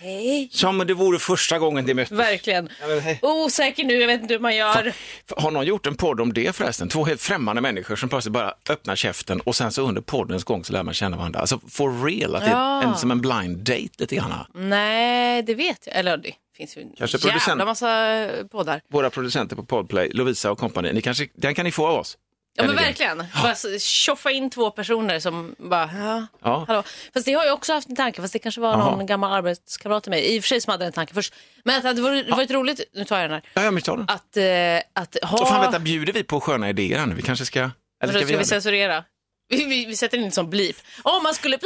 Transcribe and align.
Hej. 0.00 0.48
Som 0.52 0.80
om 0.80 0.86
det 0.86 0.94
vore 0.94 1.18
första 1.18 1.58
gången 1.58 1.86
det 1.86 1.94
möttes. 1.94 2.18
Verkligen. 2.18 2.68
Ja, 2.80 2.86
men 2.86 3.00
hej. 3.00 3.18
Osäker 3.22 3.84
nu, 3.84 3.94
jag 3.94 4.06
vet 4.06 4.22
inte 4.22 4.34
hur 4.34 4.40
man 4.40 4.56
gör. 4.56 4.92
Har 5.36 5.50
någon 5.50 5.66
gjort 5.66 5.86
en 5.86 5.94
podd 5.94 6.20
om 6.20 6.32
det 6.32 6.56
förresten? 6.56 6.88
Två 6.88 7.04
helt 7.04 7.22
främmande 7.22 7.62
människor 7.62 7.96
som 7.96 8.08
plötsligt 8.08 8.32
bara 8.32 8.54
öppnar 8.68 8.96
käften 8.96 9.40
och 9.40 9.56
sen 9.56 9.72
så 9.72 9.82
under 9.88 10.00
poddens 10.02 10.44
gång 10.44 10.64
så 10.64 10.72
lär 10.72 10.82
man 10.82 10.94
känna 10.94 11.16
varandra. 11.16 11.40
Alltså 11.40 11.60
for 11.68 12.04
real, 12.04 12.34
att 12.34 12.42
det 12.44 12.50
Ja. 12.50 12.82
är 12.82 12.86
en, 12.86 12.96
som 12.96 13.10
en 13.10 13.20
blind 13.20 13.58
date 13.58 13.88
lite 13.98 14.16
grann. 14.16 14.32
Nej, 14.54 15.42
det 15.42 15.54
vet 15.54 15.86
jag. 15.86 15.96
Eller 15.96 16.16
det 16.16 16.32
finns 16.56 16.76
ju 16.76 16.82
en 16.82 16.88
Kanske 16.98 17.16
jävla 17.18 17.32
producent- 17.40 17.64
massa 17.64 18.28
poddar. 18.50 18.80
Våra 18.92 19.10
producenter 19.10 19.56
på 19.56 19.64
Podplay, 19.64 20.10
Lovisa 20.14 20.50
och 20.50 20.58
kompani, 20.58 20.92
ni 20.92 21.02
kanske, 21.02 21.28
den 21.34 21.54
kan 21.54 21.64
ni 21.64 21.72
få 21.72 21.86
av 21.86 21.94
oss. 21.98 22.16
Ja 22.56 22.64
men 22.66 22.76
verkligen. 22.76 23.24
Bara 23.42 23.54
tjoffa 23.78 24.30
in 24.30 24.50
två 24.50 24.70
personer 24.70 25.18
som 25.20 25.54
bara, 25.58 25.90
ja, 25.98 26.26
Ja. 26.42 26.64
hallå. 26.68 26.82
Fast 27.14 27.26
det 27.26 27.32
har 27.32 27.44
jag 27.44 27.54
också 27.54 27.72
haft 27.72 27.88
en 27.88 27.96
tanke, 27.96 28.20
fast 28.22 28.32
det 28.32 28.38
kanske 28.38 28.60
var 28.60 28.70
Jaha. 28.72 28.90
någon 28.96 29.06
gammal 29.06 29.32
arbetskamrat 29.32 30.02
till 30.02 30.10
mig, 30.10 30.36
i 30.36 30.38
och 30.38 30.42
för 30.44 30.48
sig 30.48 30.60
som 30.60 30.70
hade 30.70 30.84
den 30.84 30.92
tanken 30.92 31.14
först. 31.14 31.34
Men 31.64 31.76
att 31.76 31.82
det 31.82 31.88
hade 31.88 32.02
varit, 32.02 32.30
varit 32.30 32.50
roligt, 32.50 32.80
nu 32.94 33.04
tar 33.04 33.16
jag 33.20 33.24
den 33.30 33.34
här, 33.34 33.42
Ja, 33.54 33.62
ja 33.62 33.70
men 33.70 33.82
ta 33.82 33.96
den. 33.96 34.04
att, 34.08 34.36
eh, 34.36 35.02
att 35.02 35.16
ha... 35.30 35.38
Så 35.38 35.46
fan 35.46 35.60
vänta, 35.60 35.78
bjuder 35.78 36.12
vi 36.12 36.22
på 36.24 36.40
sköna 36.40 36.68
idéer 36.68 36.98
här 36.98 37.06
nu? 37.06 37.14
Vi 37.14 37.22
kanske 37.22 37.44
ska... 37.44 37.58
Eller 38.02 38.12
ska 38.12 38.18
ska 38.18 38.26
vi 38.26 38.36
det? 38.36 38.44
censurera? 38.44 39.04
Vi, 39.50 39.64
vi, 39.64 39.86
vi 39.86 39.96
sätter 39.96 40.18
in 40.18 40.32
som 40.32 40.50
blip. 40.50 40.76
Om 41.02 41.22
man 41.22 41.34
skulle... 41.34 41.58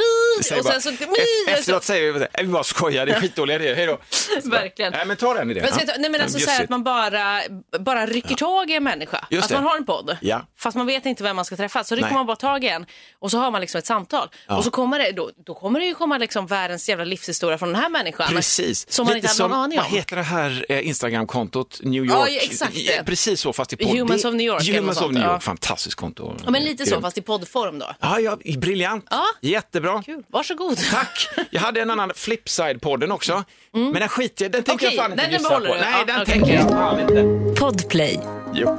Säger 0.43 0.59
Och 0.61 0.65
sen 0.65 0.81
så... 0.81 0.89
Eft- 0.89 1.05
Efteråt 1.47 1.83
säger 1.83 2.11
vi, 2.13 2.27
vi 2.43 2.47
bara 2.47 2.63
skojar, 2.63 3.05
det 3.05 3.11
är 3.11 3.19
skitdåliga 3.21 3.55
idéer, 3.55 3.75
hej 3.75 3.85
då. 3.85 3.99
Verkligen. 4.49 4.91
Nej 4.91 5.05
men 5.05 5.17
ta 5.17 5.33
den 5.33 5.51
idén. 5.51 5.65
Men, 5.77 5.87
ta- 5.87 5.93
nej, 5.97 6.09
men 6.09 6.21
alltså 6.21 6.39
så 6.39 6.49
här 6.49 6.63
att 6.63 6.69
man 6.69 6.83
bara, 6.83 7.41
bara 7.79 8.05
rycker 8.05 8.35
tag 8.35 8.69
i 8.69 8.73
en 8.75 8.83
människa. 8.83 9.25
Just 9.29 9.43
att 9.43 9.49
det. 9.49 9.55
man 9.55 9.63
har 9.63 9.77
en 9.77 9.85
podd. 9.85 10.17
Ja. 10.21 10.41
Fast 10.57 10.77
man 10.77 10.87
vet 10.87 11.05
inte 11.05 11.23
vem 11.23 11.35
man 11.35 11.45
ska 11.45 11.55
träffa. 11.55 11.83
Så 11.83 11.95
rycker 11.95 12.05
Nej. 12.07 12.13
man 12.13 12.25
bara 12.25 12.35
tag 12.35 12.63
i 12.63 12.67
en 12.67 12.85
och 13.19 13.31
så 13.31 13.37
har 13.37 13.51
man 13.51 13.61
liksom 13.61 13.79
ett 13.79 13.85
samtal. 13.85 14.29
Ja. 14.47 14.57
Och 14.57 14.63
så 14.63 14.71
kommer 14.71 14.99
det, 14.99 15.11
då, 15.11 15.31
då 15.45 15.53
kommer 15.53 15.79
det 15.79 15.85
ju 15.85 15.93
komma 15.95 16.17
liksom 16.17 16.47
världens 16.47 16.89
jävla 16.89 17.03
livshistoria 17.05 17.57
från 17.57 17.69
den 17.73 17.81
här 17.81 17.89
människan. 17.89 18.27
Precis. 18.29 18.91
Som 18.91 19.05
man 19.05 19.13
Lite 19.15 19.27
inte 19.27 19.43
hade 19.43 19.53
någon 19.53 19.63
aning 19.63 19.77
Vad 19.77 19.87
om. 19.87 19.93
heter 19.93 20.15
det 20.15 20.21
här 20.23 20.65
eh, 20.69 20.87
Instagramkontot? 20.87 21.79
New 21.83 22.05
York? 22.05 22.29
Ja, 22.29 22.39
exakt 22.41 23.05
Precis 23.05 23.41
så, 23.41 23.53
fast 23.53 23.73
i 23.73 23.75
podd. 23.77 23.87
Humans 23.87 24.25
of 24.25 24.33
New 24.33 24.47
York 24.47 24.67
Humans 24.67 25.01
of 25.01 25.11
New 25.11 25.23
York, 25.23 25.43
fantastiskt 25.43 25.95
konto. 25.95 26.35
Ja, 26.45 26.51
men 26.51 26.63
lite 26.63 26.85
så, 26.85 27.01
fast 27.01 27.17
i 27.17 27.21
poddform 27.21 27.74
då. 27.79 27.85
Ja, 27.99 28.19
ja, 28.19 28.37
briljant. 28.57 29.07
Ja. 29.09 29.23
Jättebra. 29.41 30.03
Kul, 30.05 30.23
varsågod. 30.27 30.77
Tack! 30.91 31.27
Jag 31.51 31.61
hade 31.61 31.81
en 31.81 31.89
annan 31.91 32.11
Flipside-podden 32.11 33.11
också, 33.11 33.43
men 33.71 33.93
den 33.93 34.09
skiter 34.09 34.45
jag 34.45 34.51
Den 34.51 34.63
tänker 34.63 34.85
Okej, 34.87 34.95
jag 34.97 35.05
fan 35.05 35.19
inte 35.19 35.43
behåller 35.49 35.67
på. 35.67 35.73
du. 35.73 35.79
Nej, 35.81 35.89
Ja, 35.99 36.05
den 36.05 36.21
okej. 36.21 36.33
tänker 36.33 36.53
jag 36.53 36.69
fan 36.69 36.99
inte. 36.99 37.55
Podplay. 37.61 38.19
Jo. 38.53 38.77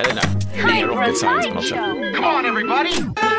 Eller 0.00 0.14
nej, 0.14 0.24
det 0.54 0.60
är 0.62 0.74
ingen 0.74 0.88
rocket 0.88 1.18
science 1.18 1.48
på 1.48 1.54
något 1.54 1.66
sätt. 1.66 1.78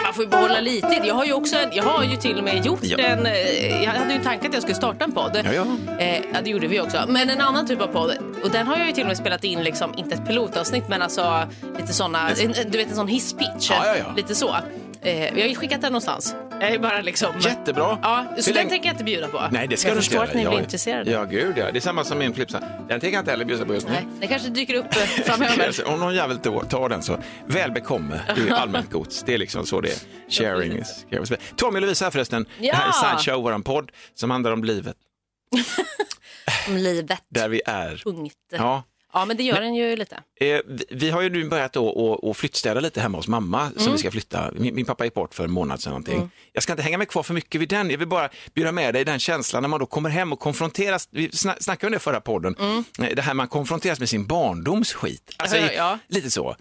Man 0.03 0.13
får 0.13 0.23
ju 0.23 0.29
behålla 0.29 0.59
lite. 0.59 1.01
Jag 1.03 1.15
har 1.15 1.25
ju 1.25 1.33
också, 1.33 1.55
en- 1.55 1.69
jag 1.73 1.83
har 1.83 2.03
ju 2.03 2.15
till 2.15 2.37
och 2.37 2.43
med 2.43 2.65
gjort 2.65 2.79
Ja. 2.81 2.97
en, 2.97 3.25
eh, 3.25 3.83
jag 3.83 3.91
hade 3.91 4.11
ju 4.13 4.17
en 4.17 4.23
tanke 4.23 4.47
att 4.47 4.53
jag 4.53 4.61
skulle 4.63 4.75
starta 4.75 5.03
en 5.05 5.11
podd. 5.11 5.41
Ja, 5.45 5.53
ja. 5.53 5.65
Eh, 5.99 6.15
ja, 6.33 6.41
det 6.43 6.49
gjorde 6.49 6.67
vi 6.67 6.79
också. 6.79 7.05
Men 7.07 7.29
en 7.29 7.41
annan 7.41 7.67
typ 7.67 7.81
av 7.81 7.87
podd. 7.87 8.11
Och 8.43 8.49
den 8.51 8.67
har 8.67 8.77
jag 8.77 8.87
ju 8.87 8.93
till 8.93 9.03
och 9.03 9.07
med 9.07 9.17
spelat 9.17 9.43
in, 9.43 9.63
liksom, 9.63 9.93
inte 9.97 10.15
ett 10.15 10.27
pilotavsnitt, 10.27 10.83
men 10.89 11.01
alltså 11.01 11.43
lite 11.79 11.93
sådana, 11.93 12.29
du 12.69 12.77
vet 12.77 12.89
en 12.89 12.95
sån 12.95 13.07
hisspitch. 13.07 13.69
Ja, 13.69 13.85
ja, 13.85 13.95
ja. 13.97 14.13
Lite 14.17 14.35
så. 14.35 14.55
Eh, 15.01 15.33
vi 15.33 15.41
har 15.41 15.47
ju 15.47 15.55
skickat 15.55 15.81
den 15.81 15.91
någonstans. 15.91 16.35
Jag 16.61 16.71
är 16.71 16.79
bara 16.79 17.01
liksom... 17.01 17.39
Jättebra. 17.39 17.97
Ja, 18.01 18.25
så 18.29 18.35
Hur 18.35 18.43
den 18.43 18.53
länge- 18.53 18.69
tänker 18.69 18.87
jag 18.87 18.93
inte 18.93 19.03
bjuda 19.03 19.27
på. 19.27 19.47
Nej, 19.51 19.67
det 19.67 19.77
ska 19.77 19.87
jag 19.87 19.95
du 19.95 19.99
inte 19.99 20.09
förstår 20.09 20.23
att 20.23 20.33
ni 20.33 20.45
blir 20.47 20.59
intresserade. 20.59 21.11
Ja, 21.11 21.23
gud 21.23 21.57
ja. 21.57 21.71
Det 21.71 21.79
är 21.79 21.81
samma 21.81 22.03
som 22.03 22.17
min 22.19 22.33
Flipside. 22.33 22.63
Den 22.87 22.99
tänker 22.99 23.07
jag 23.17 23.21
inte 23.21 23.31
heller 23.31 23.45
bjuda 23.45 23.65
på 23.65 23.73
just 23.73 23.87
nu. 23.87 23.93
Nej, 23.93 24.07
det 24.19 24.27
kanske 24.27 24.49
dyker 24.49 24.73
upp 24.73 24.85
eh, 24.95 25.01
framöver. 25.25 25.87
Om 25.87 25.99
någon 25.99 26.15
jävel 26.15 26.37
tar- 26.39 26.63
tar 26.63 26.89
den 26.89 27.01
så 27.01 27.17
väl 27.45 27.71
bekomme. 27.71 28.19
Det 28.35 28.41
är 28.41 28.53
allmänt 28.61 28.91
gods. 28.91 29.23
Det 29.23 29.33
är 29.33 29.37
liksom 29.37 29.65
så 29.65 29.81
det 29.81 29.89
är. 29.89 29.97
Sharing 30.31 30.77
is 30.77 31.05
caring. 31.09 31.25
Tommy 31.55 31.77
och 31.77 31.81
Lovisa 31.81 32.05
här 32.05 32.11
förresten. 32.11 32.45
Ja. 32.59 32.71
Det 32.71 32.77
här 32.77 32.87
är 32.87 32.91
Sideshow, 33.17 33.43
våran 33.43 33.63
podd 33.63 33.91
som 34.15 34.29
handlar 34.31 34.51
om 34.51 34.63
livet. 34.63 34.95
Om 36.67 36.77
livet. 36.77 37.21
Där 37.29 37.49
vi 37.49 37.61
är. 37.65 38.01
Punkt. 38.03 38.33
Ja. 38.51 38.83
Ja, 39.13 39.25
men 39.25 39.37
det 39.37 39.43
gör 39.43 39.61
den 39.61 39.75
ju 39.75 39.95
lite. 39.95 40.15
Eh, 40.41 40.59
vi, 40.67 40.85
vi 40.91 41.09
har 41.09 41.21
ju 41.21 41.29
nu 41.29 41.49
börjat 41.49 41.77
att- 41.77 42.37
flyttstäda 42.37 42.79
lite 42.79 43.01
hemma 43.01 43.17
hos 43.17 43.27
mamma 43.27 43.69
som 43.69 43.81
Mm. 43.81 43.91
vi 43.91 43.97
ska 43.97 44.11
flytta. 44.11 44.51
Min, 44.55 44.75
min 44.75 44.85
pappa 44.85 45.05
gick 45.05 45.13
bort 45.13 45.33
för 45.33 45.43
en 45.43 45.51
månad 45.51 45.81
sedan 45.81 45.89
någonting. 45.91 46.29
Jag 46.53 46.63
ska 46.63 46.73
inte 46.73 46.83
hänga 46.83 46.97
mig 46.97 47.07
kvar 47.07 47.23
för 47.23 47.33
mycket 47.33 47.61
vid 47.61 47.69
den. 47.69 47.89
Jag 47.89 47.97
vill 47.97 48.07
bara 48.07 48.29
bjuda 48.53 48.71
med 48.71 48.93
dig 48.93 49.05
den 49.05 49.19
känslan 49.19 49.63
när 49.63 49.67
man 49.69 49.79
då 49.79 49.85
kommer 49.85 50.09
hem 50.09 50.33
och 50.33 50.39
konfronteras. 50.39 51.07
Vi 51.11 51.27
sna- 51.27 51.55
snackade 51.59 51.87
om 51.87 51.93
det 51.93 51.99
förra 51.99 52.21
podden. 52.21 52.55
Eh, 53.01 53.15
Det 53.15 53.21
här 53.21 53.33
man 53.33 53.47
konfronteras 53.47 53.99
med 53.99 54.09
sin 54.09 54.25
barndoms 54.25 54.93
skit. 54.93 55.33
Alltså, 55.37 55.57
Mm. 55.57 55.69
Ja, 55.69 55.73
ja. 55.75 55.99
Lite 56.07 56.31
så. 56.31 56.55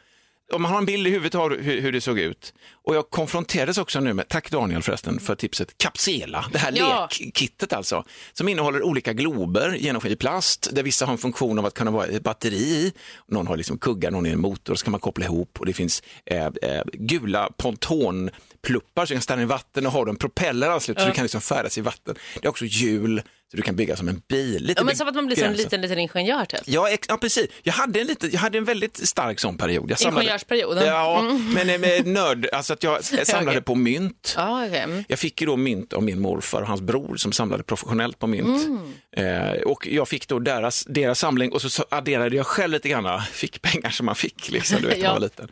Om 0.55 0.63
man 0.63 0.71
har 0.71 0.79
en 0.79 0.85
bild 0.87 1.07
i 1.07 1.11
huvudet 1.11 1.35
av 1.35 1.57
hur, 1.61 1.81
hur 1.81 1.93
det 1.93 2.01
såg 2.01 2.19
ut. 2.19 2.55
Och 2.85 2.95
jag 2.97 3.11
konfronterades 3.11 3.79
också 3.79 4.01
nu 4.01 4.15
med, 4.15 4.29
tack 4.29 4.51
Daniel 4.51 4.83
förresten 4.83 5.21
för 5.21 5.35
tipset, 5.35 5.79
Capsela, 5.79 6.45
det 6.53 6.59
här 6.59 6.73
Ja. 6.77 7.09
lekkittet 7.21 7.73
alltså, 7.73 8.05
som 8.33 8.49
innehåller 8.49 8.83
olika 8.83 9.13
glober, 9.13 9.75
genomskinlig 9.75 10.19
plast, 10.19 10.69
där 10.73 10.83
vissa 10.83 11.07
har 11.07 11.13
en 11.13 11.19
funktion 11.19 11.59
av 11.59 11.67
att 11.67 11.75
kunna 11.75 11.91
vara 11.91 12.07
ett 12.07 12.23
batteri. 12.23 12.93
Någon 13.29 13.47
har 13.47 13.57
liksom 13.57 13.79
kuggar, 13.79 14.11
någon 14.11 14.27
är 14.27 14.33
en 14.33 14.41
motor, 14.41 14.75
så 14.75 14.85
kan 14.85 14.91
man 14.93 15.01
koppla 15.01 15.25
ihop 15.25 15.61
och 15.61 15.67
det 15.67 15.73
finns 15.73 16.03
eh, 16.27 16.47
eh, 16.47 16.83
gula 16.93 17.51
pontonpluppar 17.57 19.07
så 19.07 19.09
du 19.13 19.15
kan 19.15 19.23
stanna 19.23 19.43
i 19.43 19.45
vatten 19.45 19.87
och 19.87 19.93
har 19.93 20.05
du 20.05 20.11
en 20.11 20.17
propeller 20.17 20.69
anslutet 20.71 21.03
så 21.03 21.09
du 21.09 21.15
kan 21.15 21.25
liksom 21.25 21.41
färdas 21.41 21.79
i 21.79 21.81
vatten. 21.81 22.15
Det 22.41 22.47
är 22.47 22.51
också 22.51 22.65
hjul 22.65 23.23
så 23.51 23.57
du 23.57 23.63
kan 23.63 23.77
bygga 23.77 23.97
som 23.97 24.09
en 24.09 24.23
bil. 24.29 24.63
Lite 24.65 24.81
Ja, 24.81 24.85
men 24.85 24.97
som 24.97 25.09
att 25.09 25.15
man 25.15 25.27
blir 25.27 25.37
som 25.37 25.45
en 25.47 25.53
liten, 25.53 25.81
liten 25.81 25.99
ingenjör 25.99 26.45
typ. 26.45 26.61
Ja, 26.65 26.89
ja 27.09 27.17
precis. 27.17 27.47
Jag 27.63 27.73
hade, 27.73 28.01
en 28.01 28.07
liten, 28.07 28.31
jag 28.33 28.41
hade 28.41 28.59
en 28.59 28.65
väldigt 28.65 29.09
stark 29.09 29.41
sån 29.41 29.59
period. 29.59 29.91
Jag 29.91 30.13
Ingenjörsperiod? 30.13 30.79
Ja, 30.87 31.23
men 31.55 31.71
eh, 31.71 31.79
med 31.79 32.07
nörd, 32.07 32.49
alltså 32.53 32.73
att 32.73 32.83
jag 32.83 33.05
samlade 33.27 33.51
Okej. 33.51 33.63
på 33.63 33.75
mynt. 33.75 34.35
Ja, 34.37 34.67
okej. 34.67 34.79
Mm. 34.81 35.05
Jag 35.09 35.19
fick 35.19 35.41
ju 35.41 35.47
då 35.47 35.57
mynt 35.57 35.93
av 35.93 36.03
min 36.03 36.21
morfar 36.21 36.61
och 36.63 36.69
hans 36.69 36.81
bror 36.81 37.17
som 37.17 37.33
samlade 37.33 37.63
professionellt 37.63 38.19
på 38.19 38.27
mynt. 38.27 38.67
Mm. 38.67 39.53
Eh, 39.53 39.61
och 39.63 39.87
jag 39.87 40.09
fick 40.09 40.29
då 40.29 40.39
deras, 40.39 40.85
deras 40.85 41.19
samling 41.19 41.53
och 41.53 41.63
så 41.63 41.85
adderade 41.91 42.37
jag 42.37 42.47
själv 42.47 42.73
lite 42.73 42.89
grann, 42.89 43.23
fick 43.33 43.63
pengar 43.63 43.91
som 43.91 44.07
man 44.07 44.15
fick 44.15 44.51
liksom, 44.51 44.83
du 44.83 44.89
vet, 44.89 44.97
när 44.99 45.05
Ja. 45.05 45.11
man 45.11 45.21
var 45.21 45.27
liten. 45.29 45.49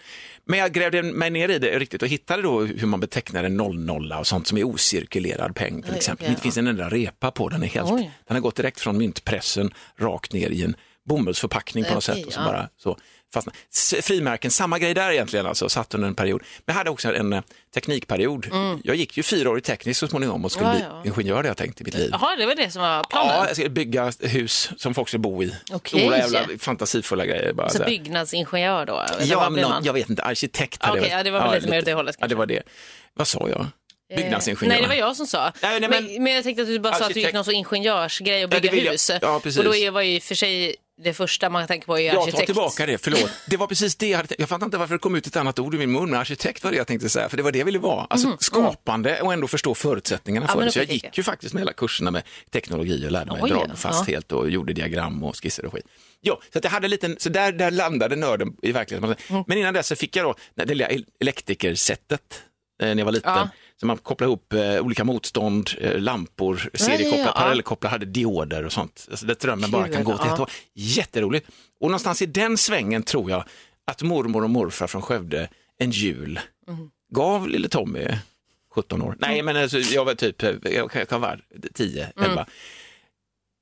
Men 0.48 0.58
jag 0.58 0.72
grävde 0.72 1.02
mig 1.02 1.30
ner 1.30 1.48
i 1.48 1.58
det 1.58 1.78
riktigt 1.78 2.02
och 2.02 2.08
hittade 2.08 2.42
då 2.42 2.64
hur 2.64 2.86
man 2.86 3.00
betecknar 3.00 3.44
en 3.44 3.56
00 3.56 4.12
och 4.12 4.26
sånt 4.26 4.46
som 4.46 4.58
är 4.58 4.64
ocirkulerad 4.64 5.54
peng 5.54 5.82
till 5.82 5.94
exempel. 5.94 6.26
okej, 6.26 6.34
det 6.36 6.42
finns 6.42 6.56
en 6.56 6.66
enda 6.66 6.88
repa 6.88 7.30
på 7.30 7.48
den, 7.48 7.62
är 7.62 7.66
helt, 7.66 7.90
Oj. 7.90 8.10
den 8.26 8.36
har 8.36 8.40
gått 8.40 8.56
direkt 8.56 8.80
från 8.80 8.98
myntpressen 8.98 9.70
rakt 9.98 10.32
ner 10.32 10.50
i 10.50 10.62
en 10.62 10.76
bomullsförpackning 11.06 11.84
på 11.84 11.94
något 11.94 12.08
Okej, 12.08 12.16
sätt. 12.16 12.26
Och 12.26 12.32
så 12.32 12.40
ja. 12.40 12.44
bara, 12.44 12.68
så 12.82 12.98
fastnade. 13.34 13.58
S- 13.74 13.94
Frimärken, 14.02 14.50
samma 14.50 14.78
grej 14.78 14.94
där 14.94 15.10
egentligen, 15.12 15.46
alltså, 15.46 15.68
satt 15.68 15.94
under 15.94 16.08
en 16.08 16.14
period. 16.14 16.42
Men 16.64 16.72
jag 16.72 16.78
hade 16.78 16.90
också 16.90 17.14
en 17.14 17.32
eh, 17.32 17.42
teknikperiod. 17.74 18.46
Jag 18.84 18.96
gick 18.96 19.16
ju 19.16 19.22
fyra 19.22 19.50
år 19.50 19.58
i 19.58 19.60
tekniskt 19.60 20.00
så 20.00 20.08
småningom 20.08 20.44
och 20.44 20.52
skulle 20.52 20.66
Mm. 20.70 20.82
Ja, 20.82 21.00
bli 21.02 21.10
ja. 21.10 21.14
ingenjör 21.16 21.42
det 21.42 21.48
jag 21.48 21.56
tänkt 21.56 21.80
i 21.80 21.84
mitt 21.84 21.94
liv. 21.94 22.08
Jaha, 22.12 22.36
det 22.36 22.46
var 22.46 22.54
det 22.54 22.70
som 22.70 22.82
var 22.82 23.04
planen? 23.04 23.34
Ja, 23.36 23.46
jag 23.46 23.56
ska 23.56 23.68
bygga 23.68 24.12
hus 24.20 24.70
som 24.76 24.94
folk 24.94 25.08
ska 25.08 25.18
bo 25.18 25.42
i. 25.42 25.54
Okej. 25.72 26.00
Stora 26.00 26.18
jävla 26.18 26.46
fantasifulla 26.58 27.26
grejer. 27.26 27.52
Bara, 27.52 27.68
Så 27.68 27.78
så 27.78 27.84
byggnadsingenjör 27.84 28.86
då? 28.86 29.04
Ja, 29.20 29.48
någon, 29.48 29.84
jag 29.84 29.92
vet 29.92 30.10
inte, 30.10 30.22
arkitekt 30.22 30.82
hade 30.82 30.98
jag- 31.00 31.08
ja, 31.18 31.22
det 31.22 31.30
var 31.30 31.40
väl 31.40 31.54
lite 31.54 31.68
mer 31.70 31.78
åt 31.78 31.84
det 31.84 31.94
hållet 31.94 32.16
Ja, 32.18 32.26
det 32.26 32.34
kanske. 32.34 32.36
var 32.38 32.46
det. 32.46 32.62
Vad 33.14 33.28
sa 33.28 33.48
jag? 33.48 33.66
Eh, 34.10 34.16
Byggnadsingenjör. 34.16 34.68
Nej, 34.68 34.82
det 34.82 34.88
var 34.88 34.94
jag 34.94 35.16
som 35.16 35.26
sa. 35.26 35.52
Nej, 35.62 35.80
nej, 35.80 35.90
men, 35.90 36.04
men- 36.04 36.22
men, 36.22 36.32
jag 36.32 36.44
tänkte 36.44 36.62
att 36.62 36.68
du 36.68 36.78
bara 36.78 36.94
sa 36.94 37.04
att 37.06 37.14
du 37.14 37.20
gick 37.20 37.26
Arkitekt. 37.28 37.46
någon 37.46 37.54
ingenjörsgrej 37.54 38.44
och 38.44 38.54
Ja, 38.54 38.60
bygga 38.60 38.74
jag- 38.76 38.92
hus. 38.92 39.10
ja, 39.22 39.40
precis. 39.42 39.58
och 39.58 39.64
då 39.64 39.90
var 39.90 40.02
ju 40.02 40.20
för 40.20 40.34
sig 40.34 40.76
det 40.98 41.14
första 41.14 41.50
man 41.50 41.66
tänker 41.66 41.86
på 41.86 41.98
är 41.98 42.02
Jag 42.06 42.16
arkitekt. 42.16 42.36
tar 42.38 42.46
tillbaka 42.46 42.86
det, 42.86 42.98
förlåt. 42.98 43.30
Det 43.46 43.56
var 43.56 43.66
precis 43.66 43.96
det 43.96 44.08
jag 44.08 44.16
hade. 44.16 44.34
Jag 44.38 44.48
fattar 44.48 44.66
inte 44.66 44.78
varför 44.78 44.94
det 44.94 44.98
kom 44.98 45.14
ut 45.14 45.26
ett 45.26 45.36
annat 45.36 45.58
ord 45.58 45.74
ur 45.74 45.78
min 45.78 45.92
mun, 45.92 46.10
men 46.10 46.20
arkitekt 46.20 46.64
var 46.64 46.70
det 46.70 46.76
jag 46.76 46.86
tänkte 46.86 47.08
säga, 47.08 47.28
för 47.28 47.36
det 47.36 47.42
var 47.42 47.52
det 47.52 47.58
jag 47.58 47.66
ville 47.66 47.78
vara. 47.78 48.06
Alltså 48.10 48.36
skapande 48.40 49.20
och 49.22 49.32
ändå 49.32 49.48
förstå 49.48 49.74
förutsättningarna 49.74 50.46
Ja, 50.48 50.54
för 50.54 50.64
det. 50.64 50.72
Så 50.72 50.78
jag 50.78 50.90
gick 50.90 51.18
ju 51.18 51.22
faktiskt 51.24 51.54
med 51.54 51.60
hela 51.60 51.72
kurserna 51.72 52.10
med 52.10 52.22
teknologi 52.50 53.06
och 53.06 53.10
lärde 53.10 53.32
mig 53.32 53.42
Oj, 53.42 53.50
dragfasthet 53.50 54.32
och 54.32 54.50
gjorde 54.50 54.72
diagram 54.72 55.24
och 55.24 55.36
skisser 55.42 55.64
och 55.64 55.72
skit. 55.72 55.86
Ja, 56.20 56.40
så 56.52 56.58
att 56.58 56.64
jag 56.64 56.70
hade 56.70 56.86
en 56.86 56.90
liten, 56.90 57.16
så 57.18 57.28
där, 57.28 57.52
där 57.52 57.70
landade 57.70 58.16
nörden 58.16 58.56
i 58.62 58.72
verkligheten. 58.72 59.14
Mm. 59.28 59.44
Men 59.46 59.58
innan 59.58 59.74
dess 59.74 59.86
så 59.86 59.96
fick 59.96 60.16
jag 60.16 60.24
då 60.26 60.34
det 60.54 60.64
lilla 60.64 60.88
elektrikersättet 61.20 62.42
eh, 62.82 62.86
när 62.88 62.96
jag 62.98 63.04
var 63.04 63.12
liten. 63.12 63.32
Ja. 63.32 63.48
Så 63.80 63.86
man 63.86 63.96
kopplade 63.96 64.28
ihop 64.28 64.52
eh, 64.52 64.80
olika 64.80 65.04
motstånd, 65.04 65.70
eh, 65.80 65.98
lampor, 66.00 66.70
seriekopplar, 66.74 67.26
ja. 67.26 67.32
parallellkopplar, 67.32 67.90
hade 67.90 68.06
dioder 68.06 68.64
och 68.64 68.72
sånt. 68.72 69.06
Alltså, 69.10 69.26
där 69.26 69.34
drömmen 69.40 69.70
bara 69.70 69.88
kan 69.88 70.04
gå 70.04 70.18
till 70.18 70.26
ja. 70.26 70.34
ett 70.34 70.40
år. 70.40 70.50
Jätteroligt. 70.74 71.46
Och 71.80 71.88
någonstans 71.90 72.22
i 72.22 72.26
den 72.26 72.58
svängen 72.58 73.02
tror 73.02 73.30
jag 73.30 73.44
att 73.84 74.02
mormor 74.02 74.44
och 74.44 74.50
morfar 74.50 74.86
från 74.86 75.02
Skövde 75.02 75.48
en 75.78 75.90
jul 75.90 76.40
Mm. 76.68 76.90
gav 77.14 77.48
lille 77.48 77.68
Tommy 77.68 78.06
17 78.74 79.02
år. 79.02 79.16
Nej, 79.18 79.42
men 79.42 79.56
alltså, 79.56 79.78
jag 79.78 80.04
var 80.04 80.14
typ, 80.14 80.42
jag 80.42 80.62
kan- 80.90 80.98
jag 81.00 81.08
kan 81.08 81.20
vara 81.20 81.38
10, 81.74 82.08
Mm. 82.16 82.44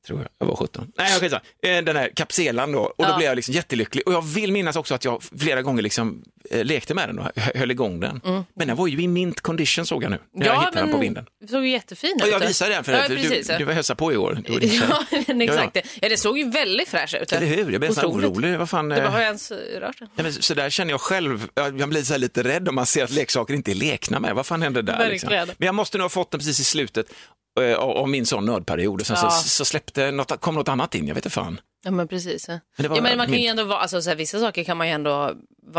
11. 0.04 0.06
Tror 0.06 0.18
jag, 0.20 0.28
jag 0.38 0.46
var 0.46 0.56
17. 0.56 0.92
Nej, 0.98 1.12
jag 1.12 1.20
skitsamma. 1.20 1.42
Eh, 1.62 1.84
Den 1.84 1.96
här 1.96 2.10
kapselan 2.16 2.72
då, 2.72 2.78
och 2.80 2.94
då 3.04 3.04
Ja. 3.04 3.16
blev 3.16 3.28
jag 3.28 3.36
liksom 3.36 3.54
jättelycklig. 3.54 4.06
Och 4.06 4.12
jag 4.12 4.22
vill 4.22 4.52
minnas 4.52 4.76
också 4.76 4.94
att 4.94 5.04
jag 5.04 5.22
flera 5.38 5.62
gånger 5.62 5.82
liksom 5.82 6.22
eh, 6.50 6.64
lekte 6.64 6.94
med 6.94 7.08
den 7.08 7.18
och 7.18 7.24
hö- 7.36 7.52
höll 7.54 7.70
igång 7.70 8.00
den. 8.00 8.20
Men 8.56 8.68
den 8.68 8.76
var 8.76 8.86
ju 8.86 9.02
i 9.02 9.08
mint 9.08 9.40
condition 9.40 9.86
såg 9.86 10.02
jag 10.04 10.10
nu, 10.10 10.18
när 10.34 10.46
jag 10.46 10.60
hittade 10.60 10.80
den 10.80 10.92
på 10.92 10.98
vinden. 10.98 11.26
det 11.40 11.48
såg 11.48 11.64
ju 11.64 11.70
jättefin 11.70 12.18
Och 12.22 12.26
ut. 12.26 12.32
jag 12.32 12.40
visade 12.40 12.74
den 12.74 12.84
för 12.84 12.92
ja, 12.92 12.98
dig, 12.98 13.08
för 13.08 13.16
precis. 13.28 13.46
du, 13.46 13.56
du 13.58 13.64
var 13.64 13.72
hälsa 13.72 13.94
på 13.94 14.12
i 14.12 14.16
år. 14.16 14.38
Ja, 14.60 15.04
men 15.26 15.40
exakt. 15.40 15.76
Ja, 16.02 16.08
det 16.08 16.16
såg 16.16 16.38
ju 16.38 16.50
väldigt 16.50 16.88
fräscht 16.88 17.14
ut. 17.14 17.32
Eller 17.32 17.46
hur? 17.46 17.56
Jag 17.56 17.66
blev 17.66 17.80
nästan 17.80 18.06
orolig. 18.06 18.58
Vad 18.58 18.68
fan, 18.70 18.88
Du 18.88 18.94
bara, 18.96 19.04
eh, 19.04 19.10
har 19.10 19.18
jag 19.18 19.26
ens 19.26 19.50
rört 19.50 19.98
den? 19.98 20.08
Ja, 20.16 20.22
men 20.22 20.32
så 20.32 20.54
där 20.54 20.70
känner 20.70 20.90
jag 20.90 21.00
själv. 21.00 21.48
Jag 21.54 21.88
blir 21.88 22.02
så 22.02 22.16
lite 22.16 22.42
rädd 22.42 22.68
om 22.68 22.74
man 22.74 22.86
ser 22.86 23.04
att 23.04 23.10
leksaker 23.10 23.54
inte 23.54 23.70
är 23.70 23.74
lekna 23.74 24.20
med. 24.20 24.34
Vad 24.34 24.46
fan 24.46 24.62
hände 24.62 24.82
där? 24.82 25.08
Liksom? 25.10 25.30
Men 25.30 25.66
jag 25.66 25.74
måste 25.74 25.98
nog 25.98 26.04
ha 26.04 26.08
fått 26.08 26.30
den 26.30 26.40
precis 26.40 26.60
i 26.60 26.64
slutet 26.64 27.06
av 27.78 27.90
av 27.90 28.08
min 28.08 28.26
sån 28.26 28.44
nördperiod. 28.44 29.00
Och 29.00 29.06
sen 29.06 29.16
Ja. 29.22 29.30
så, 29.30 29.48
så 29.48 29.64
släppte 29.64 30.10
något, 30.10 30.40
kom 30.40 30.54
något 30.54 30.68
annat 30.68 30.94
in, 30.94 31.06
jag 31.08 31.14
vet 31.14 31.24
inte 31.24 31.34
fan. 31.34 31.60
Ja 31.84 31.90
men 31.90 32.08
precis. 32.08 32.48
Var 32.48 32.60
ja, 32.76 32.88
men 32.88 33.02
man 33.02 33.26
kan 33.26 33.30
min- 33.30 33.40
ju 33.42 33.46
ändå 33.46 33.64
vara, 33.64 33.78
alltså, 33.78 34.02
så 34.02 34.10
här, 34.10 34.16
vissa 34.16 34.40
saker 34.40 34.64
kan 34.64 34.76
man 34.76 34.86
ju 34.86 34.92
ändå, 34.92 35.32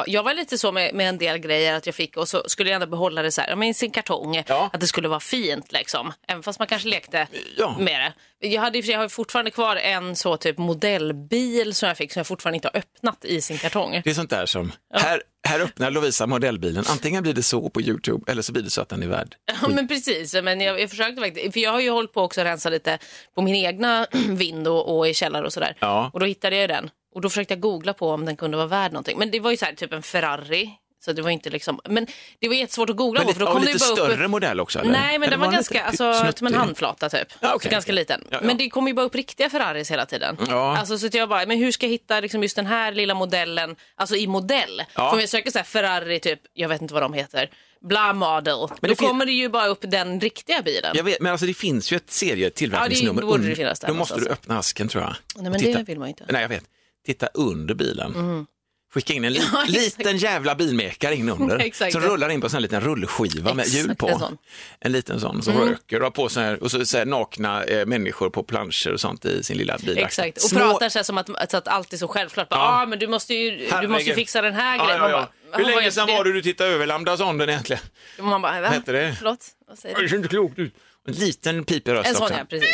jag 0.08 0.24
var 0.24 0.34
lite 0.34 0.58
så 0.58 0.72
med, 0.72 0.94
med 0.94 1.10
en 1.10 1.18
del 1.18 1.38
grejer 1.38 1.74
att 1.74 1.86
jag 1.86 1.96
fick 1.96 2.18
och 2.18 2.30
så 2.30 2.44
skulle 2.48 2.70
jag 2.70 2.76
ändå 2.76 2.88
behålla 2.88 3.22
det 3.22 3.32
så 3.32 3.42
här, 3.42 3.50
ja, 3.50 3.66
i 3.66 3.74
sin 3.74 3.92
kartong, 3.92 4.44
Ja. 4.48 4.70
att 4.74 4.80
det 4.82 4.88
skulle 4.88 5.08
vara 5.08 5.20
fint 5.20 5.72
liksom. 5.72 6.14
Även 6.28 6.44
fast 6.44 6.60
man 6.60 6.68
kanske 6.68 6.88
lekte 6.90 7.28
Ja. 7.58 7.76
med 7.80 8.00
det. 8.40 8.48
Jag, 8.48 8.62
hade, 8.62 8.78
jag 8.80 9.00
har 9.00 9.10
fortfarande 9.10 9.52
kvar 9.52 9.76
en 9.76 10.16
så 10.16 10.38
typ 10.38 10.58
modellbil 10.58 11.76
som 11.76 11.88
jag 11.88 11.98
fick 11.98 12.12
som 12.14 12.20
jag 12.20 12.28
fortfarande 12.28 12.56
inte 12.56 12.70
har 12.74 12.80
öppnat 12.80 13.26
i 13.26 13.42
sin 13.42 13.58
kartong. 13.58 14.02
Det 14.04 14.10
är 14.10 14.14
sånt 14.14 14.30
där 14.30 14.46
som, 14.46 14.72
här, 14.94 15.22
här 15.48 15.60
öppnar 15.60 15.92
Lovisa 15.92 16.28
modellbilen, 16.28 16.84
antingen 16.90 17.24
blir 17.24 17.34
det 17.34 17.44
så 17.44 17.70
på 17.70 17.82
YouTube 17.82 18.32
eller 18.32 18.42
så 18.42 18.52
blir 18.54 18.64
det 18.64 18.70
så 18.70 18.82
att 18.82 18.90
den 18.90 19.04
är 19.04 19.08
värd. 19.08 19.36
Ja 19.62 19.68
men 19.68 19.88
precis, 19.88 20.34
men 20.44 20.62
jag, 20.62 20.82
jag 20.82 20.90
försökte 20.90 21.22
faktiskt, 21.22 21.54
för 21.54 21.60
jag 21.60 21.72
har 21.72 21.80
ju 21.80 21.90
hållit 21.90 22.14
på 22.14 22.22
också 22.22 22.42
att 22.42 22.48
rensa 22.48 22.70
lite 22.70 22.98
på 23.36 23.42
min 23.42 23.56
egna 23.56 24.08
vind 24.30 24.68
och, 24.68 24.98
och 24.98 25.08
i 25.08 25.14
källare 25.14 25.46
och 25.46 25.54
sådär. 25.54 25.76
Ja. 25.80 26.10
Och 26.14 26.20
då 26.20 26.26
hittade 26.26 26.56
jag 26.56 26.70
den 26.70 26.90
och 27.16 27.22
då 27.22 27.30
försökte 27.30 27.54
jag 27.54 27.62
googla 27.62 27.94
på 27.94 28.10
om 28.10 28.26
den 28.26 28.38
kunde 28.38 28.58
vara 28.58 28.68
värd 28.68 28.92
någonting. 28.92 29.20
Men 29.20 29.32
det 29.32 29.40
var 29.40 29.52
ju 29.52 29.58
så 29.58 29.66
här, 29.66 29.74
typ 29.74 29.94
en 29.94 30.04
Ferrari, 30.04 30.70
så 31.06 31.12
det 31.14 31.22
var 31.22 31.30
inte 31.30 31.50
liksom, 31.50 31.80
men 31.90 32.08
det 32.40 32.48
var 32.48 32.56
jättesvårt 32.56 32.90
att 32.90 32.96
googla 32.96 33.20
Men 33.20 33.26
på 33.26 33.30
lite, 33.30 33.40
för 33.40 33.46
då 33.46 33.52
kom 33.52 33.62
det 33.62 33.74
lite 33.74 33.86
ju 33.86 33.96
bara 33.96 34.06
upp 34.08 34.14
större 34.14 34.28
modell 34.28 34.60
också? 34.60 34.80
Eller? 34.80 34.92
Nej, 34.92 35.20
men 35.20 35.24
Eller 35.24 35.32
den 35.32 35.40
var, 35.40 35.48
den 35.48 35.54
ganska, 35.56 35.84
alltså, 35.84 36.32
som 36.36 36.48
en 36.48 36.54
handflata 36.54 37.10
typ. 37.10 37.28
Ja, 37.40 37.50
Så 37.50 37.56
okej, 37.56 37.72
ganska 37.72 37.92
okej. 37.92 37.96
liten. 37.96 38.24
Ja, 38.30 38.38
ja. 38.42 38.48
Men 38.48 38.58
det 38.58 38.70
kommer 38.70 38.88
ju 38.88 38.94
bara 38.94 39.06
upp 39.06 39.16
riktiga 39.16 39.50
Ferraris 39.50 39.92
hela 39.92 40.06
tiden. 40.06 40.38
Ja. 40.50 40.78
Alltså, 40.78 40.98
så 40.98 41.06
att 41.06 41.14
jag 41.14 41.30
bara, 41.30 41.46
men 41.46 41.58
hur 41.58 41.72
ska 41.72 41.86
jag 41.86 41.92
hitta 41.92 42.20
liksom, 42.20 42.44
just 42.44 42.56
den 42.56 42.66
här 42.66 42.92
lilla 42.92 43.14
modellen, 43.14 43.76
alltså 43.96 44.16
i 44.16 44.28
modell? 44.28 44.84
Ja. 44.96 45.10
För 45.10 45.14
om 45.14 45.20
jag 45.20 45.30
söker 45.30 45.52
så 45.52 45.58
här 45.58 45.66
Ferrari, 45.66 46.20
typ, 46.20 46.40
jag 46.54 46.70
vet 46.70 46.82
inte 46.82 46.94
vad 46.94 47.04
de 47.04 47.14
heter, 47.14 47.50
bla 47.82 48.14
model, 48.14 48.58
Men 48.60 48.70
då 48.82 48.88
det 48.88 48.96
kommer 48.96 49.26
det 49.26 49.32
ju 49.32 49.50
bara 49.50 49.68
upp 49.68 49.80
den 49.82 50.20
riktiga 50.20 50.62
bilen. 50.62 50.92
Jag 50.96 51.04
vet, 51.04 51.20
men 51.20 51.32
alltså 51.32 51.46
det 51.46 51.54
finns 51.54 51.92
ju 51.92 51.98
ett 51.98 52.12
serietillverkningsnummer. 52.12 53.22
Ja, 53.22 53.26
det 53.26 53.32
borde 53.32 53.50
det 53.50 53.56
finnas 53.56 53.80
där 53.80 53.88
Då 53.88 53.94
måste 53.94 54.20
du 54.20 54.30
öppna 54.30 54.58
asken 54.60 54.88
tror 54.88 55.04
jag. 55.04 55.16
Nej, 55.36 55.52
men 55.52 55.62
det 55.62 55.84
vill 55.88 56.00
man 56.00 56.08
ju 56.08 56.10
inte. 56.10 56.26
Nej, 56.30 56.42
jag 56.42 56.50
vet. 56.50 56.64
Titta 57.06 57.28
under 57.34 57.74
bilen. 57.76 58.46
Skicka 58.94 59.14
in 59.14 59.26
en 59.26 59.34
li- 59.34 59.42
Ja, 59.54 59.64
liten 59.68 60.18
jävla 60.18 60.56
bilmekare 60.56 61.16
in 61.16 61.30
under. 61.30 61.90
Som 61.92 62.02
rullar 62.02 62.30
in 62.30 62.42
på 62.42 62.48
en 62.48 62.52
sån 62.52 62.62
liten 62.62 62.82
rullskiva 62.82 63.54
med 63.54 63.68
hjul 63.68 63.96
på. 63.96 64.08
en. 64.10 64.38
En 64.80 64.92
liten 64.92 65.20
sån 65.20 65.42
som 65.42 65.58
röker 65.58 65.98
och 66.00 66.04
har 66.04 66.12
på 66.12 66.30
sig 66.30 66.44
här, 66.44 66.64
och 66.64 66.72
så, 66.72 66.86
så 66.86 66.98
här 66.98 67.06
nakna 67.06 67.64
eh, 67.64 67.86
människor 67.86 68.30
på 68.30 68.44
planscher 68.44 68.92
och 68.94 69.00
sånt 69.02 69.26
i 69.26 69.44
sin 69.44 69.58
lilla 69.58 69.78
bil. 69.78 69.98
Exakt, 69.98 70.38
och 70.38 70.50
Små- 70.50 70.60
pratar 70.60 70.90
så, 70.90 71.00
här 71.00 71.04
som 71.04 71.18
att, 71.18 71.54
att 71.54 71.68
allt 71.68 71.94
är 71.94 71.98
så 71.98 72.08
självklart. 72.08 72.48
Ja, 72.50 72.82
ah, 72.82 72.86
men 72.86 73.00
du 73.00 73.08
måste 73.08 73.34
ju, 73.34 73.70
du 73.82 73.88
måste 73.88 74.10
ju 74.10 74.16
fixa 74.16 74.42
den 74.42 74.54
här 74.54 74.78
Ja, 74.78 74.86
grejen. 74.86 75.02
ja, 75.02 75.10
ja. 75.10 75.16
bara, 75.18 75.58
Hur 75.58 75.64
"Jaha, 75.64 75.72
vad 75.74 75.76
länge 75.82 75.92
sedan 75.92 76.08
var 76.08 76.24
det 76.24 76.34
du 76.34 76.42
tittade 76.42 76.70
över 76.70 76.86
lambda-sonden 76.86 77.50
egentligen? 77.50 77.82
Man 78.20 78.42
bara, 78.42 78.62
va? 78.62 78.68
Hette 78.68 78.92
det? 78.92 79.16
Förlåt? 79.18 79.46
Vad 79.68 79.80
säger 79.80 79.96
Det 79.96 80.02
du? 80.02 80.10
ser 80.10 80.16
inte 80.16 80.30
klokt 80.30 80.60
ut. 80.60 80.74
En 81.08 81.14
liten 81.14 81.64
pipig 81.66 81.92
röst 81.94 82.10
En 82.10 82.16
sån 82.16 82.24
också. 82.24 82.36
ja, 82.38 82.46
precis. 82.50 82.70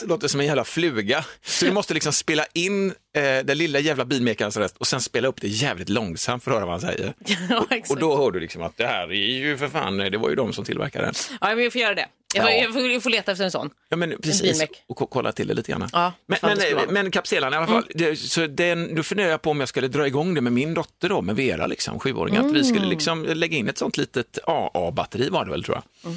Det 0.00 0.06
låter 0.08 0.28
som 0.28 0.40
en 0.40 0.46
jävla 0.46 0.64
fluga. 0.64 1.24
Så 1.44 1.64
du 1.64 1.72
måste 1.72 1.94
liksom 1.94 2.12
spela 2.12 2.44
in 2.52 2.86
eh, 2.90 3.22
den 3.44 3.58
lilla 3.58 3.78
jävla 3.78 4.04
bilmekarens 4.04 4.56
röst 4.56 4.76
och 4.78 4.86
sen 4.86 5.00
spela 5.00 5.28
upp 5.28 5.40
det 5.40 5.48
jävligt 5.48 5.88
långsamt 5.88 6.44
för 6.44 6.50
att 6.50 6.54
höra 6.56 6.66
vad 6.66 6.72
han 6.82 6.90
säger. 6.92 7.14
ja, 7.50 7.58
Och 7.60 7.72
exakt. 7.72 8.00
då 8.00 8.16
hör 8.16 8.30
du 8.30 8.40
liksom 8.40 8.62
att 8.62 8.76
det 8.76 8.86
här 8.86 9.08
är 9.12 9.38
ju 9.38 9.56
för 9.58 9.68
fan, 9.68 9.96
det 9.96 10.18
var 10.18 10.28
ju 10.28 10.34
de 10.34 10.52
som 10.52 10.64
tillverkade 10.64 11.04
den. 11.04 11.14
Ja, 11.40 11.54
men 11.54 11.64
jag 11.64 11.72
får 11.72 11.80
göra 11.80 11.94
det. 11.94 12.06
Jag 12.34 12.42
får, 12.44 12.50
Ja. 12.52 12.56
jag 12.64 12.72
får, 12.72 12.90
jag 12.90 13.02
får 13.02 13.10
leta 13.10 13.32
efter 13.32 13.44
en 13.44 13.50
sån. 13.50 13.70
Ja 13.88 13.96
men 13.96 14.14
precis, 14.22 14.42
bilmek. 14.42 14.70
och 14.88 14.96
ko- 14.96 15.06
kolla 15.06 15.32
till 15.32 15.46
det 15.48 15.54
lite 15.54 15.70
grann. 15.72 15.88
Ja, 15.92 16.12
men, 16.26 16.38
fan, 16.38 16.50
det 16.50 16.56
skulle 16.56 16.76
men, 16.76 16.84
vara 16.84 16.92
men 17.02 17.10
kapselen 17.10 17.52
i 17.52 17.56
alla 17.56 17.66
fall, 17.66 17.86
det, 17.94 18.16
så 18.16 18.46
den, 18.46 18.94
då 18.94 19.02
funderar 19.02 19.28
jag 19.30 19.42
på 19.42 19.50
om 19.50 19.60
jag 19.60 19.68
skulle 19.68 19.88
dra 19.88 20.06
igång 20.06 20.34
det 20.34 20.40
med 20.40 20.52
min 20.52 20.74
dotter 20.74 21.08
då, 21.08 21.22
med 21.22 21.36
Vera, 21.36 21.66
liksom, 21.66 21.98
sjuåring, 22.00 22.36
att 22.36 22.52
vi 22.52 22.64
skulle 22.64 22.86
liksom 22.86 23.24
lägga 23.24 23.56
in 23.56 23.68
ett 23.68 23.78
sånt 23.78 23.96
litet 23.96 24.38
AA-batteri 24.46 25.28
var 25.28 25.44
det 25.44 25.50
väl 25.50 25.64
tror 25.64 25.76
jag. 26.02 26.14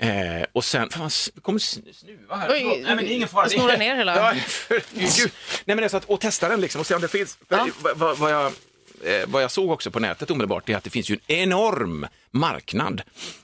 Eh, 0.00 0.44
och 0.52 0.64
sen, 0.64 0.90
fan, 0.90 1.10
det 1.34 1.40
kommer 1.40 1.58
sn- 1.58 1.92
snuva 1.92 2.36
här. 2.36 2.48
Oj, 2.50 2.58
Förlåt. 2.60 2.76
Nej, 2.82 2.94
men 2.94 3.04
det 3.04 3.12
är 3.12 3.14
ingen 3.14 3.28
fara. 3.28 3.48
snurra 3.48 3.76
ner 3.76 3.96
hela- 3.96 4.16
Ja, 4.16 4.34
för. 4.46 4.82
Nej, 4.94 5.30
men 5.64 5.76
det 5.76 5.84
är 5.84 5.88
så 5.88 5.96
att, 5.96 6.04
och 6.04 6.20
testa 6.20 6.48
den 6.48 6.60
liksom 6.60 6.80
och 6.80 6.86
se 6.86 6.94
om 6.94 7.00
det 7.00 7.08
finns. 7.08 7.38
Ja. 7.48 7.68
vad, 7.82 7.96
vad, 7.98 8.18
vad, 8.18 8.32
jag, 8.32 8.44
eh, 9.04 9.26
vad 9.26 9.42
jag 9.42 9.50
såg 9.50 9.70
också 9.70 9.90
på 9.90 10.00
nätet 10.00 10.30
omedelbart 10.30 10.68
är 10.68 10.76
att 10.76 10.84
det 10.84 10.90
finns 10.90 11.08
ju 11.10 11.18
en 11.26 11.36
enorm 11.36 12.06
marknad. 12.30 13.00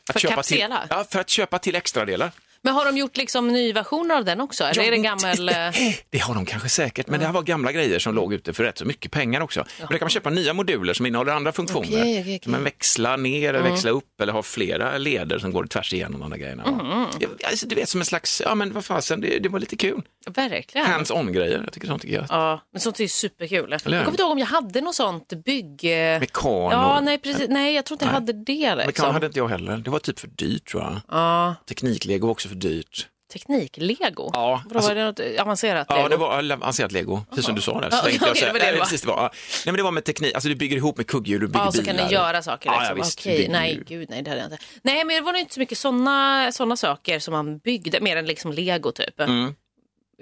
Att 0.08 0.12
För 0.12 0.20
köpa 0.20 0.34
kapsela? 0.34 0.80
till, 0.80 0.86
ja, 0.90 1.04
för 1.10 1.20
att 1.20 1.28
köpa 1.30 1.58
till 1.58 1.74
extradelar. 1.74 2.30
Men 2.64 2.74
har 2.74 2.84
de 2.84 2.96
gjort 2.96 3.16
liksom 3.16 3.48
nyversioner 3.48 4.14
av 4.16 4.24
den 4.24 4.40
också? 4.40 4.64
Eller 4.64 4.82
Ja, 4.82 4.86
är 4.86 4.90
det 4.90 4.96
gammal... 4.98 5.46
det- 5.46 5.66
eh, 5.88 5.94
Det 6.10 6.18
har 6.18 6.34
de 6.34 6.46
kanske 6.46 6.68
säkert, 6.68 7.06
men 7.08 7.20
det 7.20 7.26
här 7.26 7.32
var 7.32 7.42
gamla 7.42 7.72
grejer 7.72 7.98
som 7.98 8.14
låg 8.14 8.34
ute 8.34 8.52
för 8.52 8.64
rätt 8.64 8.78
så 8.78 8.84
mycket 8.84 9.10
pengar 9.12 9.40
också. 9.40 9.64
Men 9.78 9.86
där 9.90 9.98
kan 9.98 10.04
man 10.04 10.10
köpa 10.10 10.30
nya 10.30 10.52
moduler 10.52 10.94
som 10.94 11.06
innehåller 11.06 11.32
andra 11.32 11.52
funktioner. 11.52 11.86
Okej, 11.88 12.20
okej. 12.20 12.38
Kan 12.38 12.52
man 12.52 12.64
växla 12.64 13.16
ner 13.16 13.54
eller 13.54 13.70
växla 13.70 13.90
upp 13.90 14.20
eller 14.20 14.32
ha 14.32 14.42
flera 14.42 14.98
leder 14.98 15.38
som 15.38 15.52
går 15.52 15.66
tvärs 15.66 15.92
igenom 15.92 16.20
de 16.20 16.30
där 16.30 16.36
grejerna. 16.36 16.64
Mm. 16.64 17.06
Ja, 17.20 17.28
Alltså, 17.48 17.66
du 17.66 17.74
vet 17.74 17.88
som 17.88 18.00
en 18.00 18.04
slags, 18.06 18.42
ja 18.44 18.54
men 18.54 18.72
vad 18.72 18.84
fasen, 18.84 19.20
det, 19.20 19.38
det 19.38 19.48
var 19.48 19.60
lite 19.60 19.76
kul. 19.76 20.02
Verkligen. 20.26 20.86
Hands-on-grejer, 20.86 21.60
jag 21.64 21.72
tycker 21.72 21.86
sånt 21.86 22.04
är 22.04 22.08
gött. 22.08 22.26
Ja, 22.28 22.60
men 22.72 22.80
sånt 22.80 22.98
är 22.98 23.04
ju 23.04 23.08
superkul. 23.08 23.70
Jag 23.70 23.82
kommer 23.82 24.08
inte 24.08 24.22
ihåg 24.22 24.30
om 24.32 24.38
jag 24.38 24.46
hade 24.46 24.80
något 24.80 24.94
sånt 24.94 25.32
bygg... 25.44 25.84
eh, 25.84 26.20
Mekan 26.20 26.52
Ja, 26.52 27.00
nej, 27.00 27.18
precis. 27.18 27.46
Nej, 27.48 27.74
jag 27.74 27.84
tror 27.84 27.94
inte 27.94 28.04
jag 28.04 28.08
Nej. 28.12 28.14
hade 28.20 28.32
det. 28.32 28.52
Mekan 28.76 28.86
Liksom. 28.86 29.14
hade 29.14 29.26
inte 29.26 29.38
jag 29.38 29.48
heller, 29.48 29.76
det 29.76 29.90
var 29.90 29.98
typ 29.98 30.18
för 30.20 30.28
dyrt 30.28 30.68
tror 30.70 30.82
jag. 30.82 31.00
Ja, 31.08 31.54
Tekniklego 31.68 32.28
också 32.30 32.48
dyrt. 32.54 33.08
teknik-lego? 33.32 34.30
Ja, 34.32 34.62
Vadå, 34.66 34.78
alltså- 34.78 34.90
var 34.90 34.94
det 34.94 35.04
något 35.04 35.40
avancerat 35.40 35.86
Ja, 35.90 35.96
lego? 35.96 36.08
det 36.08 36.16
var 36.16 36.52
avancerat 36.52 36.92
lego, 36.92 37.24
precis 37.30 37.44
som 37.44 37.54
du 37.54 37.60
sa 37.60 37.80
där. 37.80 37.88
Ja, 37.90 37.96
Så 37.96 38.02
tänkte 38.04 38.18
okej, 38.24 38.28
jag 38.28 38.36
så 38.36 38.44
här, 38.44 38.52
det 38.52 38.58
var 38.58 38.66
det 38.66 38.72
det 38.72 38.78
var. 38.78 38.84
precis, 38.84 39.00
det 39.02 39.08
var. 39.08 39.20
Nej, 39.22 39.30
men 39.64 39.74
det 39.76 39.82
var 39.82 39.90
med 39.90 40.04
teknik, 40.04 40.34
alltså 40.34 40.48
du 40.48 40.54
bygger 40.54 40.76
ihop 40.76 40.96
med 40.96 41.06
kugghjul, 41.06 41.40
du 41.40 41.46
bygger 41.46 41.60
Ja, 41.64 41.72
så 41.72 41.82
bilar. 41.82 41.94
kan 41.98 42.06
ni 42.06 42.12
göra 42.12 42.42
saker 42.42 42.70
Ja, 42.70 42.78
liksom. 42.78 42.96
ja, 42.98 43.04
visst, 43.04 43.18
Okej, 43.20 43.32
du 43.32 43.38
bygger 43.38 43.52
nej, 43.52 43.82
gud 43.86 44.10
nej, 44.10 44.22
det 44.22 44.30
hade 44.30 44.42
jag 44.42 44.52
inte. 44.52 44.64
Nej, 44.82 45.04
men 45.04 45.16
det 45.16 45.22
var 45.22 45.32
nog 45.32 45.40
inte 45.40 45.54
så 45.54 45.60
mycket 45.60 45.78
sådana 45.78 46.52
såna 46.52 46.76
saker 46.76 47.18
som 47.18 47.32
man 47.32 47.58
byggde, 47.58 48.00
mer 48.00 48.16
än 48.16 48.26
liksom 48.26 48.52
lego 48.52 48.92
typ. 48.92 49.14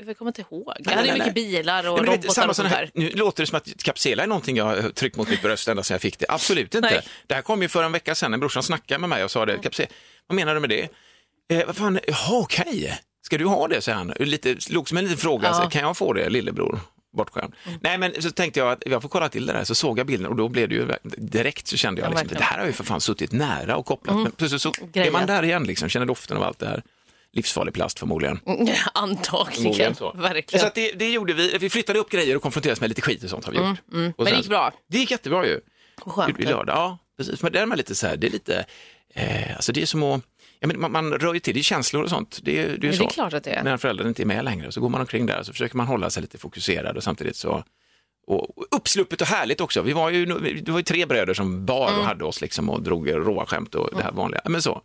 Jag 0.07 0.19
kommer 0.19 0.29
inte 0.31 0.41
ihåg. 0.51 0.73
Jag 0.79 0.91
hade 0.91 1.03
nej, 1.03 1.13
mycket 1.13 1.27
nej. 1.27 1.35
bilar 1.35 1.89
och 1.89 2.03
Nej, 2.07 2.17
robotar 2.17 2.29
samma 2.33 2.49
och 2.49 2.57
sån 2.57 2.65
sånt 2.65 2.75
här, 2.75 2.91
nu 2.95 3.11
låter 3.11 3.43
det 3.43 3.47
som 3.47 3.57
att 3.57 3.83
kapsela 3.83 4.23
är 4.23 4.27
någonting 4.27 4.57
jag 4.57 4.65
har 4.65 4.91
tryckt 4.91 5.17
mot 5.17 5.29
mitt 5.29 5.43
bröst 5.43 5.69
ända 5.69 5.83
sedan 5.83 5.95
jag 5.95 6.01
fick 6.03 6.19
det. 6.19 6.27
Absolut 6.29 6.75
inte. 6.75 6.91
Nej. 6.91 7.01
Det 7.27 7.35
här 7.35 7.43
kom 7.43 7.63
ju 7.63 7.69
för 7.69 7.83
en 7.83 7.93
vecka 7.93 8.15
sedan 8.15 8.31
när 8.31 8.39
brorsan 8.39 8.63
snackade 8.63 8.99
med 8.99 9.09
mig 9.09 9.25
och 9.25 9.31
sa 9.31 9.47
det. 9.47 9.59
Kapsel, 9.59 9.87
vad 10.27 10.37
menar 10.37 10.55
du 10.55 10.61
med 10.61 10.71
det? 10.71 10.89
Eh, 11.51 11.67
vad 11.67 11.77
fan, 11.77 11.99
jaha 12.07 12.39
okej. 12.41 12.99
Ska 13.23 13.39
du 13.39 13.47
ha 13.47 13.69
det, 13.69 13.81
säger 13.81 13.99
han. 13.99 14.13
Lite, 14.19 14.57
låg 14.71 14.89
som 14.89 14.99
en 14.99 15.05
liten 15.05 15.19
fråga, 15.19 15.49
Ja. 15.49 15.55
så, 15.55 15.71
kan 15.71 15.83
jag 15.83 15.97
få 15.97 16.13
det 16.13 16.29
lillebror? 16.31 16.81
Bortskämd. 17.17 17.55
Nej 17.81 17.99
men 17.99 18.23
så 18.23 18.31
tänkte 18.31 18.61
jag 18.61 18.73
att 18.73 18.83
jag 18.87 19.03
får 19.03 19.09
kolla 19.09 19.29
till 19.29 19.47
det 19.47 19.53
där, 19.53 19.65
så 19.65 19.75
såg 19.75 19.99
jag 19.99 20.07
bilden 20.07 20.27
och 20.27 20.37
då 20.37 20.49
blev 20.49 20.69
det 20.69 20.75
ju 20.75 20.89
direkt 21.17 21.67
så 21.67 21.77
kände 21.77 22.01
jag 22.01 22.13
Ja, 22.13 22.19
liksom, 22.21 22.39
det 22.39 22.45
här 22.45 22.59
har 22.59 22.67
ju 22.67 22.73
för 22.73 22.85
fan 22.85 23.01
suttit 23.01 23.33
nära 23.33 23.77
och 23.77 23.87
kopplat. 23.87 24.17
Men 24.17 24.31
plötsligt 24.33 24.63
så 24.63 24.73
är 24.93 25.11
man 25.11 25.27
där 25.27 25.43
igen 25.43 25.65
liksom, 25.65 25.89
känner 25.89 26.07
doften 26.07 26.37
av 26.37 26.43
allt 26.43 26.59
det 26.59 26.67
här. 26.67 26.83
Livsfarlig 27.33 27.75
plast 27.75 27.99
förmodligen. 27.99 28.41
Antagligen, 28.95 29.53
Förmodligen 29.63 29.95
så. 29.95 30.13
verkligen. 30.13 30.61
Så 30.61 30.67
att 30.67 30.75
det, 30.75 30.93
det 30.93 31.11
gjorde 31.11 31.33
vi. 31.33 31.57
Vi 31.61 31.71
flyttade 31.71 31.99
upp 31.99 32.11
grejer 32.11 32.37
och 32.37 32.43
konfronterades 32.43 32.81
med 32.81 32.89
lite 32.91 33.03
skit 33.03 33.25
och 33.25 33.31
sånt 33.31 33.45
har 33.45 33.53
vi 33.53 33.59
gjort. 33.59 33.79
Och 33.89 33.95
Mm, 33.95 34.13
Men 34.17 34.27
det 34.27 34.37
gick 34.37 34.49
bra. 34.49 34.73
Det 34.89 34.99
gick 34.99 35.11
jättebra 35.11 35.47
ju. 35.47 35.61
Skönt. 36.07 36.41
I 36.41 36.45
lördag, 36.45 36.77
ja. 36.77 36.99
Precis. 37.17 37.43
Men 37.43 37.53
det 37.53 37.61
är 37.61 37.77
lite 37.77 37.95
så 37.95 38.07
här, 38.07 38.17
det 38.17 38.27
är 38.27 38.31
lite, 38.31 38.65
eh, 39.15 39.57
alltså 39.57 39.73
det 39.73 39.83
är 39.83 39.87
som 39.87 40.03
att, 40.03 40.23
ja, 40.61 40.67
men 40.67 40.81
man, 40.81 40.93
man 40.93 41.13
rör 41.13 41.35
ju 41.35 41.41
till, 41.41 41.55
det 41.55 41.61
är 41.61 41.63
känslor 41.63 42.03
och 42.03 42.11
sånt. 42.11 42.39
Det, 42.43 42.59
är- 42.59 42.67
det 42.67 42.69
är 42.69 42.73
ju 42.73 42.79
det 42.79 42.89
är 42.89 42.93
så. 42.93 43.07
klart 43.07 43.33
att 43.35 43.45
det 43.45 43.51
är. 43.51 43.63
När 43.63 43.77
föräldrarna 43.77 44.09
inte 44.09 44.23
är 44.23 44.27
med 44.27 44.45
längre 44.45 44.73
så 44.73 44.81
går 44.81 44.89
man 44.89 45.01
omkring 45.01 45.27
där 45.27 45.39
och 45.39 45.47
så 45.47 45.53
försöker 45.53 45.77
man 45.77 45.87
hålla 45.87 46.11
sig 46.11 46.21
lite 46.23 46.39
fokuserad 46.39 46.97
och 46.97 47.03
samtidigt 47.03 47.37
så 47.37 47.65
och 48.27 48.47
uppsluppet 48.71 49.21
och 49.21 49.27
härligt 49.27 49.61
också. 49.61 49.83
Vi 49.83 49.93
var 49.93 50.11
ju, 50.11 50.27
det 50.63 50.73
var 50.73 50.79
ju 50.79 50.83
tre 50.85 51.07
bröder 51.07 51.35
som 51.35 51.67
bar 51.67 51.89
Mm. 51.89 52.01
och 52.01 52.07
hade 52.07 52.25
oss 52.25 52.41
liksom 52.41 52.71
och 52.71 52.83
drog 52.83 53.11
råa 53.13 53.47
skämt 53.47 53.75
och 53.75 53.91
det 53.97 54.03
här 54.03 54.13
vanliga. 54.13 54.41
Men 54.45 54.63
så. 54.63 54.83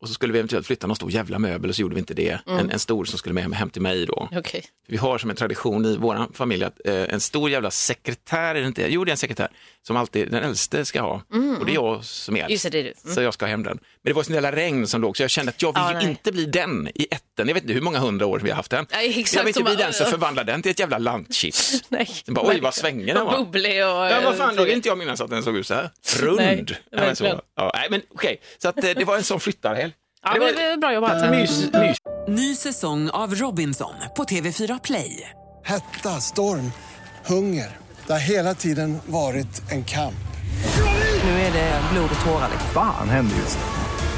Och 0.00 0.08
så 0.08 0.14
skulle 0.14 0.32
vi 0.32 0.38
eventuellt 0.38 0.66
flytta 0.66 0.86
någon 0.86 0.96
stor 0.96 1.10
jävla 1.10 1.38
möbel 1.38 1.70
och 1.70 1.76
så 1.76 1.82
gjorde 1.82 1.94
vi 1.94 1.98
inte 1.98 2.14
det. 2.14 2.38
Mm. 2.46 2.58
En, 2.58 2.70
en 2.70 2.78
stor 2.78 3.04
som 3.04 3.18
skulle 3.18 3.32
med 3.32 3.54
hem 3.54 3.70
till 3.70 3.82
mig 3.82 4.06
då. 4.06 4.28
Okej. 4.32 4.64
Vi 4.86 4.96
har 4.96 5.18
som 5.18 5.30
en 5.30 5.36
tradition 5.36 5.84
i 5.86 5.96
vår 5.96 6.26
familj 6.34 6.64
att 6.64 6.80
eh, 6.86 6.94
en 6.94 7.20
stor 7.20 7.50
jävla 7.50 7.70
sekretär, 7.70 8.54
är 8.54 8.60
det 8.60 8.66
inte? 8.66 8.86
Jo, 8.92 9.04
det 9.04 9.08
är 9.10 9.12
en 9.12 9.16
sekretär 9.16 9.48
som 9.82 9.96
alltid 9.96 10.30
den 10.30 10.42
äldste 10.44 10.84
ska 10.84 11.00
ha. 11.00 11.22
Och 11.58 11.66
det 11.66 11.72
är 11.72 11.74
jag 11.74 12.04
som 12.04 12.36
är 12.36 12.40
Mm. 12.40 12.50
Just 12.52 12.64
det, 12.64 12.70
det 12.70 12.78
är 12.78 12.82
du. 12.84 12.92
Mm. 13.04 13.14
Så 13.14 13.22
jag 13.22 13.34
ska 13.34 13.44
ha 13.46 13.50
hem 13.50 13.62
den. 13.62 13.78
Det 14.08 14.14
var 14.14 14.22
sån 14.22 14.34
jävla 14.34 14.52
regn 14.52 14.86
som 14.86 15.00
låg 15.00 15.16
så 15.16 15.22
jag 15.22 15.30
kände 15.30 15.50
att 15.50 15.62
jag 15.62 15.72
vill 15.72 15.82
Ja, 15.96 16.02
ju 16.02 16.08
inte 16.08 16.32
bli 16.32 16.44
den 16.46 16.88
i 16.94 17.06
ätten. 17.10 17.48
Jag 17.48 17.54
vet 17.54 17.62
inte 17.62 17.74
hur 17.74 17.80
många 17.80 17.98
hundra 17.98 18.26
år 18.26 18.38
vi 18.44 18.50
har 18.50 18.56
haft 18.56 18.70
den. 18.70 18.86
Ja, 18.90 18.98
exakt, 19.02 19.34
jag 19.34 19.42
vill 19.42 19.48
inte 19.48 19.62
bli 19.62 19.76
bara- 19.76 19.84
den 19.84 19.92
som 19.92 20.06
förvandlar 20.06 20.44
den 20.44 20.62
till 20.62 20.70
ett 20.70 20.78
jävla 20.78 20.98
lantchips. 20.98 21.82
Nej. 21.88 22.06
Sen 22.24 22.34
bara, 22.34 22.46
oj 22.48 22.60
vad 22.60 22.74
svänger 22.74 23.14
den 23.14 23.24
var. 23.26 23.38
bubblig 23.38 23.72
och... 23.86 23.90
Ja, 23.90 24.20
vad 24.24 24.36
fan, 24.36 24.56
då 24.56 24.64
vill 24.64 24.72
inte 24.74 24.88
jag 24.88 24.98
minnas 24.98 25.20
att 25.20 25.30
den 25.30 25.42
såg 25.42 25.56
ut 25.56 25.66
så 25.66 25.74
här. 25.74 25.90
Rund. 26.20 26.36
Nej, 26.40 26.66
Ja, 26.90 27.00
men 27.00 27.16
så. 27.16 27.40
Ja, 27.56 27.70
nej, 27.74 27.86
men 27.90 28.02
okej, 28.14 28.40
så 28.62 28.68
att, 28.68 28.84
eh, 28.84 28.90
det 28.96 29.04
var 29.04 29.16
en 29.16 29.24
sån 29.24 29.40
flyttarhelg. 29.40 29.92
Ja, 30.22 30.30
men 30.38 30.40
det 30.54 30.68
var 30.68 30.76
bra 30.76 30.92
jobbat. 30.92 31.30
Mys, 31.30 31.72
mys. 31.72 31.96
Ny 32.28 32.54
säsong 32.54 33.10
av 33.10 33.34
Robinson 33.34 33.94
på 34.16 34.24
TV4 34.24 34.80
Play. 34.84 35.30
Hetta, 35.64 36.20
storm, 36.20 36.72
hunger. 37.26 37.76
Det 38.06 38.12
har 38.12 38.20
hela 38.20 38.54
tiden 38.54 38.98
varit 39.06 39.62
en 39.70 39.84
kamp. 39.84 40.14
Nu 41.24 41.30
är 41.30 41.52
det 41.52 41.80
blod 41.92 42.10
och 42.20 42.24
tårar. 42.26 42.48
liksom. 42.52 42.70
Fan 42.74 43.08
händer 43.08 43.36
just 43.36 43.58
nu. 43.58 43.77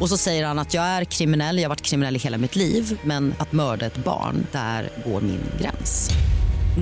Och 0.00 0.08
så 0.08 0.16
säger 0.16 0.44
han 0.46 0.58
att 0.58 0.74
jag 0.74 0.84
är 0.84 1.04
kriminell, 1.04 1.56
jag 1.58 1.64
har 1.64 1.68
varit 1.68 1.82
kriminell 1.82 2.16
i 2.16 2.18
hela 2.18 2.38
mitt 2.38 2.56
liv 2.56 2.98
men 3.04 3.34
att 3.38 3.52
mörda 3.52 3.86
ett 3.86 3.96
barn, 3.96 4.46
där 4.52 4.88
går 5.06 5.20
min 5.20 5.40
gräns. 5.60 6.10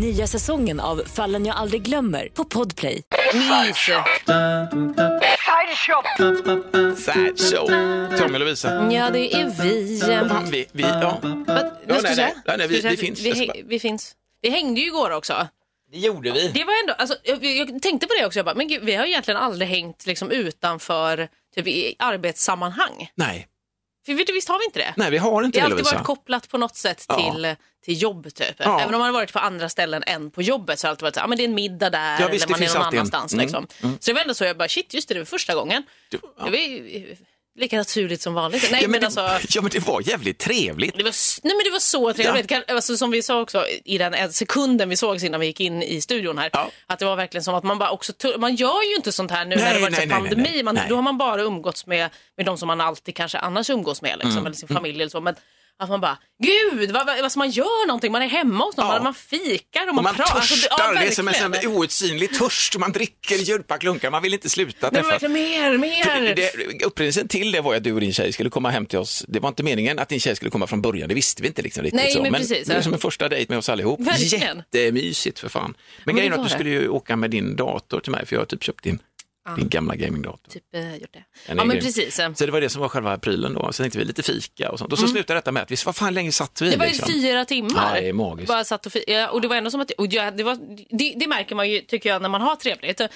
Nya 0.01 0.27
säsongen 0.27 0.81
av 0.81 1.03
Fallen 1.07 1.47
jag 1.47 1.57
aldrig 1.57 1.83
glömmer 1.83 2.29
på 2.35 2.45
Podplay. 2.45 3.03
Mys. 3.35 3.77
Sideshow. 6.97 7.67
Tommy 8.19 8.35
och 8.35 8.41
Lovisa. 8.41 8.93
Ja, 8.93 9.11
det 9.11 9.35
är 9.35 9.63
vi. 9.63 10.01
Fan, 10.29 10.49
vi, 10.51 10.67
vi, 10.73 10.83
ja. 10.83 11.19
Vad, 11.23 11.37
Ja, 11.47 11.71
nej, 11.87 11.97
du 12.03 12.15
säga? 12.15 12.31
nej, 12.47 12.59
nej, 12.59 12.69
vi- 12.69 12.81
vi 12.81 12.97
finns. 12.97 13.21
Vi, 13.21 13.63
vi 13.67 13.79
finns. 13.81 14.13
Vi 14.43 14.51
hängde 14.51 14.81
ju 14.81 14.87
igår 14.87 15.11
också. 15.11 15.47
Det 15.93 15.99
gjorde 15.99 16.31
vi. 16.33 16.49
Det 16.49 16.65
var 16.65 16.81
ändå, 16.81 16.93
alltså, 16.93 17.17
jag, 17.23 17.45
jag 17.45 17.83
tänkte 17.83 18.07
på 18.07 18.15
det 18.21 18.27
också, 18.27 18.39
jag 18.39 18.47
bara, 18.47 18.55
men 18.55 18.69
gud, 18.69 18.83
vi 18.85 18.95
har 18.95 19.05
egentligen 19.07 19.41
aldrig 19.41 19.69
hängt 19.69 20.07
liksom, 20.07 20.31
utanför 20.31 21.29
typ, 21.55 21.67
i 21.67 21.95
arbetssammanhang. 21.99 23.11
Nej. 23.15 23.49
För 24.07 24.15
vet 24.15 24.27
du, 24.27 24.33
visst 24.33 24.49
har 24.49 24.59
vi 24.59 24.65
inte 24.65 24.79
det? 24.79 24.95
Nej, 24.97 25.11
vi 25.11 25.19
har 25.19 25.43
inte 25.43 25.59
Det 25.59 25.63
har 25.63 25.71
alltid 25.71 25.85
varit 25.85 26.05
kopplat 26.05 26.49
på 26.49 26.59
något 26.59 26.77
sätt 26.77 27.05
Ja. 27.09 27.17
till, 27.33 27.55
till 27.85 28.03
jobb 28.03 28.35
typ. 28.35 28.55
Ja. 28.59 28.81
Även 28.81 28.95
om 28.95 28.99
man 29.01 29.07
har 29.07 29.13
varit 29.13 29.33
på 29.33 29.39
andra 29.39 29.69
ställen 29.69 30.03
än 30.07 30.31
på 30.31 30.43
jobbet 30.43 30.79
så 30.79 30.87
har 30.87 30.89
det 30.89 30.93
alltid 30.93 31.03
varit 31.03 31.15
så 31.15 31.21
här, 31.21 31.25
ah, 31.25 31.29
men 31.29 31.39
det 31.39 31.45
är 31.45 31.49
en 31.49 31.55
middag 31.55 31.91
där 31.91 32.21
Ja, 32.21 32.29
visst, 32.29 32.45
eller 32.47 32.55
man 32.59 32.63
är 32.69 32.75
någon 32.75 32.83
annanstans. 32.83 33.33
Mm, 33.33 33.43
Liksom. 33.45 33.67
Så 34.01 34.11
det 34.11 34.13
var 34.15 34.21
ändå 34.21 34.35
så, 34.35 34.45
jag 34.45 34.57
bara 34.57 34.69
shit 34.69 34.95
just 34.95 35.09
det, 35.09 35.15
det 35.15 35.21
var 35.21 35.25
första 35.25 35.55
gången. 35.55 35.83
Du- 36.09 36.19
ja. 36.23 36.45
Det 36.45 36.51
var 36.51 37.17
lika 37.59 37.77
naturligt 37.77 38.23
som 38.23 38.35
vanligt. 38.35 38.69
Nej 38.71 38.83
ja, 38.83 38.89
men 38.89 38.91
men 38.91 39.01
det, 39.01 39.07
alltså. 39.21 39.47
ja, 39.57 39.63
men 39.63 39.71
det 39.71 39.79
var 39.87 40.09
jävligt 40.09 40.39
trevligt. 40.39 40.97
Det 40.97 41.03
var, 41.03 41.15
nej 41.45 41.55
men 41.57 41.65
det 41.65 41.71
var 41.71 41.79
så 41.79 42.13
trevligt. 42.13 42.47
Kan- 42.49 42.63
Alltså, 42.69 42.97
som 42.97 43.11
vi 43.11 43.23
sa 43.23 43.41
också 43.41 43.67
i 43.85 43.99
den 43.99 44.15
en 44.15 44.33
sekunden 44.33 44.89
vi 44.89 44.97
sågs 44.97 45.23
innan 45.25 45.41
vi 45.41 45.47
gick 45.47 45.61
in 45.61 45.83
i 45.83 46.01
studion 46.01 46.39
här. 46.39 46.51
Ja. 46.53 46.71
Att 46.87 46.99
det 46.99 47.05
var 47.05 47.17
verkligen 47.17 47.45
som 47.45 47.55
att 47.55 47.65
man 47.65 47.79
bara 47.79 47.91
också, 47.91 48.13
man 48.39 48.55
gör 48.55 48.91
ju 48.91 48.97
inte 48.97 49.13
sånt 49.13 49.31
här 49.31 49.45
nu 49.45 49.57
när 49.57 49.63
Nej, 49.65 49.75
det 49.75 49.81
varit 49.81 49.93
nej, 49.93 50.07
nej, 50.07 50.17
pandemi. 50.17 50.43
nej, 50.43 50.53
nej. 50.53 50.63
Man, 50.63 50.75
Nej. 50.75 50.87
Då 50.89 50.95
har 50.95 51.03
man 51.03 51.19
bara 51.19 51.43
umgåtts 51.43 51.87
med, 51.87 52.11
med 52.37 52.47
de 52.47 52.59
som 52.59 52.67
man 52.67 52.81
alltid 52.81 53.17
kanske 53.17 53.39
annars 53.39 53.71
umgås 53.71 54.03
med, 54.03 54.13
liksom, 54.19 54.31
Mm, 54.33 54.47
eller 54.47 54.57
sin 54.57 54.69
familj 54.69 54.95
eller 55.01 55.09
så. 55.11 55.21
Men 55.21 55.35
att 55.79 55.89
man 55.89 56.01
bara, 56.01 56.19
gud, 56.43 56.91
vad, 56.91 57.07
vad, 57.07 57.19
alltså 57.19 57.39
man 57.39 57.51
gör 57.51 57.87
någonting, 57.87 58.13
man 58.13 58.23
är 58.23 58.29
hemma 58.29 58.65
hos 58.65 58.77
någon, 58.77 58.87
Ja. 58.87 58.93
man, 58.93 59.03
man 59.03 59.15
fikar 59.15 59.89
och 59.89 59.95
man, 59.95 60.05
man 60.05 60.15
pratar. 60.15 60.35
Alltså, 60.35 60.55
törstar, 60.55 60.95
det 60.95 61.07
är 61.07 61.11
som 61.11 61.29
en 61.29 61.35
här 61.35 61.67
outsinlig 61.67 62.39
törst. 62.39 62.79
Man 62.79 62.93
dricker 62.93 63.37
djupaklunkar, 63.37 64.11
man 64.11 64.23
vill 64.23 64.35
inte 64.35 64.49
sluta 64.49 64.91
Nej, 64.91 65.03
men 65.03 65.11
träffas. 65.11 65.23
verkligen 65.23 65.79
mer, 65.79 65.79
mer. 65.79 66.85
Upprinnelsen 66.85 67.29
till 67.29 67.53
det 67.53 67.61
var 67.61 67.75
att 67.75 67.85
du 67.85 67.93
och 67.93 68.01
din 68.01 68.13
tjej 68.13 68.33
skulle 68.33 68.51
komma 68.51 68.71
hem 68.71 68.87
till 68.87 68.99
oss. 68.99 69.25
Det 69.29 69.41
var 69.41 69.49
inte 69.49 69.63
meningen 69.63 69.99
att 69.99 70.09
din 70.09 70.21
tjej 70.21 70.37
skulle 70.37 70.51
komma 70.51 70.67
från 70.67 70.83
början, 70.83 71.09
det 71.09 71.15
visste 71.15 71.43
vi 71.43 71.49
inte 71.49 71.63
liksom 71.63 71.83
riktigt. 71.83 72.01
Nej, 72.03 72.13
så. 72.13 72.23
men 72.23 72.33
precis, 72.33 72.69
det 72.69 72.75
ja. 72.75 72.83
som 72.83 72.93
en 72.93 72.99
första 72.99 73.29
dejt 73.29 73.53
med 73.53 73.59
oss 73.59 73.69
allihop. 73.69 74.01
Verkligen. 74.01 74.63
Jättemysigt 74.73 75.39
för 75.39 75.49
fan. 75.49 75.63
Men, 75.65 75.75
Men 76.05 76.17
grejen 76.17 76.33
är 76.33 76.39
att 76.39 76.45
du 76.45 76.51
skulle 76.51 76.71
ju 76.71 76.89
åka 76.89 77.17
med 77.17 77.31
din 77.31 77.57
dator 77.57 78.01
till 78.01 78.13
mig, 78.13 78.27
för 78.27 78.37
jag 78.37 78.41
har 78.41 78.47
typ 78.47 78.63
köpt 78.65 78.85
din, 78.85 78.99
din 79.57 79.69
gamla 79.69 79.97
gamingdator. 79.97 80.51
Typ 80.51 80.75
eh, 80.75 80.97
gjort 80.97 81.13
det. 81.13 81.25
Den 81.47 81.59
Ja 81.59 81.65
men 81.65 81.69
grym. 81.69 81.81
precis. 81.85 82.19
eh. 82.19 82.33
Så 82.35 82.47
det 82.47 82.53
var 82.53 82.61
det 82.61 82.69
som 82.69 82.81
var 82.83 82.89
själva 82.89 83.19
prylen 83.19 83.55
då. 83.55 83.73
Så 83.73 83.83
tänkte 83.83 83.99
vi 83.99 84.05
lite 84.05 84.23
fika 84.23 84.71
och 84.71 84.79
sånt. 84.79 84.93
Och 84.93 84.99
så 84.99 85.09
slutade 85.09 85.39
detta 85.39 85.53
med 85.53 85.63
att 85.63 85.71
vi, 85.71 85.77
vad 85.87 85.97
fan 85.97 86.15
länge 86.15 86.33
satt 86.33 86.63
vi 86.63 86.67
Mm. 86.67 86.79
Det 86.79 86.79
var 86.79 86.87
ju 86.87 86.93
liksom? 86.93 87.13
fyra 87.13 87.45
timmar. 87.45 87.95
Ja, 87.95 88.01
det 88.01 88.09
är 88.09 88.13
magiskt. 88.13 88.49
Bara 88.49 88.65
satt 88.65 88.87
och, 88.87 88.93
ja, 89.07 89.29
och 89.29 89.41
det 89.41 89.49
var 89.49 89.57
ändå 89.57 89.71
som 89.71 89.81
att, 89.81 89.91
och 89.91 90.07
ja, 90.07 90.31
det, 90.31 90.43
var, 90.43 90.59
det, 90.99 91.15
det 91.17 91.27
märker 91.27 91.55
man 91.55 91.71
ju, 91.71 91.81
tycker 91.81 92.09
jag, 92.11 92.23
när 92.23 92.29
man 92.29 92.41
har 92.41 92.57
trevligt. 92.57 93.01
Eh, 93.01 93.09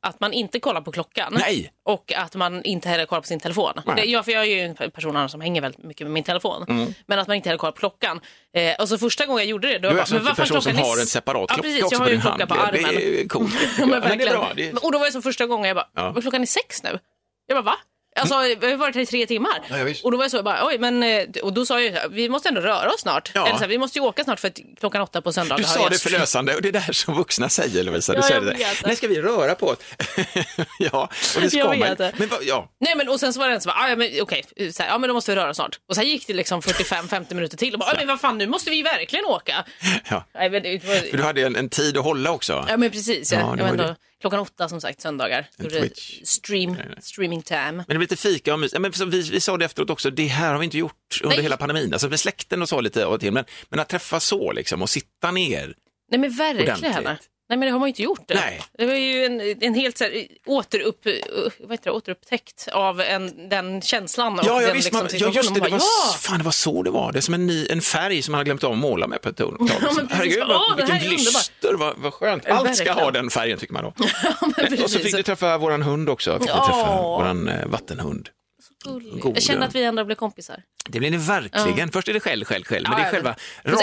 att 0.00 0.20
man 0.20 0.32
inte 0.32 0.60
kollar 0.60 0.80
på 0.80 0.92
klockan. 0.92 1.34
Nej. 1.38 1.72
Och 1.84 2.12
att 2.12 2.34
man 2.34 2.62
inte 2.62 2.88
heller 2.88 3.06
kollar 3.06 3.20
på 3.22 3.26
sin 3.26 3.40
telefon. 3.40 3.72
Det, 3.96 4.04
jag, 4.04 4.24
för 4.24 4.32
jag 4.32 4.42
är 4.42 4.46
ju 4.46 4.60
en 4.60 4.90
person 4.90 5.28
som 5.28 5.40
hänger 5.40 5.60
väldigt 5.60 5.84
mycket 5.84 6.06
med 6.06 6.12
min 6.12 6.24
telefon. 6.24 6.64
Mm. 6.68 6.94
Men 7.06 7.18
att 7.18 7.28
man 7.28 7.36
inte 7.36 7.48
heller 7.48 7.58
kollar 7.58 7.72
på 7.72 7.78
klockan. 7.78 8.20
Eh, 8.54 8.74
och 8.78 8.88
så 8.88 8.98
första 8.98 9.26
gången 9.26 9.38
jag 9.42 9.48
gjorde 9.50 9.68
det, 9.68 9.78
då 9.78 9.80
Du 9.80 9.86
är 9.88 9.90
jag 9.92 10.00
alltså 10.00 10.14
bara, 10.14 10.18
en 10.18 10.24
men 10.24 10.30
vad 10.30 10.36
fan, 10.36 10.46
person 10.46 10.62
som 10.62 10.76
har 10.76 11.00
en 11.00 11.06
separat 11.06 11.40
ja, 11.40 11.46
klocka 11.54 11.62
precis, 11.62 11.82
också 11.82 11.94
jag 11.94 11.98
på 11.98 12.04
har 12.04 12.10
ju 12.10 12.16
din 12.16 12.20
hand. 12.20 12.48
på 12.48 12.54
armen. 12.54 12.82
Det 12.94 13.20
är 13.22 13.28
coolt. 13.28 13.54
Ja, 13.78 13.86
men 13.86 14.00
Men 14.00 14.18
det 14.18 14.24
är 14.24 14.30
bra. 14.30 14.52
Det 14.56 14.68
är... 14.68 14.84
Och 14.84 14.92
då 14.92 14.98
var 14.98 15.06
det 15.06 15.12
så 15.12 15.22
första 15.22 15.46
gången 15.46 15.68
jag 15.68 15.76
bara, 15.76 15.88
Ja. 15.94 16.12
"Men 16.12 16.22
klockan 16.22 16.42
är 16.42 16.46
sex 16.46 16.82
nu. 16.82 16.98
Jag 17.46 17.56
bara, 17.56 17.62
va? 17.62 17.76
Alltså, 18.20 18.38
vi 18.60 18.70
har 18.70 18.76
varit 18.76 18.94
här 18.94 19.02
i 19.02 19.06
tre 19.06 19.26
timmar. 19.26 19.60
Ja, 19.70 19.76
och 20.04 20.10
då 20.10 20.16
var 20.16 20.24
jag 20.24 20.30
så, 20.30 20.36
jag 20.36 20.44
bara, 20.44 20.66
oj, 20.66 20.78
men, 20.78 21.02
eh, 21.02 21.22
och 21.42 21.52
då 21.52 21.66
sa 21.66 21.80
jag 21.80 22.08
vi 22.10 22.28
måste 22.28 22.48
ändå 22.48 22.60
röra 22.60 22.90
oss 22.92 23.00
snart. 23.00 23.30
Ja. 23.34 23.46
Eller 23.46 23.56
så 23.56 23.60
här, 23.60 23.68
vi 23.68 23.78
måste 23.78 23.98
ju 23.98 24.04
åka 24.04 24.24
snart 24.24 24.40
för 24.40 24.48
att 24.48 24.58
klockan 24.80 25.02
åtta 25.02 25.22
på 25.22 25.32
söndag 25.32 25.56
Du 25.56 25.64
sa 25.64 25.80
jag 25.80 25.90
det 25.90 25.98
förlösande 25.98 26.54
och 26.54 26.62
det 26.62 26.68
är 26.68 26.72
det 26.72 26.78
här 26.78 26.92
som 26.92 27.14
vuxna 27.14 27.48
säger 27.48 27.84
Lovisa. 27.84 28.12
Du 28.12 28.18
Ja, 28.18 28.22
säger 28.22 28.42
jag 28.42 28.56
det. 28.56 28.66
Nej, 28.86 28.96
ska 28.96 29.08
vi 29.08 29.22
röra 29.22 29.54
på 29.54 29.66
oss? 29.66 29.78
ja, 30.78 31.10
och 31.36 31.40
det 31.42 31.48
ska 31.50 31.58
Jag 31.64 31.66
man. 31.68 31.78
vet 31.88 31.98
det. 31.98 32.12
Men 32.16 32.28
ja, 32.42 32.70
Nej 32.80 32.94
men 32.96 33.08
och 33.08 33.20
sen 33.20 33.32
så 33.34 33.40
var 33.40 33.48
det 33.48 33.54
en 33.54 33.60
som 33.60 33.70
bara, 33.70 33.84
"Ah, 33.84 33.88
ja 33.88 33.96
men 33.96 34.10
okej, 34.22 34.44
så 34.72 34.82
här, 34.82 34.90
ja 34.90 34.98
men 34.98 35.08
då 35.08 35.14
måste 35.14 35.30
vi 35.30 35.36
röra 35.36 35.50
oss 35.50 35.56
snart. 35.56 35.78
Och 35.88 35.94
sen 35.94 36.08
gick 36.08 36.26
det 36.26 36.34
liksom 36.34 36.60
45-50 36.62 37.34
minuter 37.34 37.56
till 37.56 37.72
och 37.74 37.78
bara, 37.80 37.90
"Ah, 37.90 37.96
men 37.96 38.06
vad 38.06 38.20
fan 38.20 38.38
nu 38.38 38.46
måste 38.46 38.70
vi 38.70 38.82
verkligen 38.82 39.24
åka. 39.24 39.64
ja. 40.10 40.24
Nej, 40.34 40.50
men 40.50 40.62
det 40.62 40.84
var, 40.84 40.94
För 41.10 41.16
du 41.16 41.22
hade 41.22 41.42
en, 41.42 41.56
en 41.56 41.68
tid 41.68 41.96
att 41.98 42.04
hålla 42.04 42.30
också. 42.32 42.64
Ja 42.68 42.76
men 42.76 42.90
precis, 42.90 43.32
Ja, 43.32 43.38
jag 43.38 43.64
var 43.64 43.70
ändå, 43.70 43.94
klockan 44.20 44.40
åtta 44.40 44.68
som 44.68 44.80
sagt 44.80 45.00
söndagar. 45.00 45.46
Stream, 46.24 46.76
streaming 47.02 47.42
time. 47.42 47.84
Lite 48.04 48.16
fika 48.16 48.52
och 48.52 48.60
mys. 48.60 48.72
Ja, 48.72 48.78
men 48.78 48.92
vi, 49.10 49.20
vi 49.30 49.40
sa 49.40 49.56
det 49.56 49.64
efteråt 49.64 49.90
också, 49.90 50.10
det 50.10 50.26
här 50.26 50.52
har 50.52 50.58
vi 50.58 50.64
inte 50.64 50.78
gjort 50.78 51.20
under 51.22 51.36
Nej. 51.36 51.42
hela 51.42 51.56
pandemin. 51.56 51.92
Alltså 51.92 52.08
med 52.08 52.20
släkten 52.20 52.62
och 52.62 52.68
så 52.68 52.80
lite 52.80 53.06
av 53.06 53.12
och 53.12 53.20
till, 53.20 53.32
men, 53.32 53.44
men 53.68 53.80
att 53.80 53.88
träffas 53.88 54.24
så 54.24 54.52
liksom 54.52 54.82
och 54.82 54.90
sitta 54.90 55.30
ner. 55.30 55.74
Nej 56.10 56.20
men 56.20 56.36
verkligen. 56.36 56.78
Ordentligt. 56.78 57.30
Nej 57.48 57.58
men 57.58 57.66
det 57.66 57.72
har 57.72 57.78
man 57.78 57.86
ju 57.88 57.90
inte 57.90 58.02
gjort. 58.02 58.28
Det, 58.28 58.34
Nej. 58.34 58.60
det 58.78 58.86
var 58.86 58.94
ju 58.94 59.24
en, 59.24 59.40
en 59.60 59.74
helt 59.74 59.98
så 59.98 60.04
här, 60.04 60.26
återupp, 60.46 61.06
vad 61.60 61.70
heter 61.70 61.84
det, 61.84 61.90
återupptäckt 61.90 62.68
av 62.72 63.00
en, 63.00 63.48
den 63.48 63.82
känslan. 63.82 64.38
och 64.38 64.44
Ja, 64.46 64.60
ja 64.60 64.66
den, 64.66 64.76
visst, 64.76 64.86
liksom, 64.92 64.98
man, 65.04 65.08
ja 65.12 65.26
just 65.26 65.36
det, 65.36 65.42
situationen. 65.42 65.54
det 65.54 65.60
var, 65.70 65.78
bara, 65.78 66.14
s- 66.14 66.20
fan, 66.22 66.38
det 66.38 66.44
var 66.44 66.52
så 66.52 66.82
det 66.82 66.90
var. 66.90 67.12
Det 67.12 67.18
är 67.18 67.20
som 67.20 67.34
en, 67.34 67.46
ny, 67.46 67.66
en 67.70 67.80
färg 67.80 68.22
som 68.22 68.32
man 68.32 68.38
har 68.38 68.44
glömt 68.44 68.64
av 68.64 68.72
att 68.72 68.78
måla 68.78 69.06
med 69.06 69.22
på 69.22 69.28
ett 69.28 69.36
tag. 69.36 69.56
liksom. 69.60 69.94
men. 69.96 70.08
Herregud, 70.10 70.44
vad, 70.48 70.76
vilken 70.76 71.10
lyster, 71.10 71.74
vad, 71.74 71.94
vad 71.96 72.14
skönt. 72.14 72.42
Ja, 72.46 72.54
Allt 72.54 72.76
ska 72.76 72.92
ha 72.92 73.10
den 73.10 73.30
färgen 73.30 73.58
tycker 73.58 73.72
man 73.74 73.84
då. 73.84 73.92
Ja, 74.56 74.84
och 74.84 74.90
så 74.90 74.98
fick 74.98 75.16
du 75.16 75.22
träffa 75.22 75.58
våran 75.58 75.82
hund 75.82 76.08
också, 76.08 76.38
fick 76.40 76.48
Ja. 76.48 76.66
träffa 76.66 77.02
våran 77.02 77.48
eh, 77.48 77.66
vattenhund. 77.66 78.28
Gullig. 78.84 79.22
Jag 79.36 79.42
känner 79.42 79.66
att 79.66 79.74
vi 79.74 79.84
ändå 79.84 80.04
blev 80.04 80.16
kompisar. 80.16 80.62
Det 80.88 80.98
blir 80.98 81.10
ni 81.10 81.16
verkligen. 81.16 81.90
Först 81.90 82.08
är 82.08 82.12
det 82.12 82.20
själv, 82.20 82.44
själv, 82.44 82.64
själv. 82.64 82.84
Men 82.88 82.92
Ja, 82.92 82.96
det 82.98 83.02
är 83.02 83.06
ja, 83.06 83.10
själva... 83.10 83.34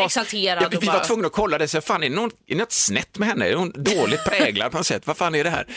exalterad 0.05 0.63
Ja, 0.63 0.67
vi 0.72 0.77
vi 0.77 0.88
var 0.88 1.00
tvungna 1.03 1.27
att 1.27 1.34
kolla 1.34 1.58
det, 1.58 1.67
så 1.67 1.81
fan 1.81 2.03
är 2.03 2.10
det, 2.10 2.15
någon, 2.15 2.29
är 2.48 2.55
det 2.55 2.55
något 2.55 2.72
snett 2.72 3.17
med 3.17 3.27
henne? 3.29 3.46
Är 3.46 3.55
hon 3.55 3.72
dåligt 3.75 4.24
präglad 4.25 4.72
på 4.72 4.77
något 4.77 4.88
sätt? 4.88 5.08
Vad 5.08 5.17
fan 5.17 5.36
är 5.36 5.43
det 5.43 5.50
här? 5.50 5.67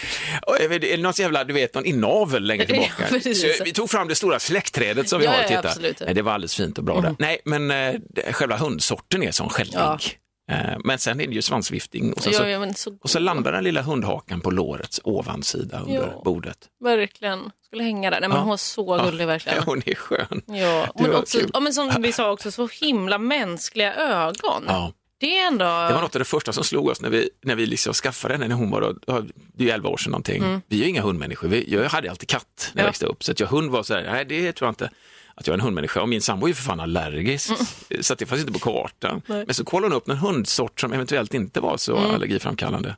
Och 0.47 0.61
Är 0.61 0.69
det 0.69 0.93
är 0.93 0.97
det 0.97 1.03
något 1.03 1.19
jävla, 1.19 1.45
du 1.45 1.55
vet, 1.55 1.75
någon 1.75 1.85
inavel 1.85 2.43
längre 2.47 2.63
Ja, 2.69 2.69
tillbaka? 2.69 3.07
precis. 3.09 3.59
så 3.59 3.65
vi 3.65 3.73
tog 3.73 3.91
fram 3.91 4.09
det 4.09 4.15
stora 4.15 4.39
släktträdet 4.39 5.09
som 5.09 5.19
vi 5.19 5.25
Ja, 5.25 5.31
har 5.31 5.47
ja, 5.51 5.59
absolut. 5.65 6.01
Nej, 6.01 6.15
det 6.15 6.23
var 6.23 6.33
alldeles 6.33 6.57
fint 6.57 6.79
och 6.79 6.85
bra 6.85 7.01
där. 7.01 7.17
Nej, 7.19 7.39
men 7.45 7.71
eh, 7.71 7.95
själva 8.33 8.57
hundsorten 8.57 9.23
är 9.23 9.31
som 9.33 9.49
skällig. 9.49 9.73
Eh, 10.51 10.77
men 10.85 10.99
sen 10.99 11.21
är 11.21 11.27
det 11.27 11.33
ju 11.35 11.43
svansviftning 11.43 12.13
och, 12.13 12.23
så, 12.23 12.31
ja, 12.31 12.73
så 12.75 12.97
och 13.03 13.11
så 13.11 13.19
landar 13.19 13.53
den 13.53 13.65
lilla 13.65 13.83
hundhakan 13.83 14.41
på 14.41 14.51
lårets 14.51 15.01
ovansida 15.05 15.81
under 15.81 15.95
Ja. 16.15 16.23
bordet. 16.25 16.59
Verkligen. 16.81 17.51
Skulle 17.67 17.83
hänga 17.83 18.11
där. 18.11 18.21
Nej, 18.21 18.29
men 18.29 18.37
Ja. 18.37 18.43
hon 18.43 18.51
var 18.51 18.57
så 18.57 18.97
gullig 19.05 19.27
verkligen. 19.27 19.59
Ja, 19.59 19.63
hon 19.67 19.83
är 19.87 19.95
skön. 19.95 20.43
Ja, 20.47 20.87
men, 20.95 21.15
också, 21.15 21.39
ja, 21.53 21.61
men 21.61 21.73
som 21.75 22.03
vi 22.03 22.13
sa 22.13 22.31
också, 22.33 22.51
så 22.51 22.69
himla 22.81 23.19
mänskliga 23.19 23.95
ögon. 23.95 24.65
Ja. 24.67 24.93
Det 25.19 25.39
är 25.39 25.47
ändå... 25.47 25.65
Det 25.65 25.95
var 25.95 26.01
något 26.01 26.15
av 26.15 26.19
det 26.19 26.25
första 26.25 26.53
som 26.53 26.65
slog 26.65 26.89
oss 26.89 27.01
när 27.01 27.11
vi, 27.11 27.31
när 27.43 27.55
vi 27.55 27.67
liksom 27.67 27.95
skaffade 27.95 28.35
henne 28.35 28.49
när 28.49 28.55
hon 28.55 28.71
var, 28.71 28.81
då, 28.81 29.21
det 29.55 29.65
är 29.65 29.67
ju 29.69 29.71
11 29.71 29.89
år 29.89 29.97
sedan 29.97 30.11
någonting. 30.11 30.61
Vi 30.69 30.77
är 30.79 30.83
ju 30.83 30.89
inga 30.89 31.03
hundmänniskor, 31.03 31.49
vi, 31.49 31.73
jag 31.75 31.85
hade 31.89 32.11
alltid 32.11 32.29
katt 32.29 32.71
när 32.75 32.83
jag 32.83 32.85
Mm. 32.85 32.85
Ja. 32.85 32.87
växte 32.87 33.07
upp. 33.07 33.25
Så 33.25 33.33
att 33.33 33.41
jag 33.41 33.47
hund 33.47 33.71
var 33.71 33.83
så 33.83 33.95
här, 33.95 34.03
nej 34.13 34.25
det 34.25 34.53
tror 34.53 34.67
jag 34.67 34.71
inte 34.73 34.91
att 35.35 35.47
jag 35.47 35.55
är 35.55 35.59
en 35.59 35.65
hundmänniska. 35.65 36.03
Och 36.03 36.09
min 36.09 36.21
sambo 36.23 36.47
är 36.47 36.49
ju 36.49 36.55
för 36.55 36.63
fan 36.63 36.81
allergisk, 36.81 37.51
så 38.01 38.13
att 38.13 38.19
det 38.19 38.27
fanns 38.27 38.41
inte 38.41 38.53
på 38.53 38.59
kartan. 38.59 39.11
Mm. 39.11 39.23
Nej. 39.27 39.45
Men 39.47 39.55
så 39.55 39.65
kollade 39.65 39.95
hon 39.95 39.97
upp 39.97 40.09
en 40.09 40.17
hundsort 40.17 40.81
som 40.81 40.93
eventuellt 40.93 41.35
inte 41.35 41.61
var 41.61 41.77
så 41.77 41.97
Mm. 41.97 42.11
allergiframkallande. 42.11 42.97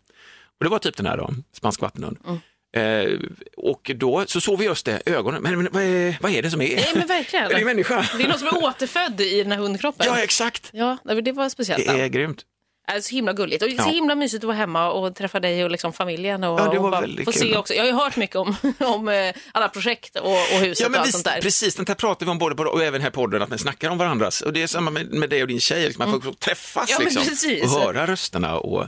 Och 0.58 0.64
det 0.64 0.68
var 0.70 0.78
typ 0.78 0.96
den 0.96 1.06
här 1.06 1.16
då, 1.16 1.30
spansk 1.52 1.80
vattenhund. 1.80 2.18
Mm. 2.26 2.38
Eh, 2.76 3.18
och 3.56 3.90
då 3.96 4.24
så 4.26 4.40
såg 4.40 4.58
vi 4.58 4.64
just 4.64 4.86
det, 4.86 5.02
ögonen, 5.06 5.42
men, 5.42 5.56
men 5.62 5.68
vad, 5.72 5.82
är, 5.82 6.18
vad 6.20 6.32
är 6.32 6.42
det 6.42 6.50
som 6.50 6.60
är? 6.60 6.76
Nej, 6.76 6.92
men 6.94 7.06
verkligen. 7.06 7.44
Är 7.50 7.54
det 7.58 7.64
människa? 7.64 8.08
Det 8.18 8.24
är 8.24 8.28
någon 8.28 8.38
som 8.38 8.48
är 8.48 8.64
återfödd 8.64 9.20
i 9.20 9.42
den 9.42 9.52
här 9.52 9.58
hundkroppen. 9.58 10.06
Ja, 10.08 10.18
exakt. 10.18 10.70
Ja, 10.72 10.96
det 11.24 11.32
var 11.32 11.48
speciellt. 11.48 11.86
Det 11.86 12.00
är 12.00 12.08
grymt. 12.08 12.42
Är 12.86 13.00
så 13.00 13.14
himla 13.14 13.32
gulligt 13.32 13.62
och 13.62 13.70
så 13.70 13.74
Ja. 13.78 13.84
himla 13.84 14.14
mysigt 14.14 14.44
att 14.44 14.48
vara 14.48 14.56
hemma 14.56 14.90
och 14.90 15.14
träffa 15.14 15.40
dig 15.40 15.64
och 15.64 15.70
liksom 15.70 15.92
familjen. 15.92 16.44
Och, 16.44 16.60
Ja, 16.60 16.68
det 16.72 16.78
var 16.78 16.96
och 16.96 17.02
väldigt 17.02 17.24
få 17.24 17.32
kul. 17.32 17.40
se 17.42 17.56
också. 17.56 17.74
Jag 17.74 17.82
har 17.82 17.86
ju 17.88 17.92
hört 17.94 18.16
mycket 18.16 18.36
om, 18.36 18.56
om 18.78 19.08
eh, 19.08 19.34
alla 19.52 19.68
projekt 19.68 20.16
och, 20.16 20.30
och 20.30 20.36
huset 20.60 20.80
Ja, 20.80 20.86
och 20.86 20.90
men 20.92 21.00
allt 21.00 21.08
vi, 21.08 21.12
sånt 21.12 21.24
där. 21.24 21.40
precis, 21.40 21.74
det 21.74 21.88
här 21.88 21.94
pratar 21.94 22.26
vi 22.26 22.32
om 22.32 22.38
både 22.38 22.54
på 22.54 22.62
och 22.62 22.82
även 22.82 23.00
här 23.02 23.08
i 23.08 23.12
podden, 23.12 23.42
att 23.42 23.50
ni 23.50 23.58
snackar 23.58 23.90
om 23.90 23.98
varandras. 23.98 24.40
Och 24.40 24.52
det 24.52 24.62
är 24.62 24.66
samma 24.66 24.90
med, 24.90 25.12
med 25.12 25.30
dig 25.30 25.42
och 25.42 25.48
din 25.48 25.60
tjej, 25.60 25.84
liksom, 25.86 26.10
man 26.10 26.22
får 26.22 26.32
träffas 26.32 26.90
Ja, 26.90 26.98
liksom, 26.98 27.22
och 27.62 27.80
höra 27.82 28.06
rösterna 28.06 28.58
och, 28.58 28.86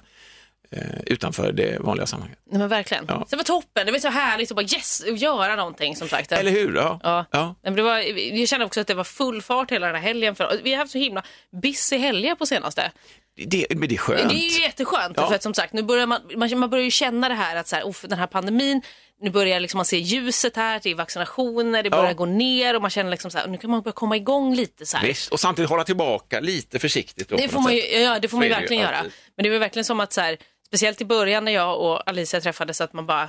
utanför 1.06 1.52
det 1.52 1.80
vanliga 1.80 2.06
sammanhanget. 2.06 2.38
Nej, 2.50 2.58
men 2.58 2.68
verkligen. 2.68 3.04
Ja. 3.08 3.18
Så 3.20 3.26
det 3.30 3.37
var 3.37 3.44
toppen. 3.44 3.87
Det 3.87 3.92
var 3.92 3.98
så 3.98 4.08
härligt 4.08 4.50
att 4.50 4.56
bara 4.56 4.62
yes, 4.62 5.02
göra 5.06 5.56
någonting 5.56 5.96
som 5.96 6.08
sagt. 6.08 6.32
Eller 6.32 6.50
hur? 6.50 6.75
Ja. 6.76 7.00
Ja. 7.02 7.25
Ja. 7.30 7.54
Men 7.62 7.75
det 7.75 7.82
var, 7.82 7.98
jag 8.38 8.48
kände 8.48 8.66
också 8.66 8.80
att 8.80 8.87
det 8.87 8.94
var 8.94 9.04
full 9.04 9.42
fart 9.42 9.70
hela 9.70 9.87
den 9.87 9.96
här 9.96 10.02
helgen. 10.02 10.34
För, 10.34 10.60
vi 10.64 10.72
har 10.72 10.78
haft 10.78 10.92
så 10.92 10.98
himla 10.98 11.22
busy 11.62 11.96
helger 11.96 12.34
på 12.34 12.46
senaste. 12.46 12.90
Det, 13.46 13.66
men 13.76 13.88
det 13.88 13.94
är 13.94 13.98
skönt. 13.98 14.28
Det 14.28 14.34
är 14.34 14.56
ju 14.56 14.62
jätteskönt. 14.62 15.16
Ja. 15.16 15.28
För 15.28 15.34
att 15.34 15.42
som 15.42 15.54
sagt, 15.54 15.72
nu 15.72 15.82
börjar 15.82 16.06
man, 16.06 16.20
man, 16.37 16.58
man 16.58 16.70
börjar 16.70 16.84
ju 16.84 16.90
känna 16.90 17.28
det 17.28 17.34
här 17.34 17.56
att 17.56 17.68
så 17.68 17.76
här, 17.76 17.88
"Uff, 17.88 18.04
den 18.08 18.18
här 18.18 18.26
pandemin, 18.26 18.82
nu 19.20 19.30
börjar 19.30 19.60
liksom 19.60 19.78
man 19.78 19.84
se 19.84 19.98
ljuset 19.98 20.56
här, 20.56 20.80
det 20.82 20.90
är 20.90 20.94
vaccinationer, 20.94 21.82
det 21.82 21.90
börjar 21.90 22.06
Ja. 22.06 22.12
gå 22.12 22.26
ner 22.26 22.76
och 22.76 22.82
man 22.82 22.90
känner 22.90 23.10
liksom 23.10 23.30
så 23.30 23.38
här, 23.38 23.46
nu 23.46 23.58
kan 23.58 23.70
man 23.70 23.82
börja 23.82 23.92
komma 23.92 24.16
igång 24.16 24.54
lite 24.54 24.87
så 24.87 24.96
här. 24.96 25.06
Visst, 25.06 25.32
och 25.32 25.40
samtidigt 25.40 25.70
hålla 25.70 25.84
tillbaka 25.84 26.40
lite 26.40 26.78
försiktigt. 26.78 27.28
Då, 27.28 27.37
Det 27.37 27.48
får 27.48 27.60
man 27.60 27.75
ju, 27.75 27.80
ja, 27.80 28.18
det 28.18 28.28
får 28.28 28.37
Så 28.37 28.38
man 28.38 28.46
ju 28.48 28.52
är 28.54 28.60
verkligen 28.60 28.82
göra. 28.82 29.04
Men 29.37 29.44
det 29.44 29.50
var 29.50 29.58
verkligen 29.58 29.84
som 29.84 30.00
att 30.00 30.12
så 30.12 30.20
här, 30.20 30.38
speciellt 30.66 31.00
i 31.00 31.04
början 31.04 31.44
när 31.44 31.52
jag 31.52 31.80
och 31.80 32.08
Alicia 32.08 32.40
träffades 32.40 32.80
att 32.80 32.92
man 32.92 33.06
bara 33.06 33.28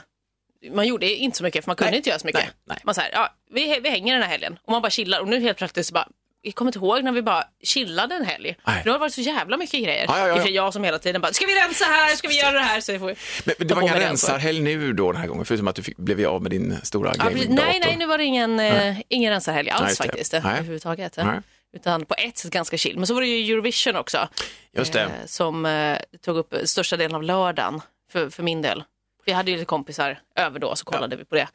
man 0.72 0.88
gjorde 0.88 1.14
inte 1.16 1.38
så 1.38 1.44
mycket 1.44 1.64
för 1.66 1.70
man 1.70 1.76
kunde 1.76 1.92
Nej. 1.92 1.98
inte 1.98 2.10
göra 2.10 2.20
så 2.20 2.26
mycket. 2.28 2.42
Nej, 2.42 2.52
nej. 2.66 2.78
Man 2.84 2.96
så 2.96 3.02
här, 3.02 3.10
ja, 3.14 3.36
vi, 3.52 3.80
vi 3.84 3.90
hänger 3.90 4.14
den 4.14 4.24
här 4.24 4.30
helgen 4.30 4.60
och 4.64 4.72
man 4.72 4.82
bara 4.82 4.90
chillar 4.90 5.20
och 5.20 5.28
nu 5.28 5.40
helt 5.42 5.58
plötsligt 5.58 5.86
så 5.86 5.94
bara 5.94 6.08
jag 6.42 6.56
kommer 6.56 6.70
inte 6.70 6.80
ihåg 6.80 7.04
när 7.04 7.12
vi 7.12 7.22
bara 7.22 7.44
chillade 7.64 8.16
en 8.16 8.26
helg. 8.26 8.56
Nej. 8.68 8.82
Det 8.84 8.92
har 8.92 9.00
varit 9.00 9.14
så 9.14 9.22
jävla 9.22 9.58
mycket 9.58 9.84
grejer. 9.84 10.06
Ja, 10.08 10.20
ja, 10.20 10.28
ja. 10.28 10.36
Det 10.36 10.42
är 10.42 10.52
jag 10.52 10.74
som 10.74 10.84
hela 10.84 11.00
tiden 11.00 11.22
bara, 11.22 11.34
ska 11.34 11.46
vi 11.46 11.56
rensa 11.56 11.86
här, 11.86 12.16
ska 12.16 12.28
vi 12.28 12.40
göra 12.40 12.52
det 12.52 12.60
här? 12.60 12.82
Så 12.82 13.00
får, 13.00 13.06
Men, 13.46 13.56
men 13.58 13.68
det 13.68 13.74
var 13.76 13.82
ingen 13.82 13.94
det 14.00 14.10
ansvaret. 14.10 14.34
rensarhelg 14.36 14.60
nu 14.60 14.94
då 14.94 15.12
den 15.12 15.22
här 15.22 15.28
gången, 15.28 15.46
förutom 15.46 15.68
att 15.68 15.76
du 15.76 15.84
fick, 15.84 15.98
blev 15.98 16.30
av 16.30 16.42
med 16.42 16.52
din 16.52 16.78
stora 16.84 17.14
Ja, 17.18 17.24
gamingdator. 17.24 17.54
nej, 17.56 17.80
nej, 17.86 17.96
nu 17.98 18.06
var 18.06 18.18
det 18.18 18.24
ingen, 18.24 18.60
eh, 18.60 18.98
ingen 19.10 19.32
rensarhelg 19.32 19.70
alls 19.70 19.82
Nej, 19.84 19.92
det. 19.92 19.96
faktiskt. 20.14 20.34
Nej. 20.34 20.42
Överhuvudtaget. 20.46 21.18
Nej. 21.18 21.40
Utan 21.74 22.06
på 22.06 22.16
ett 22.18 22.38
sätt 22.38 22.52
ganska 22.52 22.78
chill. 22.78 22.98
Men 22.98 23.08
så 23.08 23.14
var 23.14 23.22
det 23.22 23.28
ju 23.28 23.54
Eurovision 23.54 23.96
också. 23.96 24.28
Just 24.72 24.94
det. 24.94 25.02
eh, 25.02 25.10
som 25.26 25.66
eh, 25.66 25.98
tog 26.22 26.38
upp 26.38 26.54
största 26.64 26.98
delen 26.98 27.16
av 27.16 27.24
lördagen 27.24 27.82
för, 28.12 28.30
för 28.30 28.44
min 28.44 28.62
del. 28.62 28.84
Vi 29.26 29.32
hade 29.32 29.52
ju 29.52 29.58
lite 29.58 29.66
kompisar 29.66 30.20
över 30.36 30.60
då 30.60 30.76
så 30.76 30.86
kollade 30.86 31.16
vi 31.16 31.26
på 31.26 31.36
det. 31.36 31.48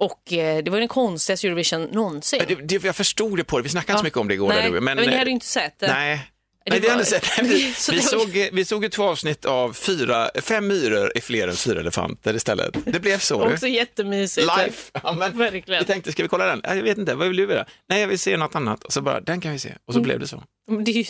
Och 0.00 0.32
eh, 0.32 0.62
det 0.64 0.70
var 0.70 0.78
ju 0.78 0.80
den 0.80 0.88
konstigaste 0.88 1.46
Eurovision 1.46 1.82
någonsin. 1.84 2.42
Det, 2.48 2.54
det, 2.54 2.84
jag 2.84 2.96
förstod 2.96 3.36
det 3.38 3.44
på 3.44 3.56
det, 3.58 3.62
vi 3.62 3.68
snackade 3.68 3.92
inte 3.92 3.98
så 4.00 4.04
mycket 4.04 4.18
om 4.18 4.28
det 4.28 4.34
igår. 4.34 4.48
Nej, 4.48 4.56
där, 4.62 4.70
du, 4.70 4.80
men, 4.80 4.96
men, 4.96 5.08
ni 5.10 5.16
hade 5.16 5.30
ju 5.30 5.34
inte 5.34 5.46
sett 5.46 5.78
det. 5.78 5.86
Nej. 5.86 6.30
Det 6.64 6.70
Nej, 6.70 6.80
var- 6.80 6.90
hade 6.90 7.04
sett. 7.04 7.24
Vi, 7.42 7.72
Så 7.76 7.92
vi, 7.92 7.98
det 7.98 8.04
var- 8.04 8.18
såg, 8.18 8.48
vi 8.52 8.64
såg 8.64 8.84
ett 8.84 8.92
två 8.92 9.04
avsnitt 9.04 9.44
av 9.44 9.72
fyra, 9.72 10.30
fem 10.42 10.66
myror 10.68 11.12
är 11.14 11.20
fler 11.20 11.48
än 11.48 11.56
fyra 11.56 11.80
elefanter 11.80 12.34
istället. 12.34 12.76
Det 12.84 13.00
blev 13.00 13.18
så. 13.18 13.44
du. 13.46 13.52
Också 13.52 13.66
jättemysigt. 13.66 14.46
Life. 14.58 14.90
Ja, 15.02 15.12
men 15.12 15.38
Verkligen. 15.38 15.80
Vi 15.80 15.86
tänkte, 15.86 16.12
ska 16.12 16.22
vi 16.22 16.28
kolla 16.28 16.46
den? 16.46 16.60
Jag 16.64 16.82
vet 16.82 16.98
inte, 16.98 17.14
vad 17.14 17.28
vill 17.28 17.36
du 17.36 17.42
göra? 17.42 17.66
Nej, 17.88 18.00
jag 18.00 18.08
vill 18.08 18.18
se 18.18 18.36
något 18.36 18.54
annat. 18.54 18.84
Och 18.84 18.92
så 18.92 19.00
bara, 19.00 19.20
den 19.20 19.40
kan 19.40 19.52
vi 19.52 19.58
se. 19.58 19.74
Och 19.84 19.94
så 19.94 20.00
blev 20.00 20.20
det 20.20 20.26
så. 20.26 20.42
Det 20.84 20.90
är 20.90 20.94
ju 20.94 21.04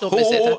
så 0.00 0.08
H! 0.08 0.16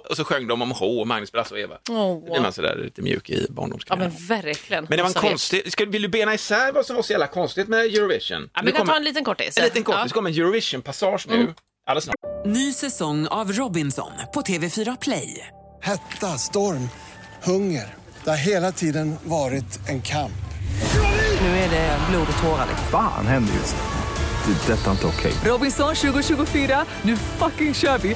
Och 0.10 0.18
så 0.18 0.24
sjöng 0.24 0.48
de 0.48 0.62
om 0.62 0.72
H, 0.72 1.00
och 1.02 1.08
Magnus, 1.08 1.32
Brasse 1.32 1.54
och 1.54 1.60
Eva. 1.60 1.76
Åh, 1.90 1.96
Då 1.96 2.20
blir 2.32 2.42
man 2.42 2.54
sådär 2.54 2.76
lite 2.76 3.02
mjuk 3.02 3.30
i 3.30 3.46
Ja 3.48 3.54
barndomskarriären. 3.54 4.14
men 4.18 4.28
verkligen. 4.28 4.86
Men 4.90 4.98
det 4.98 5.04
var 5.04 5.10
en 5.10 5.14
konstig, 5.14 5.72
ska, 5.72 5.86
vill 5.86 6.02
du 6.02 6.08
bena 6.08 6.34
isär 6.34 6.72
vad 6.72 6.86
som 6.86 6.96
var 6.96 7.04
så 7.04 7.12
jävla 7.14 7.28
konstigt 7.28 7.68
med 7.68 7.80
Eurovision? 7.86 8.50
Ja, 8.54 8.62
vi 8.66 8.72
kan 8.72 8.88
ta 8.88 8.96
en 8.96 9.04
liten 9.04 9.24
kortis. 9.24 9.58
en 9.58 9.64
liten 9.64 9.84
kort, 9.84 9.94
Ja. 9.94 10.00
Mm. 10.00 10.08
det 10.08 10.14
kommer 10.14 10.30
en 10.30 10.36
Eurovision-passage 10.36 11.26
nu. 11.30 11.54
Alldeles 11.88 12.04
snart. 12.04 12.16
Ny 12.46 12.74
säsong 12.74 13.28
av 13.28 13.52
Robinson 13.52 14.12
på 14.34 14.42
TV4 14.42 14.98
Play. 15.02 15.48
Hetta, 15.82 16.38
storm, 16.38 16.90
hunger. 17.44 17.96
Det 18.24 18.30
har 18.30 18.38
hela 18.38 18.72
tiden 18.72 19.16
varit 19.24 19.90
en 19.90 20.02
kamp. 20.02 20.32
Nu 21.42 21.48
är 21.48 21.70
det 21.70 21.98
blod 22.10 22.28
och 22.36 22.44
tårar. 22.44 22.66
liksom. 22.70 22.88
Fan 22.92 23.28
händer 23.28 23.54
just 23.54 23.76
det. 23.76 24.72
Är 24.74 24.78
detta 24.78 24.92
inte 24.92 25.08
okej. 25.08 25.34
Robinson 25.46 25.96
2024, 25.96 26.86
nu 27.02 27.18
fucking 27.18 27.74
kör 27.74 27.98
vi! 27.98 28.16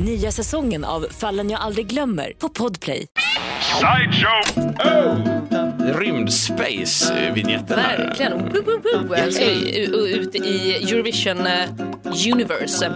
Nya 0.00 0.32
säsongen 0.32 0.84
av 0.84 1.06
Fallen 1.10 1.50
jag 1.50 1.60
aldrig 1.60 1.86
glömmer 1.86 2.32
på 2.38 2.48
Podplay. 2.48 3.06
Rymdspace-vinjetten 5.94 7.78
här. 7.78 7.98
Verkligen. 7.98 8.32
Woo, 8.38 8.62
woo, 8.62 8.80
woo. 8.82 9.16
Jag 9.16 9.18
älskar 9.18 9.46
ju 9.46 9.84
u- 9.84 10.06
ut 10.06 10.34
i 10.34 10.74
Eurovision 10.74 11.46
eh, 11.46 11.68
Universe. 12.32 12.92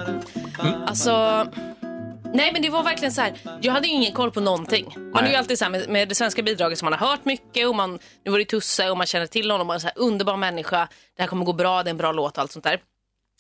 Alltså... 0.87 1.47
Nej 2.35 2.53
men 2.53 2.63
det 2.63 2.71
var 2.71 2.83
verkligen 2.83 3.13
så 3.13 3.21
här, 3.21 3.33
jag 3.61 3.73
hade 3.73 3.87
ju 3.87 3.93
ingen 3.93 4.13
koll 4.13 4.31
på 4.31 4.41
någonting. 4.41 4.95
Man 4.97 5.17
är 5.17 5.23
Nej. 5.23 5.31
ju 5.31 5.37
alltid 5.37 5.59
så 5.59 5.65
här 5.65 5.71
med, 5.73 5.89
med 5.89 6.09
det 6.09 6.15
svenska 6.15 6.43
bidraget 6.43 6.79
som 6.79 6.87
man 6.91 6.99
har 6.99 7.07
hört 7.09 7.25
mycket 7.25 7.69
och 7.69 7.75
man, 7.75 7.99
nu 8.25 8.31
var 8.31 8.39
det 8.39 8.45
Tusse 8.45 8.91
och 8.91 8.97
man 8.97 9.07
känner 9.07 9.27
till 9.27 9.51
honom 9.51 9.69
och 9.69 9.75
en 9.75 9.81
så 9.81 9.87
här 9.87 9.99
underbar 9.99 10.37
människa, 10.37 10.89
det 11.17 11.23
här 11.23 11.29
kommer 11.29 11.45
gå 11.45 11.53
bra, 11.53 11.83
det 11.83 11.89
är 11.89 11.91
en 11.91 11.97
bra 11.97 12.13
låt 12.13 12.33
och 12.37 12.39
allt 12.43 12.53
sånt 12.53 12.65
där. 12.65 12.81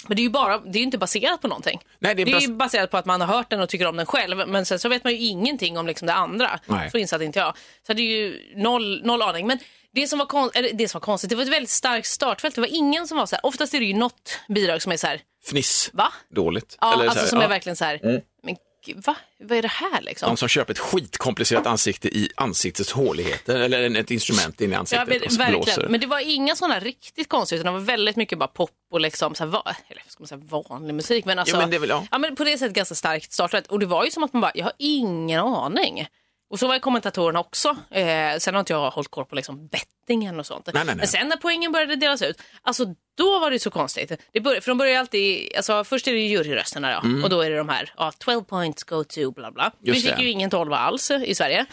Men 0.06 0.16
det 0.16 0.20
är 0.22 0.24
ju 0.24 0.30
bara, 0.30 0.58
det 0.58 0.78
är 0.78 0.82
inte 0.82 0.98
baserat 0.98 1.40
på 1.42 1.48
någonting. 1.48 1.80
Nej, 1.98 2.14
det 2.14 2.22
är 2.22 2.26
det 2.26 2.32
är 2.32 2.34
bas- 2.34 2.42
ju 2.48 2.54
baserat 2.54 2.90
på 2.90 2.96
att 2.96 3.06
man 3.06 3.20
har 3.20 3.28
hört 3.36 3.50
den 3.50 3.60
och 3.60 3.68
tycker 3.68 3.86
om 3.86 3.96
den 3.96 4.06
själv. 4.06 4.48
Men 4.48 4.66
sen 4.66 4.78
så 4.78 4.88
vet 4.88 5.04
man 5.04 5.12
ju 5.12 5.18
ingenting 5.18 5.78
om 5.78 5.86
liksom 5.86 6.06
det 6.06 6.12
andra. 6.14 6.60
Nej. 6.66 6.90
Så 6.90 6.98
insatt 6.98 7.22
inte 7.22 7.38
jag. 7.38 7.56
Så 7.86 7.92
det 7.92 8.02
är 8.02 8.16
ju 8.16 8.52
noll, 8.56 9.00
noll 9.04 9.22
aning. 9.22 9.46
Men 9.46 9.58
det 9.94 10.06
som, 10.06 10.18
var 10.18 10.26
kon- 10.26 10.50
eller 10.54 10.72
det 10.72 10.88
som 10.88 10.98
var 10.98 11.04
konstigt, 11.04 11.30
det 11.30 11.36
var 11.36 11.42
ett 11.42 11.48
väldigt 11.48 11.70
starkt 11.70 12.06
startfält. 12.06 12.54
Det 12.54 12.60
var 12.60 12.68
ingen 12.74 13.08
som 13.08 13.18
var 13.18 13.26
så 13.26 13.36
här, 13.36 13.46
oftast 13.46 13.74
är 13.74 13.80
det 13.80 13.86
ju 13.86 13.94
något 13.94 14.38
bidrag 14.48 14.82
som 14.82 14.92
är 14.92 14.96
så 14.96 15.06
här, 15.06 15.20
Fniss. 15.50 15.90
va? 15.92 16.12
Dåligt. 16.34 16.78
Ja, 16.80 16.92
Eller 16.92 17.04
så 17.04 17.10
alltså 17.10 17.20
här, 17.24 17.28
som 17.28 17.38
ja. 17.38 17.44
är 17.44 17.48
verkligen 17.48 17.76
så 17.76 17.84
här, 17.84 18.00
men 18.02 18.54
gud, 18.54 18.58
va? 18.96 19.16
Vad 19.38 19.58
är 19.58 19.62
det 19.62 19.68
här 19.68 20.00
liksom? 20.02 20.26
De 20.28 20.36
som 20.36 20.48
köper 20.48 20.72
ett 20.72 20.78
skitkomplicerat 20.78 21.66
ansikte 21.66 22.08
i 22.08 22.28
ansiktets 22.36 22.92
håligheter 22.92 23.60
eller 23.60 23.96
ett 24.00 24.10
instrument 24.10 24.60
in 24.60 24.70
i 24.70 24.72
Ja, 24.72 24.78
ansiktet 24.78 25.08
men, 25.08 25.22
och 25.26 25.32
så 25.32 25.38
verkligen. 25.38 25.60
blåser. 25.64 25.88
Men 25.88 26.00
det 26.00 26.06
var 26.06 26.20
inga 26.20 26.56
sådana 26.56 26.80
riktigt 26.80 27.28
konstiga, 27.28 27.60
utan 27.60 27.72
det 27.72 27.78
var 27.80 27.86
väldigt 27.86 28.16
mycket 28.16 28.38
bara 28.38 28.46
pop 28.48 28.70
och 28.92 29.00
liksom 29.00 29.34
så 29.34 29.44
här, 29.44 29.50
va, 29.50 29.76
eller 29.88 30.02
ska 30.08 30.20
man 30.22 30.28
säga 30.28 30.40
vanlig 30.68 30.94
musik. 30.94 31.24
Men 31.24 31.38
alltså, 31.38 31.56
Jo, 31.56 31.60
men 31.60 31.70
det 31.70 31.76
är 31.76 31.80
väl- 31.80 31.88
ja. 32.10 32.18
men 32.18 32.36
på 32.36 32.44
det 32.44 32.58
sättet 32.58 32.74
ganska 32.74 32.94
starkt 32.94 33.32
startfält. 33.32 33.66
Och 33.66 33.78
det 33.78 33.86
var 33.86 34.04
ju 34.04 34.10
som 34.10 34.22
att 34.22 34.32
man 34.32 34.40
bara, 34.40 34.52
jag 34.54 34.64
har 34.64 34.72
ingen 34.78 35.40
aning. 35.40 36.06
Och 36.50 36.58
så 36.58 36.68
var 36.68 36.78
kommentatorerna 36.78 37.40
också. 37.40 37.76
Eh, 37.90 38.36
sen 38.38 38.54
har 38.54 38.60
inte 38.60 38.72
jag 38.72 38.90
hållit 38.90 39.10
koll 39.10 39.24
på 39.24 39.34
liksom 39.34 39.68
bettingen 39.68 40.40
och 40.40 40.46
sånt. 40.46 40.66
Nej, 40.66 40.74
nej, 40.74 40.84
nej. 40.86 40.96
Men 40.96 41.06
sen 41.06 41.28
när 41.28 41.36
poängen 41.36 41.72
började 41.72 41.96
delas 41.96 42.22
ut, 42.22 42.42
alltså 42.62 42.84
då 43.16 43.38
var 43.38 43.50
det 43.50 43.58
så 43.58 43.70
konstigt. 43.70 44.12
Det 44.32 44.40
bör, 44.40 44.60
för 44.60 44.70
de 44.70 44.78
börjar 44.78 44.98
alltid, 45.00 45.52
alltså 45.56 45.84
först 45.84 46.08
är 46.08 46.12
det 46.12 46.18
ju 46.18 46.28
juryrösterna 46.28 47.00
då, 47.02 47.22
och 47.24 47.30
då 47.30 47.40
är 47.40 47.50
det 47.50 47.56
de 47.56 47.68
här, 47.68 47.92
ja, 47.96 48.12
12 48.18 48.42
points 48.44 48.82
go 48.84 49.04
to 49.04 49.30
bla 49.30 49.50
bla. 49.52 49.72
Vi 49.80 49.88
Mm. 49.90 49.94
Just 49.94 50.06
fick 50.08 50.16
det. 50.16 50.22
ju 50.22 50.30
ingen 50.30 50.50
12 50.50 50.72
alls 50.72 51.10
i 51.10 51.34
Sverige. 51.34 51.66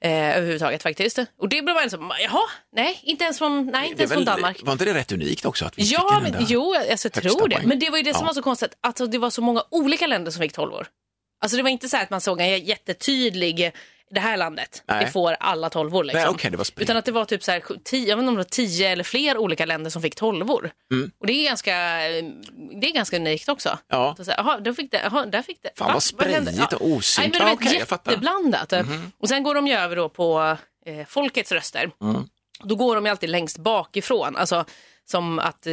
Eh, 0.00 0.36
överhuvudtaget 0.36 0.82
faktiskt. 0.82 1.18
Och 1.38 1.48
det 1.48 1.62
blev 1.62 1.74
man 1.76 1.90
så, 1.90 2.10
jaha, 2.22 2.42
nej, 2.76 3.00
inte 3.02 3.24
ens 3.24 3.38
från, 3.38 3.66
nej, 3.66 3.88
inte 3.88 4.02
ens 4.02 4.12
från 4.12 4.24
väl- 4.24 4.34
Danmark. 4.34 4.60
Var 4.62 4.72
inte 4.72 4.84
det 4.84 4.94
rätt 4.94 5.12
unikt 5.12 5.44
också? 5.44 5.64
Att 5.64 5.78
vi 5.78 5.82
fick 5.82 5.92
Ja, 5.92 6.16
en 6.16 6.22
men, 6.32 6.44
jo, 6.48 6.74
alltså, 6.90 7.08
jag 7.14 7.22
tror 7.22 7.48
det. 7.48 7.54
poäng? 7.56 7.68
Men 7.68 7.78
det 7.78 7.90
var 7.90 7.96
ju 7.98 8.02
det 8.04 8.14
som 8.14 8.22
Ja. 8.22 8.26
var 8.26 8.34
så 8.34 8.42
konstigt, 8.42 8.70
att 8.72 8.78
alltså, 8.86 9.06
det 9.06 9.18
var 9.18 9.30
så 9.30 9.42
många 9.42 9.62
olika 9.70 10.06
länder 10.06 10.30
som 10.30 10.42
fick 10.42 10.52
12 10.52 10.72
år. 10.74 10.86
Alltså 11.40 11.56
det 11.56 11.62
var 11.62 11.70
inte 11.70 11.88
så 11.88 11.96
här 11.96 12.04
att 12.04 12.10
man 12.10 12.20
såg 12.20 12.40
en 12.40 12.64
jättetydlig, 12.64 13.72
det 14.14 14.20
här 14.20 14.36
landet, 14.36 14.82
Nej. 14.88 15.04
det 15.04 15.10
får 15.10 15.36
alla 15.40 15.70
12 15.70 15.96
år. 15.96 16.04
Liksom. 16.04 16.20
Nej, 16.20 16.28
okej, 16.28 16.50
det 16.50 16.56
var. 16.56 16.66
Utan 16.76 16.96
att 16.96 17.04
det 17.04 17.12
var 17.12 17.24
typ 17.24 17.42
så 17.42 17.50
här, 17.50 17.62
tio, 17.84 18.08
jag 18.08 18.16
vet 18.16 18.22
inte 18.22 18.28
om 18.28 18.34
det 18.34 18.38
var 18.38 18.44
10 18.44 18.88
eller 18.88 19.04
fler 19.04 19.38
olika 19.38 19.66
länder 19.66 19.90
som 19.90 20.02
fick 20.02 20.14
12 20.14 20.50
år. 20.50 20.70
Mm. 20.92 21.10
Och 21.18 21.26
det 21.26 21.32
är 21.32 21.44
ganska, 21.44 21.72
det 22.80 22.86
är 22.86 22.94
ganska 22.94 23.16
unikt 23.16 23.48
också. 23.48 23.78
Ja. 23.88 24.16
Så 24.18 24.32
Jaha, 24.36 24.60
där 24.60 24.72
fick 24.72 24.90
det, 24.90 25.00
jaha, 25.04 25.26
där 25.26 25.42
fick 25.42 25.62
det. 25.62 25.70
Fan, 25.76 25.92
vad 25.92 26.02
sprejigt 26.02 26.38
och 26.38 26.44
men 26.44 26.54
Ja, 26.56 27.38
det 27.38 27.44
var 27.44 27.52
okej, 27.52 27.76
jag 27.78 27.88
fattar. 27.88 28.16
Mhm. 28.16 28.24
jätteblandat. 28.24 28.72
Och 29.18 29.28
sen 29.28 29.42
går 29.42 29.54
de 29.54 29.66
ju 29.66 29.74
över 29.74 29.96
då 29.96 30.08
på 30.08 30.56
eh, 30.86 31.06
folkets 31.06 31.52
röster. 31.52 31.90
Mm. 32.02 32.28
Då 32.64 32.74
går 32.74 32.94
de 32.94 33.04
ju 33.04 33.10
alltid 33.10 33.30
längst 33.30 33.58
bakifrån. 33.58 34.36
Alltså, 34.36 34.64
som 35.10 35.38
att 35.38 35.66
eh, 35.66 35.72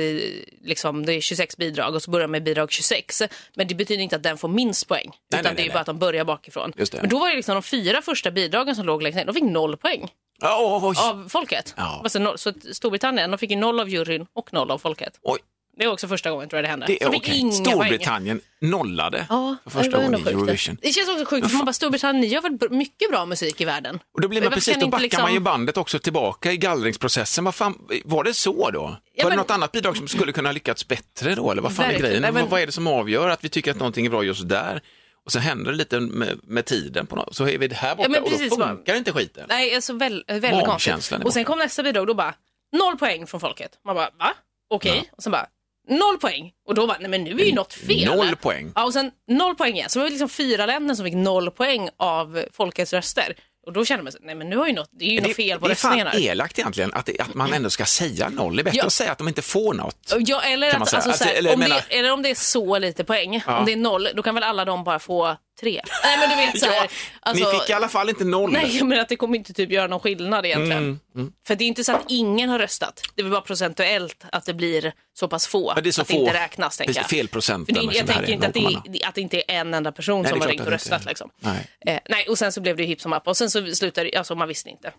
liksom, 0.62 1.06
det 1.06 1.14
är 1.14 1.22
26 1.22 1.58
bidrag 1.58 1.96
och 1.96 2.02
så 2.04 2.12
börjar 2.12 2.28
med 2.28 2.44
bidrag 2.44 2.72
26. 2.72 3.22
Men 3.56 3.68
det 3.68 3.76
betyder 3.76 4.04
inte 4.04 4.16
att 4.16 4.24
den 4.24 4.38
får 4.38 4.48
minst 4.48 4.88
poäng. 4.88 5.12
Nej, 5.32 5.42
utan 5.42 5.44
nej, 5.44 5.54
det 5.56 5.62
är 5.62 5.66
nej, 5.66 5.74
bara 5.74 5.80
att 5.80 5.86
de 5.86 6.00
börjar 6.00 6.26
bakifrån. 6.26 6.74
Men 6.94 7.10
då 7.10 7.20
var 7.20 7.30
det 7.30 7.36
liksom 7.36 7.54
de 7.54 7.64
fyra 7.64 8.02
första 8.02 8.32
bidragen 8.32 8.76
som 8.76 8.86
låg 8.86 9.04
längst 9.04 9.16
ner. 9.16 9.26
De 9.26 9.34
fick 9.36 9.44
noll 9.44 9.78
poäng 9.78 10.12
Ja, 10.42 10.82
oj, 10.84 10.96
av 11.00 11.30
folket. 11.30 11.74
Ja. 11.78 12.02
Alltså, 12.04 12.38
så 12.38 12.54
Storbritannien 12.74 13.32
de 13.32 13.38
fick 13.38 13.52
ju 13.52 13.58
noll 13.58 13.80
av 13.80 13.90
juryn 13.90 14.26
och 14.34 14.54
noll 14.54 14.72
av 14.72 14.78
folket. 14.78 15.20
oj. 15.22 15.40
Det 15.80 15.86
är 15.86 15.92
också 15.92 16.08
första 16.08 16.32
gången 16.32 16.50
tror 16.50 16.58
jag 16.58 16.64
det 16.64 16.70
hände. 16.70 16.86
Det 16.86 17.04
är 17.04 17.08
okej. 17.10 17.38
inga 17.38 17.52
poäng. 17.52 17.66
Storbritannien 17.66 18.42
nollade 18.62 19.26
Ja, 19.30 19.56
för 19.64 19.70
det 19.80 19.84
första 19.84 19.98
var 19.98 20.04
gången 20.06 20.28
i. 20.28 20.30
Eurovision. 20.30 20.78
Det 20.82 20.92
känns 20.92 21.10
också 21.10 21.26
sjukt, 21.26 21.48
för 21.50 21.56
man 21.58 21.66
bara, 21.66 21.74
Storbritannien 21.74 22.22
ni 22.22 22.28
gör 22.28 22.42
väl 22.42 22.58
mycket 22.72 23.10
bra 23.12 23.26
musik 23.26 23.62
i 23.62 23.66
världen? 23.66 24.00
Och 24.14 24.22
då 24.22 24.28
blir 24.28 24.42
man 24.42 24.52
precis, 24.52 24.78
då 24.80 24.88
backar 24.88 25.02
liksom- 25.04 25.22
man 25.22 25.34
ju 25.34 25.40
bandet 25.40 25.78
också 25.78 26.00
tillbaka 26.00 26.52
i 26.52 26.58
gallringsprocessen. 26.58 27.44
Vad 27.44 27.56
fan, 27.56 27.78
var 28.06 28.24
det 28.24 28.34
så 28.34 28.72
då? 28.72 28.98
Ja, 29.14 29.24
var 29.24 29.30
det 29.32 29.36
men- 29.36 29.38
något 29.38 29.52
annat 29.52 29.72
bidrag 29.72 29.98
som 29.98 30.08
skulle 30.08 30.32
kunna 30.32 30.52
lyckats 30.52 30.88
bättre 30.88 31.36
då? 31.36 31.52
Eller 31.52 31.62
vad 31.62 31.76
fan 31.76 31.86
är 31.86 31.90
Verkligen. 31.90 32.10
grejen? 32.10 32.22
Nej, 32.22 32.32
men- 32.32 32.50
Vad, 32.50 32.62
är 32.62 32.66
det 32.66 32.72
som 32.72 32.88
avgör 32.88 33.30
att 33.30 33.44
vi 33.44 33.50
tycker 33.50 33.72
att 33.72 33.78
någonting 33.80 34.06
är 34.06 34.10
bra 34.10 34.24
just 34.24 34.50
där? 34.50 34.82
Och 35.26 35.32
så 35.32 35.40
händer 35.40 35.72
det 35.72 35.78
lite 35.78 36.00
med, 36.00 36.40
med 36.44 36.66
tiden 36.66 37.06
på 37.08 37.16
något. 37.16 37.36
Så 37.36 37.48
är 37.48 37.58
vi 37.58 37.68
det 37.68 37.76
här 37.76 37.96
borta 37.96 38.10
men 38.10 38.24
och 38.24 38.30
då 38.30 38.38
precis, 38.38 38.56
funkar 38.56 38.96
inte 38.96 39.12
skiten. 39.12 39.46
Nej, 39.50 39.76
alltså 39.76 39.94
väl, 39.94 40.24
väldigt 40.28 40.66
konstigt. 40.66 41.12
Är 41.12 41.26
Och 41.26 41.34
sen 41.34 41.44
kom 41.46 41.60
nästa 41.60 41.84
bidrag, 41.84 42.08
då 42.08 42.14
bara 42.14 42.34
noll 42.78 42.98
poäng 42.98 43.28
från 43.28 43.40
folket. 43.40 43.72
Man 43.86 43.96
bara, 43.96 44.10
va? 44.20 44.34
Okej. 44.70 45.10
Och 45.18 45.24
sen 45.24 45.32
bara, 45.32 45.46
noll 45.90 46.18
poäng. 46.18 46.52
Och 46.68 46.76
då 46.76 46.88
bara, 46.88 46.98
nej 47.00 47.10
men 47.10 47.24
nu 47.24 47.32
är 47.42 47.46
ju 47.46 47.54
något 47.54 47.74
fel. 47.74 48.16
Noll 48.16 48.36
poäng. 48.36 48.72
Ja, 48.76 48.86
och 48.86 48.94
sen 48.94 49.12
noll 49.28 49.56
poäng 49.56 49.74
igen. 49.76 49.90
Så 49.90 50.00
det 50.00 50.04
var 50.04 50.10
liksom 50.10 50.30
fyra 50.30 50.66
länder 50.66 50.96
som 50.96 51.06
fick 51.06 51.14
noll 51.16 51.52
poäng 51.52 51.90
av 51.98 52.44
folkets 52.54 52.94
röster. 52.94 53.36
Och 53.66 53.74
då 53.74 53.86
kände 53.86 54.04
man, 54.04 54.12
sig, 54.12 54.22
nej 54.24 54.36
men 54.36 54.50
nu 54.50 54.58
har 54.58 54.68
ju 54.68 54.74
något, 54.74 54.90
det 54.92 55.06
är 55.06 55.10
ju 55.10 55.16
Men 55.22 55.30
något 55.30 55.36
fel 55.36 55.60
på 55.60 55.68
det 55.68 55.74
är 55.74 55.76
fan 55.76 56.08
elakt 56.14 56.60
egentligen 56.60 56.94
att, 56.94 57.06
det, 57.06 57.20
att 57.20 57.34
man 57.34 57.54
ändå 57.54 57.70
ska 57.70 57.86
säga 57.86 58.30
noll. 58.30 58.56
Det 58.56 58.62
är 58.62 58.64
bättre 58.64 58.78
Ja. 58.78 58.86
att 58.86 58.94
säga 58.94 59.12
att 59.12 59.18
de 59.18 59.28
inte 59.28 59.42
får 59.42 59.74
något. 59.74 60.14
Ja, 60.20 60.42
eller, 60.42 60.70
att, 60.70 60.80
alltså, 60.94 60.96
Alltså, 61.10 61.24
eller 61.26 61.54
om 61.54 61.60
menar- 61.60 61.82
det, 61.90 61.96
eller 62.00 62.12
om 62.12 62.22
det 62.22 62.30
är 62.30 62.36
så 62.36 62.78
lite 62.78 63.04
poäng, 63.04 63.42
Ja. 63.48 63.60
om 63.60 63.66
det 63.66 63.72
är 63.72 63.78
noll, 63.78 64.08
då 64.16 64.24
kan 64.24 64.36
väl 64.36 64.44
alla 64.44 64.66
de 64.66 64.84
bara 64.84 65.00
få 65.00 65.38
tre? 65.60 65.82
Nej 66.04 66.18
men 66.18 66.30
du 66.30 66.36
vet 66.36 66.60
såhär, 66.60 66.74
Ja, 66.74 66.88
alltså, 67.20 67.52
ni 67.52 67.60
fick 67.60 67.70
i 67.70 67.74
alla 67.74 67.90
fall 67.90 68.10
inte 68.10 68.24
noll. 68.24 68.52
Nej, 68.52 68.84
men 68.84 69.00
att 69.00 69.10
det 69.10 69.16
kommer 69.16 69.38
inte 69.38 69.54
typ 69.54 69.72
göra 69.72 69.88
någon 69.88 70.00
skillnad 70.00 70.46
egentligen. 70.46 71.00
Mm, 71.16 71.34
För 71.48 71.56
det 71.56 71.64
är 71.64 71.68
inte 71.68 71.84
så 71.84 71.92
att 71.92 72.06
ingen 72.08 72.50
har 72.50 72.60
röstat. 72.60 73.02
Det 73.16 73.22
är 73.22 73.24
väl 73.24 73.32
bara 73.32 73.42
procentuellt 73.42 74.26
att 74.32 74.46
det 74.46 74.54
blir 74.54 74.94
så 75.14 75.28
pass 75.28 75.48
få. 75.48 75.74
Ja, 75.76 75.82
det 75.82 75.90
är 75.90 75.92
så 75.92 76.02
att 76.02 76.08
få. 76.08 76.14
det 76.14 76.20
inte 76.20 76.34
räknas, 76.34 76.78
tänker 76.78 76.96
jag. 76.96 77.10
Fel 77.10 77.28
procent. 77.28 77.70
Det, 77.74 77.82
jag 77.82 77.92
här 77.92 78.14
tänker 78.14 78.34
inte 78.34 78.48
att 78.48 78.54
det, 78.54 78.60
0,0. 78.60 78.98
är, 79.04 79.08
att 79.08 79.16
det 79.16 79.22
inte 79.22 79.38
är 79.38 79.44
en 79.48 79.74
enda 79.74 79.92
person 79.92 80.22
Nej, 80.22 80.30
som 80.30 80.40
det 80.40 80.46
har 80.46 80.52
ringt 80.52 80.62
och 80.62 80.70
det 80.70 80.76
röstat. 80.76 81.06
Liksom. 81.06 81.30
Nej. 81.40 81.68
Eh, 81.86 82.00
nej, 82.10 82.28
och 82.28 82.38
sen 82.38 82.52
så 82.52 82.62
blev 82.62 82.76
det 82.78 82.84
ju 82.84 82.88
hipp 82.88 83.02
som 83.02 83.12
happ 83.12 83.28
och 83.28 83.38
sen 83.38 83.50
så 83.50 83.76
slutade 83.76 84.12
alltså 84.18 84.36
man 84.36 84.48
visste 84.48 84.70
inte. 84.70 84.94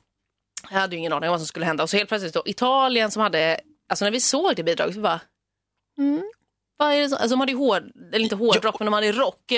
Jag 0.71 0.79
hade 0.79 0.97
ju 0.97 0.99
ingen 0.99 1.13
aning 1.13 1.29
om 1.29 1.33
vad 1.33 1.41
som 1.41 1.47
skulle 1.47 1.67
hända 1.67 1.83
och 1.83 1.91
så 1.91 1.97
helt 1.97 2.09
plötsligt 2.09 2.35
då 2.35 2.43
Italien 2.47 3.11
som 3.11 3.23
hade, 3.23 3.61
alltså 3.89 4.05
när 4.05 4.13
vi 4.13 4.21
såg 4.21 4.57
det 4.57 4.63
bidraget 4.63 4.95
så 4.95 5.01
bara, 5.01 5.21
mm, 5.99 6.23
vad 6.77 6.93
är 6.93 7.01
det 7.01 7.09
så? 7.09 7.15
Alltså 7.17 7.29
de 7.29 7.41
hade 7.41 7.53
ju 7.53 7.59
hård, 7.59 7.83
eller 8.13 8.25
inte 8.25 8.37
hårdrock 8.37 8.79
men 8.79 8.87
de 8.87 8.93
hade 8.95 9.13
rock 9.13 9.53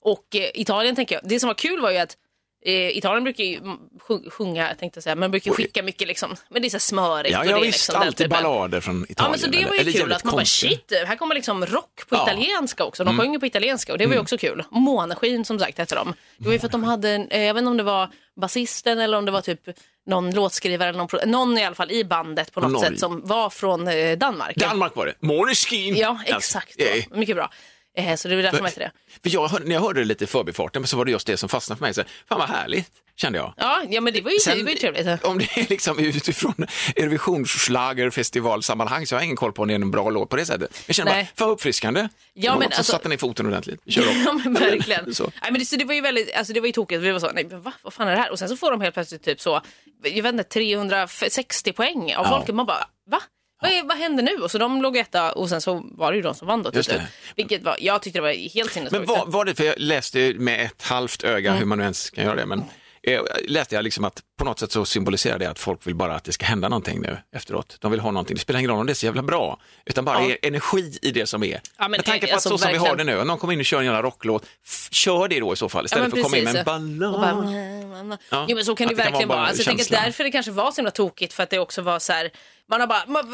och 0.00 0.36
eh, 0.36 0.50
Italien 0.54 0.96
tänker 0.96 1.14
jag, 1.14 1.22
det 1.28 1.40
som 1.40 1.46
var 1.46 1.54
kul 1.54 1.80
var 1.80 1.90
ju 1.90 1.98
att 1.98 2.16
eh, 2.64 2.96
Italien 2.98 3.24
brukar 3.24 3.44
ju 3.44 3.56
mm, 3.56 3.76
sjung- 4.08 4.30
sjunga, 4.30 4.68
jag 4.68 4.78
tänkte 4.78 5.02
säga, 5.02 5.14
men 5.14 5.30
brukar 5.30 5.50
skicka 5.52 5.82
mycket 5.82 6.08
liksom, 6.08 6.36
men 6.48 6.62
det 6.62 6.68
är 6.68 6.70
så 6.70 6.74
här 6.74 6.80
smörigt. 6.80 7.32
Ja, 7.32 7.40
och 7.40 7.46
ja 7.46 7.50
det 7.52 7.60
är 7.60 7.64
visst, 7.66 7.78
liksom 7.88 8.02
alltid 8.02 8.30
ballader 8.30 8.80
från 8.80 9.06
Italien. 9.08 9.14
Ja 9.16 9.28
men 9.30 9.38
så 9.38 9.46
det 9.46 9.56
eller- 9.58 9.68
var 9.68 9.74
ju 9.74 9.80
eller 9.80 9.92
kul 9.92 10.12
att 10.12 10.24
man 10.24 10.34
bara 10.34 10.44
shit, 10.44 10.92
här 11.06 11.16
kommer 11.16 11.34
liksom 11.34 11.66
rock 11.66 12.08
på 12.08 12.16
Ja. 12.16 12.28
Mm. 12.30 12.38
italienska 12.42 12.84
också. 12.84 13.04
De 13.04 13.18
sjöng 13.18 13.32
ju 13.32 13.40
på 13.40 13.46
italienska 13.46 13.92
och 13.92 13.98
det 13.98 14.06
var 14.06 14.14
ju 14.14 14.20
också 14.20 14.38
kul. 14.38 14.64
Måneskin 14.70 15.44
som 15.44 15.58
sagt 15.58 15.78
hette 15.78 15.94
de. 15.94 16.14
Det 16.38 16.44
var 16.46 16.52
ju 16.52 16.58
för 16.58 16.66
att 16.66 16.72
de 16.72 16.84
hade, 16.84 17.26
eh, 17.30 17.42
jag 17.42 17.54
vet 17.54 17.60
inte 17.60 17.70
om 17.70 17.76
det 17.76 17.82
var 17.82 18.10
basisten 18.40 18.98
eller 19.00 19.18
om 19.18 19.24
det 19.24 19.30
var 19.32 19.40
typ 19.40 19.60
någon 20.06 20.30
låtskrivare 20.34 20.88
eller 20.88 20.98
någon, 20.98 21.30
någon 21.30 21.58
i 21.58 21.64
alla 21.64 21.74
fall 21.74 21.90
i 21.90 22.04
bandet 22.04 22.52
på 22.52 22.60
något 22.60 22.72
Norge. 22.72 22.88
sätt 22.90 23.00
som 23.00 23.20
var 23.26 23.50
från 23.50 23.88
eh, 23.88 24.18
Danmark. 24.18 24.56
Danmark 24.56 24.96
var 24.96 25.06
det. 25.06 25.14
Måneskin. 25.20 25.96
Ja, 25.96 26.08
Alltså, 26.08 26.36
exakt. 26.36 26.80
eh, 26.80 26.86
Så. 27.10 27.16
Mycket 27.18 27.36
bra. 27.36 27.50
Eh, 27.96 28.16
Så 28.16 28.28
det 28.28 28.36
var 28.36 28.42
därför 28.42 28.58
man 28.58 28.66
hette 28.66 28.80
det. 28.80 28.90
För 29.22 29.30
jag, 29.34 29.48
hör- 29.48 29.60
när 29.60 29.74
jag 29.74 29.80
hörde 29.82 30.00
det 30.00 30.06
lite 30.06 30.24
i 30.24 30.26
förbifarten 30.26 30.82
men 30.82 30.86
så 30.88 30.96
var 30.96 31.04
det 31.04 31.10
just 31.10 31.26
det 31.26 31.36
som 31.36 31.48
fastnade 31.48 31.78
för 31.78 31.84
mig. 31.86 31.94
Så, 31.94 32.02
fan 32.28 32.38
vad 32.38 32.48
härligt, 32.48 32.90
kände 33.16 33.38
jag. 33.38 33.54
Ja, 33.56 33.82
ja 33.90 34.00
men 34.00 34.12
det 34.12 34.20
var 34.20 34.30
ju, 34.30 34.36
det 34.54 34.62
var 34.62 34.70
ju 34.70 34.76
trevligt. 34.76 35.24
om 35.24 35.38
det 35.38 35.44
är 35.58 35.66
liksom 35.68 35.98
utifrån 35.98 36.66
Eurovisionsschlagerfestivalsammanhang 36.96 39.06
så 39.06 39.14
har 39.14 39.20
jag 39.20 39.24
ingen 39.24 39.36
koll 39.36 39.52
på 39.52 39.62
om 39.62 39.68
det 39.68 39.74
är 39.74 39.80
en 39.80 39.90
bra 39.90 40.10
låt 40.10 40.28
på 40.30 40.36
det 40.36 40.46
sättet. 40.46 40.82
Jag 40.86 40.96
känner 40.96 41.12
Nej. 41.12 41.22
bara, 41.24 41.28
fan 41.36 41.48
vad 41.48 41.54
uppfriskande. 41.54 42.08
Ja, 42.34 42.54
men 42.58 42.66
alltså- 42.66 42.82
satte 42.82 43.08
ner 43.08 43.16
foten 43.16 43.46
ordentligt. 43.46 43.80
Kör 43.88 44.02
upp. 44.02 44.08
Ja 44.26 44.32
men 44.32 44.54
verkligen. 44.54 45.14
Så. 45.14 45.24
Nej, 45.42 45.52
men 45.52 45.58
det, 45.58 45.64
så 45.66 45.76
det 45.76 45.84
var 45.84 45.94
ju 45.94 46.00
väldigt, 46.00 46.34
alltså 46.34 46.52
det 46.52 46.60
var 46.60 46.66
ju 46.66 46.72
tokigt. 46.72 47.02
Vi 47.02 47.10
var 47.12 47.20
så, 47.20 47.30
nej 47.32 47.46
men 47.50 47.62
va, 47.62 47.72
vad 47.82 47.92
fan 47.92 48.08
är 48.08 48.12
det 48.12 48.18
här? 48.18 48.30
Och 48.32 48.38
sen 48.38 48.48
så 48.48 48.56
får 48.56 48.70
de 48.70 48.80
helt 48.80 48.94
plötsligt 48.94 49.22
typ 49.24 49.40
så, 49.40 49.60
jag 50.02 50.22
vet 50.22 50.32
inte, 50.32 50.44
360 50.44 51.72
poäng 51.72 52.14
av 52.14 52.26
Ja. 52.26 52.30
folket. 52.30 52.54
Man 52.54 52.66
bara, 52.66 52.86
va? 53.10 53.20
Vad, 53.62 53.70
är, 53.72 53.82
vad 53.84 53.96
händer 53.96 54.22
nu? 54.22 54.36
Och 54.42 54.50
så 54.50 54.58
de 54.58 54.82
låg 54.82 54.96
etta 54.96 55.32
och 55.32 55.48
sen 55.48 55.60
så 55.60 55.86
var 55.92 56.12
det 56.12 56.16
ju 56.16 56.22
de 56.22 56.34
som 56.34 56.48
vann 56.48 56.62
då 56.62 56.70
till 56.70 56.84
slut. 56.84 57.00
Vilket 57.36 57.62
var, 57.62 57.76
jag 57.80 58.02
tyckte 58.02 58.18
det 58.18 58.22
var 58.22 58.30
helt 58.54 58.54
Men 58.54 58.68
sinnessjukt. 58.68 59.08
var, 59.08 59.26
var 59.26 59.44
det, 59.44 59.54
för 59.54 59.64
jag 59.64 59.74
läste 59.78 60.20
ju 60.20 60.38
med 60.38 60.64
ett 60.64 60.82
halvt 60.82 61.24
öga, 61.24 61.50
Mm. 61.50 61.58
hur 61.58 61.66
man 61.66 61.78
nu 61.78 61.84
ens 61.84 62.10
kan 62.10 62.24
göra 62.24 62.34
det, 62.36 62.46
men 62.46 62.64
eh, 63.06 63.20
läste 63.48 63.74
jag 63.74 63.82
liksom 63.82 64.04
att 64.04 64.22
på 64.38 64.44
något 64.44 64.58
sätt 64.58 64.72
så 64.72 64.84
symboliserar 64.84 65.38
det 65.38 65.46
att 65.50 65.58
folk 65.58 65.86
vill 65.86 65.94
bara 65.94 66.14
att 66.14 66.24
det 66.24 66.32
ska 66.32 66.46
hända 66.46 66.68
någonting 66.68 67.00
nu 67.00 67.18
efteråt. 67.36 67.76
De 67.80 67.90
vill 67.90 68.00
ha 68.00 68.10
någonting, 68.10 68.34
det 68.34 68.40
spelar 68.40 68.60
ingen 68.60 68.70
roll 68.70 68.80
om 68.80 68.86
det 68.86 68.92
är 68.92 68.94
så 68.94 69.06
jävla 69.06 69.22
bra, 69.22 69.60
utan 69.86 70.04
bara 70.04 70.22
Ja. 70.28 70.36
energi 70.42 70.98
i 71.02 71.10
det 71.10 71.26
som 71.26 71.42
är. 71.42 71.60
men, 71.78 71.90
med 71.90 72.04
tanke 72.04 72.26
på 72.26 72.32
alltså, 72.34 72.48
att 72.48 72.52
så 72.52 72.64
som 72.64 72.72
vi 72.72 72.78
har 72.78 72.86
verkligen. 72.86 73.06
det 73.06 73.12
nu, 73.14 73.20
om 73.20 73.26
någon 73.26 73.38
kommer 73.38 73.52
in 73.54 73.60
och 73.60 73.64
kör 73.66 73.78
en 73.78 73.84
jävla 73.84 74.02
rocklåt, 74.02 74.46
kör 74.90 75.28
det 75.28 75.40
då 75.40 75.52
i 75.52 75.56
så 75.56 75.68
fall, 75.68 75.82
Ja, 75.82 75.84
istället 75.84 76.02
men 76.02 76.10
för 76.10 76.18
att 76.18 76.24
komma 76.24 76.36
in 76.36 76.44
med 76.44 76.56
en 76.56 76.64
ballad. 76.64 78.18
Ja, 78.30 78.46
Jo 78.48 78.56
men 78.56 78.64
så 78.64 78.74
kan 78.74 78.88
det 78.88 78.94
det 78.94 79.02
kan 79.02 79.04
verkligen 79.12 79.28
vara 79.28 79.38
bara 79.38 79.46
Alltså, 79.46 79.62
jag 79.70 79.78
tänker 79.78 79.96
att 79.96 80.04
därför 80.04 80.24
det 80.24 80.30
kanske 80.30 80.52
var 80.52 80.70
så 80.70 80.76
himla 80.76 80.90
tokigt 80.90 81.32
för 81.32 81.42
att 81.42 81.50
det 81.50 81.58
också 81.58 81.82
var 81.82 81.98
så 81.98 82.12
här, 82.12 82.30
man 82.70 82.80
har 82.80 82.86
bara, 82.86 83.02
man, 83.06 83.24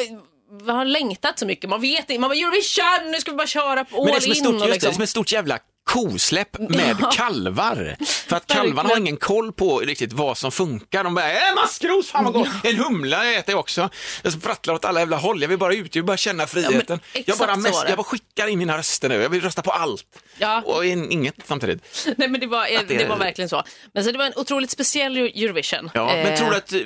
man 0.67 0.77
har 0.77 0.85
längtat 0.85 1.39
så 1.39 1.47
mycket, 1.47 1.71
man 1.71 1.81
vet 1.81 1.99
inte, 2.11 2.19
man 2.19 2.31
bara 2.31 2.39
Eurovision, 2.39 3.11
nu 3.11 3.21
ska 3.21 3.31
vi 3.31 3.37
bara 3.37 3.47
köra 3.47 3.85
på 3.85 3.97
all 3.97 4.05
Men 4.05 4.13
det 4.13 4.19
är 4.19 4.21
som 4.21 4.31
ett 4.33 4.37
in. 4.39 4.45
stort, 4.45 4.69
liksom. 4.71 4.89
det 4.89 4.95
som 4.95 5.03
ett 5.03 5.09
stort 5.11 5.33
jävla 5.33 5.59
kosläpp 5.85 6.59
med 6.59 6.97
Ja. 7.01 7.11
kalvar. 7.11 7.97
För 8.29 8.37
att 8.37 8.47
kalvarna 8.47 8.89
har 8.89 8.97
ingen 8.97 9.17
koll 9.17 9.53
på 9.53 9.79
riktigt 9.79 10.13
vad 10.13 10.39
som 10.39 10.53
funkar. 10.53 11.05
De 11.05 11.15
bara, 11.15 11.33
äh, 11.33 11.55
maskros, 11.55 12.11
fan 12.11 12.25
vad 12.25 12.33
gott, 12.33 12.49
en 12.65 12.77
humla 12.77 13.33
äter 13.33 13.53
jag 13.53 13.61
också. 13.61 13.89
Jag 14.23 14.33
sprattlar 14.33 14.75
åt 14.75 14.85
alla 14.85 15.01
jävla 15.01 15.17
håll, 15.17 15.43
jag 15.43 15.49
vill 15.49 15.59
bara 15.59 15.75
ut, 15.75 15.95
jag 15.97 16.03
vill 16.03 16.07
bara 16.07 16.17
känna 16.17 16.47
friheten. 16.47 17.01
jag, 17.13 17.21
exakt 17.21 17.39
bara 17.39 17.57
mest, 17.57 17.85
jag 17.89 17.97
bara 17.97 18.05
skickar 18.05 18.47
in 18.49 18.59
mina 18.59 18.79
röster 18.79 19.09
nu, 19.09 19.15
jag 19.23 19.29
vill 19.29 19.41
rösta 19.43 19.63
på 19.63 19.71
allt. 19.71 20.05
Ja. 20.39 20.63
Och 20.67 20.85
in, 20.85 21.11
inget 21.13 21.35
samtidigt. 21.45 22.09
Nej 22.17 22.29
men 22.29 22.41
det 22.41 22.47
var, 22.47 22.63
Att 22.65 22.89
det- 22.89 22.97
det... 22.99 23.07
var 23.09 23.17
verkligen 23.19 23.49
så. 23.49 23.63
Men 23.95 24.05
så 24.05 24.13
det 24.13 24.19
var 24.19 24.25
en 24.27 24.33
otroligt 24.37 24.71
speciell 24.71 25.17
Eurovision. 25.17 25.91
Ja, 25.95 26.07
men 26.07 26.27
Eh, 26.27 26.39
tror 26.39 26.51
du 26.51 26.57
att 26.57 26.73
eh, 26.73 26.79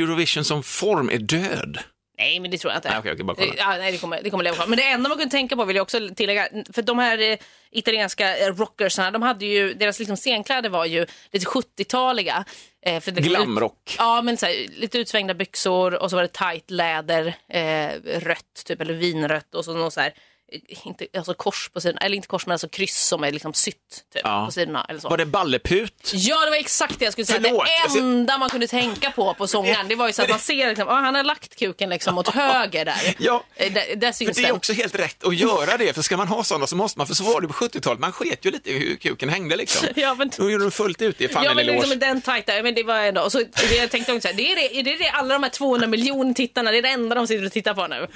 Eurovision 0.00 0.44
som 0.44 0.62
form 0.62 1.10
är 1.10 1.18
död? 1.18 1.78
Nej 2.18 2.40
men 2.40 2.50
det 2.50 2.58
tror 2.58 2.72
jag 2.72 2.78
inte. 2.78 2.88
Nej, 2.88 2.98
okej, 2.98 3.12
okej, 3.12 3.24
bara 3.24 3.34
kolla. 3.36 3.54
Ja, 3.58 3.76
nej, 3.78 3.92
det 3.92 3.98
kommer, 3.98 4.22
det 4.22 4.30
kommer 4.30 4.44
leva 4.44 4.56
kvar. 4.56 4.66
Men 4.66 4.76
det 4.76 4.84
enda 4.88 5.08
man 5.08 5.18
kunde 5.18 5.30
tänka 5.30 5.56
på 5.56 5.64
vill 5.64 5.76
jag 5.76 5.82
också 5.82 6.08
tillägga, 6.16 6.48
för 6.72 6.82
de 6.82 6.98
här 6.98 7.18
eh, 7.32 7.38
italienska 7.70 8.36
eh, 8.38 8.54
rockersarna, 8.54 9.10
de 9.10 9.22
hade 9.22 9.46
ju, 9.46 9.74
deras 9.74 9.98
liksom 9.98 10.16
scenkläder 10.16 10.68
var 10.68 10.84
ju 10.84 11.06
lite 11.32 11.46
70-taliga. 11.46 12.44
Eh, 12.86 13.00
för 13.00 13.10
det- 13.10 13.20
Glamrock. 13.20 13.94
Ja, 13.98 14.22
men 14.22 14.36
så 14.36 14.46
här, 14.46 14.66
lite 14.80 14.98
utsvängda 14.98 15.34
byxor 15.34 15.94
och 15.94 16.10
så 16.10 16.16
var 16.16 16.22
det 16.22 16.28
tight 16.32 16.70
läder, 16.70 17.34
eh, 17.48 17.88
rött 18.20 18.62
typ, 18.66 18.80
eller 18.80 18.94
vinrött 18.94 19.54
och 19.54 19.64
så 19.64 19.74
någon 19.74 19.90
så 19.90 20.00
här, 20.00 20.12
inte, 20.84 21.06
alltså 21.16 21.34
kors 21.34 21.70
på 21.72 21.80
sidorna, 21.80 22.00
eller 22.00 22.16
inte 22.16 22.28
kors 22.28 22.46
men 22.46 22.52
alltså 22.52 22.68
kryss 22.68 23.04
som 23.06 23.24
är 23.24 23.32
liksom 23.32 23.54
sytt 23.54 23.76
typ, 24.14 24.22
Ja. 24.24 24.46
på 24.46 24.52
sidorna. 24.52 24.86
Eller 24.88 25.00
så. 25.00 25.08
Var 25.08 25.16
det 25.16 25.26
balleput? 25.26 26.10
Ja, 26.14 26.44
det 26.44 26.50
var 26.50 26.56
exakt 26.56 26.98
det 26.98 27.04
jag 27.04 27.12
skulle 27.12 27.26
säga. 27.26 27.40
Förlåt, 27.42 27.66
Det 27.92 27.98
enda 27.98 28.38
man 28.38 28.50
kunde 28.50 28.66
tänka 28.66 29.10
på 29.10 29.34
på 29.34 29.46
sångaren, 29.46 29.88
det 29.88 29.94
var 29.94 30.06
ju 30.06 30.12
så 30.12 30.22
att 30.22 30.28
man 30.28 30.38
ser 30.38 30.68
liksom, 30.68 30.88
ah, 30.88 31.00
han 31.00 31.14
har 31.14 31.24
lagt 31.24 31.56
kuken 31.56 31.90
liksom 31.90 32.18
åt 32.18 32.28
höger 32.28 32.84
där. 32.84 33.14
Ja. 33.18 33.44
Eh, 33.56 33.72
Där, 33.72 33.96
där 33.96 34.12
För 34.12 34.16
syns 34.24 34.36
det 34.36 34.42
är 34.42 34.46
den. 34.46 34.56
också 34.56 34.72
helt 34.72 34.94
rätt 34.94 35.24
att 35.24 35.36
göra 35.36 35.76
det, 35.76 35.92
för 35.94 36.02
ska 36.02 36.16
man 36.16 36.28
ha 36.28 36.44
sådana 36.44 36.66
så 36.66 36.76
måste 36.76 36.98
man, 36.98 37.06
för 37.06 37.14
så 37.14 37.24
var 37.24 37.40
det 37.40 37.48
på 37.48 37.54
70-talet, 37.54 38.00
man 38.00 38.12
sket 38.12 38.44
ju 38.44 38.50
lite 38.50 38.70
i 38.70 38.78
hur 38.78 38.96
kuken 38.96 39.28
hängde 39.28 39.56
liksom. 39.56 39.88
Ja, 39.96 40.14
men- 40.14 40.30
Då 40.36 40.50
gjorde 40.50 40.64
de 40.64 40.70
fullt 40.70 41.02
ut, 41.02 41.18
det 41.18 41.28
fan 41.28 41.44
Ja 41.44 41.50
en 41.50 41.56
men 41.56 41.66
liksom 41.66 41.98
den 41.98 42.22
tajta, 42.22 42.62
men 42.62 42.74
det 42.74 42.82
var 42.82 42.98
ändå, 42.98 43.20
och 43.20 43.32
så, 43.32 43.38
det 43.38 43.74
jag 43.76 43.90
tänkte 43.90 44.12
också, 44.12 44.28
det 44.34 44.52
är 44.52 44.56
det, 44.56 44.78
är 44.78 44.82
det 44.82 44.96
det 44.96 45.08
alla 45.10 45.34
de 45.34 45.42
här 45.42 45.50
200 45.50 45.86
miljoner 45.86 46.34
tittarna, 46.34 46.70
det 46.70 46.78
är 46.78 46.82
det 46.82 46.88
enda 46.88 47.14
de 47.14 47.26
sitter 47.26 47.46
och 47.46 47.52
tittar 47.52 47.74
på 47.74 47.86
nu? 47.86 48.08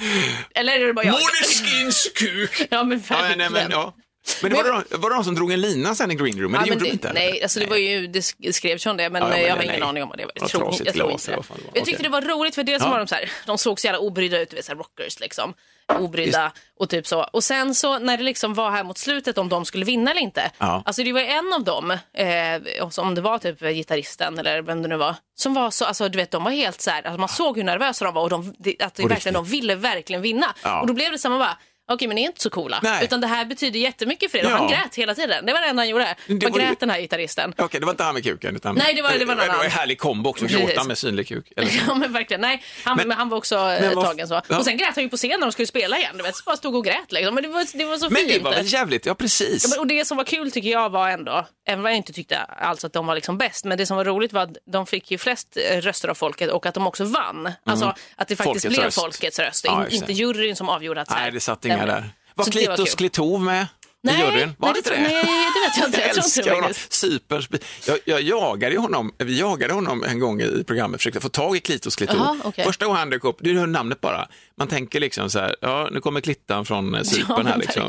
Eller 0.55 0.72
är 0.81 0.87
det 0.87 0.92
bara 0.92 1.05
jag? 1.07 1.12
Måneskins 1.12 2.09
kuk! 2.27 2.67
Ja 2.71 2.85
men 2.85 3.03
Ja, 3.11 3.17
verkligen. 3.17 3.39
nej, 3.39 3.51
men, 3.62 3.71
ja. 3.71 3.95
men 4.43 4.51
det 4.51 4.57
var, 4.57 4.65
det 4.65 4.85
de, 4.91 4.97
var 4.97 5.11
det 5.11 5.17
de 5.17 5.25
som 5.25 5.35
drog 5.35 5.53
en 5.53 5.61
lina 5.61 5.95
sen 5.95 6.11
i 6.11 6.15
green 6.15 6.41
room? 6.41 6.53
Men 6.53 6.61
det 6.62 6.67
Ja, 6.69 6.73
gjorde 6.75 6.77
men 6.77 6.85
de 6.89 6.93
inte? 6.93 7.12
Nej, 7.12 7.43
alltså 7.43 7.61
det 7.61 7.67
var 7.67 7.77
ju, 7.77 8.07
det 8.07 8.21
sk- 8.21 8.53
skrevs 8.53 8.87
ju 8.87 8.91
om 8.91 8.97
det, 8.97 9.11
men, 9.11 9.23
Ja, 9.23 9.29
ja, 9.29 9.35
eh, 9.37 9.41
men 9.41 9.49
jag 9.49 9.57
har 9.57 9.62
ingen 9.62 9.83
aning 9.83 10.03
om 10.03 10.09
vad 10.09 10.19
det 10.19 10.25
var. 10.25 10.33
Jag 10.35 10.49
tror, 10.49 10.75
jag 10.85 10.95
tror 10.95 11.11
inte 11.11 11.31
det. 11.31 11.37
det 11.37 11.37
var. 11.37 11.45
Jag 11.75 11.85
tyckte 11.85 12.03
det 12.03 12.09
var 12.09 12.23
roligt 12.23 12.55
för 12.55 12.62
dels 12.62 12.83
Ja. 12.83 12.91
var 12.91 12.99
de 12.99 13.07
så 13.07 13.15
här, 13.15 13.31
de 13.47 13.59
såg 13.59 13.81
så 13.81 13.87
jävla 13.87 13.99
obrydda 13.99 14.41
ut, 14.41 14.55
så 14.65 14.73
här 14.73 14.77
rockers 14.79 15.21
liksom. 15.21 15.55
Obrydda 15.99 16.53
och 16.79 16.89
typ 16.91 17.07
så. 17.07 17.23
Och 17.23 17.45
sen 17.45 17.75
så 17.75 17.99
när 17.99 18.17
det 18.17 18.23
liksom 18.23 18.55
var 18.55 18.71
här 18.71 18.85
mot 18.85 18.99
slutet 18.99 19.39
om 19.39 19.49
de 19.49 19.65
skulle 19.65 19.85
vinna 19.85 20.11
eller 20.11 20.21
inte. 20.21 20.51
Ja. 20.59 20.83
Alltså 20.85 21.03
det 21.03 21.12
var 21.12 21.21
en 21.21 21.53
av 21.53 21.65
dem, 21.65 21.91
eh, 21.91 22.99
om 22.99 23.15
det 23.15 23.21
var 23.21 23.39
typ 23.39 23.61
gitarristen 23.61 24.39
eller 24.39 24.62
vem 24.62 24.83
det 24.83 24.89
nu 24.89 24.97
var, 24.97 25.15
som 25.35 25.55
var 25.55 25.71
så, 25.71 25.85
alltså 25.85 26.09
du 26.09 26.19
vet 26.19 26.31
de 26.31 26.45
var 26.45 26.51
helt 26.51 26.81
så 26.81 26.91
här, 26.91 27.03
alltså 27.03 27.21
man 27.21 27.29
såg 27.29 27.57
hur 27.57 27.65
nervösa 27.65 28.05
de 28.05 28.15
var 28.15 28.23
och 28.23 28.31
de, 28.31 28.55
det- 28.59 28.77
att 28.83 28.95
det 28.95 29.03
På 29.03 29.09
verkligen, 29.09 29.35
de 29.35 29.45
ville 29.45 29.75
verkligen 29.75 30.23
vinna. 30.23 30.55
Ja. 30.62 30.81
Och 30.81 30.87
då 30.87 30.93
blev 30.93 31.12
det 31.12 31.19
samma 31.19 31.39
bara, 31.39 31.59
Okej 31.88 32.09
men 32.09 32.14
ni 32.14 32.22
är 32.22 32.27
inte 32.27 32.42
så 32.42 32.51
coola. 32.51 32.81
Nej. 32.83 33.05
Utan 33.05 33.20
det 33.20 33.27
här 33.27 33.44
betyder 33.44 33.81
jättemycket 33.81 34.31
för 34.31 34.38
er. 34.38 34.44
Och 34.44 34.51
Ja. 34.51 34.57
han 34.57 34.68
grät 34.68 34.94
hela 34.94 35.14
tiden. 35.14 35.46
Det 35.46 35.53
var 35.53 35.61
det 35.61 35.66
enda 35.66 35.81
han 35.81 35.88
gjorde. 35.88 36.05
Det 36.27 36.42
Han 36.44 36.53
var 36.53 36.61
ju- 36.61 36.66
grät 36.66 36.81
den 36.81 36.90
här 36.90 37.01
gitarristen. 37.01 37.55
Okej, 37.59 37.81
det 37.81 37.87
var 37.87 37.92
inte 37.92 38.05
han 38.05 38.14
med 38.14 38.25
kuken. 38.25 38.57
Utan, 38.57 38.75
Nej, 38.75 38.94
det 38.94 39.03
var- 39.03 39.11
det 39.11 39.18
var 39.18 39.35
någon 39.35 39.37
det 39.37 39.49
var 39.49 39.55
en 39.55 39.61
annan. 39.61 39.70
härlig 39.70 39.99
kombo 39.99 40.31
också, 40.31 40.46
gråta 40.46 40.85
med 40.85 40.99
synlig 40.99 41.29
kuk. 41.29 41.53
Ja 41.88 41.94
men 41.94 42.12
verkligen, 42.12 42.40
nej. 42.40 42.62
Han, 42.85 42.96
Men- 42.96 43.09
men, 43.09 43.16
han 43.18 43.29
var 43.29 43.38
också 43.38 43.55
eh, 43.57 43.81
men 43.81 43.94
vad- 43.94 44.05
tagen 44.05 44.29
så. 44.29 44.40
ja. 44.49 44.59
Och 44.59 44.64
sen 44.64 44.77
grät 44.77 44.94
han 44.94 45.05
ju 45.05 45.11
på 45.11 45.16
scenen 45.16 45.40
när 45.40 45.46
de 45.46 45.53
skulle 45.53 45.66
spela 45.66 45.99
igen. 45.99 46.16
Du 46.16 46.22
vet, 46.22 46.37
så 46.37 46.42
bara 46.46 46.57
stod 46.57 46.75
och 46.75 46.85
grät 46.85 47.12
liksom. 47.12 47.35
Men 47.35 47.42
det 47.44 47.49
var, 47.51 47.79
det 47.79 47.85
var 47.85 47.99
så 47.99 48.05
Men 48.11 48.16
fint. 48.16 48.33
det 48.33 48.38
var 48.38 48.51
väl 48.51 48.72
jävligt, 48.72 49.07
ja 49.07 49.14
precis. 49.14 49.62
Ja, 49.64 49.68
men, 49.70 49.79
och 49.81 49.87
det 49.87 50.05
som 50.05 50.16
var 50.16 50.25
kul 50.25 50.51
tycker 50.51 50.70
jag 50.70 50.90
var 50.90 51.09
ändå, 51.09 51.46
även 51.68 51.83
vad 51.83 51.92
jag 51.92 51.96
inte 51.96 52.12
tyckte 52.12 52.38
alls 52.38 52.85
att 52.85 52.92
de 52.92 53.07
var 53.07 53.14
liksom 53.14 53.38
bäst, 53.38 53.64
men 53.64 53.79
det 53.79 53.87
som 53.87 53.96
var 53.96 54.05
roligt 54.05 54.33
var 54.33 54.42
att 54.42 54.57
de 54.72 54.87
fick 54.87 55.11
ju 55.11 55.18
flest 55.18 55.57
eh, 55.70 55.81
röster 55.81 56.09
av 56.09 56.14
folket 56.14 56.51
och 56.51 56.66
att 56.66 56.75
de 56.75 56.87
också 56.87 57.05
vann. 57.05 57.53
Alltså 57.64 57.94
att 58.16 58.29
det 58.29 58.37
faktiskt 58.37 58.38
Mm. 58.38 58.46
Folkets 58.46 58.64
blev 58.68 58.85
röst. 58.85 59.01
folkets 59.01 59.38
röst, 59.38 59.64
Ja, 59.64 59.87
in, 59.87 59.94
inte 59.94 60.12
juryn 60.12 60.57
som 60.57 60.68
avgjorde 60.68 61.01
att 61.01 61.09
så 61.09 61.14
här, 61.14 61.22
Nej, 61.22 61.31
det 61.33 61.40
satt 61.40 61.64
pengar 61.79 61.87
där. 61.87 62.11
Var 62.35 62.45
Så 62.45 62.51
det 62.51 62.69
var 62.69 62.77
Klitos. 62.77 62.95
Klitov 62.95 63.41
med 63.43 63.67
Nej, 64.03 64.21
juryn? 64.21 64.55
Var 64.59 64.69
nej, 64.69 64.73
det 64.73 64.79
inte 64.79 64.91
det 64.91 65.01
nej, 65.01 65.25
det 65.55 65.61
vet 65.61 65.77
jag 65.77 65.89
inte. 65.89 66.01
Jag 66.01 66.11
det 66.15 66.21
älskar 66.21 66.55
honom. 66.55 66.73
Cyperns... 66.89 67.49
Jag, 67.87 67.99
jag 68.05 68.23
jagade 68.23 68.79
honom, 68.79 69.12
vi 69.19 69.39
jagade 69.41 69.75
honom 69.75 70.05
en 70.05 70.19
gång 70.21 70.41
i 70.43 70.65
programmet, 70.67 71.01
försökte 71.01 71.21
få 71.21 71.29
tag 71.29 71.57
i 71.57 71.61
Klitos 71.61 71.97
Klitov. 71.97 72.17
Jaha, 72.17 72.37
okej. 72.45 72.65
Första 72.65 72.85
gången 72.85 72.99
han 72.99 73.11
dök 73.11 73.25
upp, 73.25 73.37
du 73.41 73.59
hör 73.59 73.67
namnet 73.67 74.01
bara, 74.01 74.29
man 74.59 74.69
tänker 74.69 75.01
liksom 75.01 75.31
så 75.31 75.39
här, 75.39 75.57
ja 75.61 75.89
nu 75.93 76.01
kommer 76.01 76.21
Klittan 76.21 76.65
från 76.65 76.95
eh, 76.95 77.03
Cypern 77.03 77.47
här 77.47 77.59
liksom. 77.59 77.83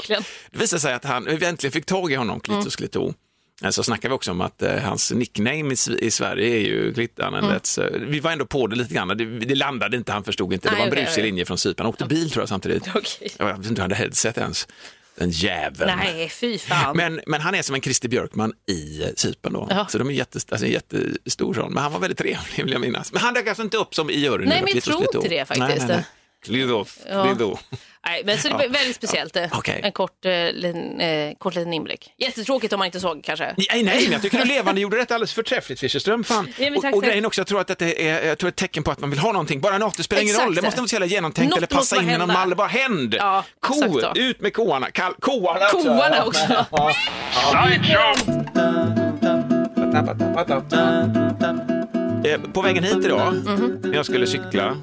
Det 0.51 0.59
visade 0.59 0.79
sig 0.79 0.93
att 0.93 1.05
han, 1.05 1.25
vi 1.25 1.45
äntligen 1.45 1.71
fick 1.71 1.85
tag 1.85 2.11
i 2.11 2.15
honom, 2.15 2.39
Klitos 2.39 2.63
Mm. 2.63 2.71
Klitov. 2.71 3.13
Eh, 3.63 3.69
Så 3.69 3.83
snackar 3.83 4.09
vi 4.09 4.15
också 4.15 4.31
om 4.31 4.41
att 4.41 4.61
eh, 4.61 4.75
hans 4.77 5.11
nickname 5.11 5.73
i, 5.73 5.77
i 6.05 6.11
Sverige 6.11 6.55
är 6.55 6.59
ju 6.59 6.93
Klittan. 6.93 7.33
Mm. 7.33 7.45
Mm. 7.77 8.11
vi 8.11 8.19
var 8.19 8.31
ändå 8.31 8.45
på 8.45 8.67
det 8.67 8.75
lite 8.75 8.93
grann, 8.93 9.07
det, 9.07 9.25
det 9.39 9.55
landade 9.55 9.97
inte, 9.97 10.11
han 10.11 10.23
förstod 10.23 10.53
inte. 10.53 10.67
Det 10.67 10.71
Nej, 10.71 10.79
var 10.79 10.87
en 10.87 10.93
okej, 10.93 11.03
brusig 11.03 11.19
okej. 11.21 11.23
linje 11.31 11.45
från 11.45 11.57
Cypern, 11.57 11.85
han 11.85 11.89
åkte 11.93 12.05
bil 12.05 12.31
tror 12.31 12.41
jag 12.41 12.49
samtidigt. 12.49 12.83
Okej. 12.95 13.31
Jag 13.37 13.57
vet 13.57 13.57
inte, 13.69 13.81
han 13.81 13.91
hade 13.91 13.95
headset 13.95 14.37
ens. 14.37 14.67
Den 15.15 15.29
jäveln. 15.29 15.91
Nej, 15.97 16.29
fy 16.29 16.57
fan. 16.57 16.97
Men, 16.97 17.21
men 17.27 17.41
han 17.41 17.55
är 17.55 17.61
som 17.61 17.75
en 17.75 17.81
Christer 17.81 18.09
Björkman 18.09 18.53
i 18.67 19.03
eh, 19.03 19.09
Cypern 19.15 19.53
då. 19.53 19.67
Ja. 19.69 19.85
Så 19.89 19.97
de 19.97 20.09
är 20.09 20.13
jätte, 20.13 20.39
alltså, 20.49 20.65
en 20.65 20.71
jättestor 20.71 21.53
sån. 21.53 21.73
Men 21.73 21.83
han 21.83 21.91
var 21.93 21.99
väldigt 21.99 22.17
trevlig 22.17 22.63
vill 22.63 22.71
jag 22.71 22.81
minnas. 22.81 23.13
Men 23.13 23.21
han 23.21 23.33
dök 23.33 23.47
alltså 23.47 23.63
inte 23.63 23.77
upp 23.77 23.95
som 23.95 24.09
i 24.09 24.19
juryn. 24.19 24.49
Nej, 24.49 24.61
men 24.63 24.73
jag 24.73 24.83
tror 24.83 25.01
inte 25.15 25.29
det 25.29 25.45
faktiskt. 25.45 25.59
Nej, 25.69 25.77
nej, 25.77 25.87
nej. 25.87 26.05
Klitos, 26.47 26.97
Ja. 27.09 27.23
Klitos. 27.23 27.59
Nej, 28.07 28.21
men 28.25 28.37
så 28.37 28.47
det 28.47 28.53
var 28.53 28.67
väldigt 28.67 28.95
speciellt. 28.95 29.37
Okej. 29.51 29.81
En 29.83 29.91
kort, 29.91 30.25
eh, 30.25 30.31
liten, 30.51 30.99
eh, 31.01 31.33
kort 31.37 31.55
liten 31.55 31.73
inblick. 31.73 32.13
Jättetråkigt 32.17 32.73
om 32.73 32.79
man 32.79 32.85
inte 32.85 32.99
såg 32.99 33.23
kanske. 33.23 33.45
Nej, 33.57 33.83
nej, 33.83 34.03
men 34.03 34.11
jag 34.11 34.21
tycker 34.21 34.37
du 34.37 34.45
levande 34.45 34.81
gjorde 34.81 34.97
detta 34.97 35.15
alldeles 35.15 35.33
förträffligt 35.33 35.79
Fischerström. 35.79 36.23
Fan. 36.23 36.53
Ja, 36.57 36.65
men 36.65 36.75
och, 36.77 36.81
tack, 36.81 36.95
och 36.95 37.03
grejen 37.03 37.25
också, 37.25 37.41
jag 37.41 37.47
tror 37.47 37.61
att 37.61 37.79
det 37.79 38.07
är, 38.09 38.27
jag 38.27 38.37
tror 38.37 38.47
ett 38.47 38.55
tecken 38.55 38.83
på 38.83 38.91
att 38.91 38.99
man 38.99 39.09
vill 39.09 39.19
ha 39.19 39.31
någonting. 39.31 39.61
Bara 39.61 39.77
något, 39.77 39.97
det 39.97 40.03
spelar 40.03 40.23
ingen 40.23 40.35
roll. 40.35 40.55
Det 40.55 40.61
måste 40.61 40.67
inte 40.67 40.81
vara 40.81 40.87
så 40.87 40.95
jävla 40.95 41.05
genomtänkt 41.05 41.49
Något 41.49 41.57
eller 41.57 41.67
passa 41.67 42.01
in 42.01 42.09
i 42.09 42.17
någon 42.17 42.27
mall. 42.33 42.55
Bara 42.55 42.67
händ! 42.67 43.15
Ja, 43.19 43.43
Ko, 43.59 44.01
ut 44.15 44.41
med 44.41 44.53
koarna. 44.53 44.91
Kall, 44.91 45.13
koarna 45.19 45.65
också. 45.71 45.87
Koarna 45.87 46.25
också. 46.25 46.53
Eh, 50.75 51.76
På 52.53 52.61
vägen 52.61 52.83
hit 52.83 53.05
idag, 53.05 53.33
Mhm. 53.35 53.79
när 53.83 53.93
jag 53.93 54.05
skulle 54.05 54.27
cykla, 54.27 54.77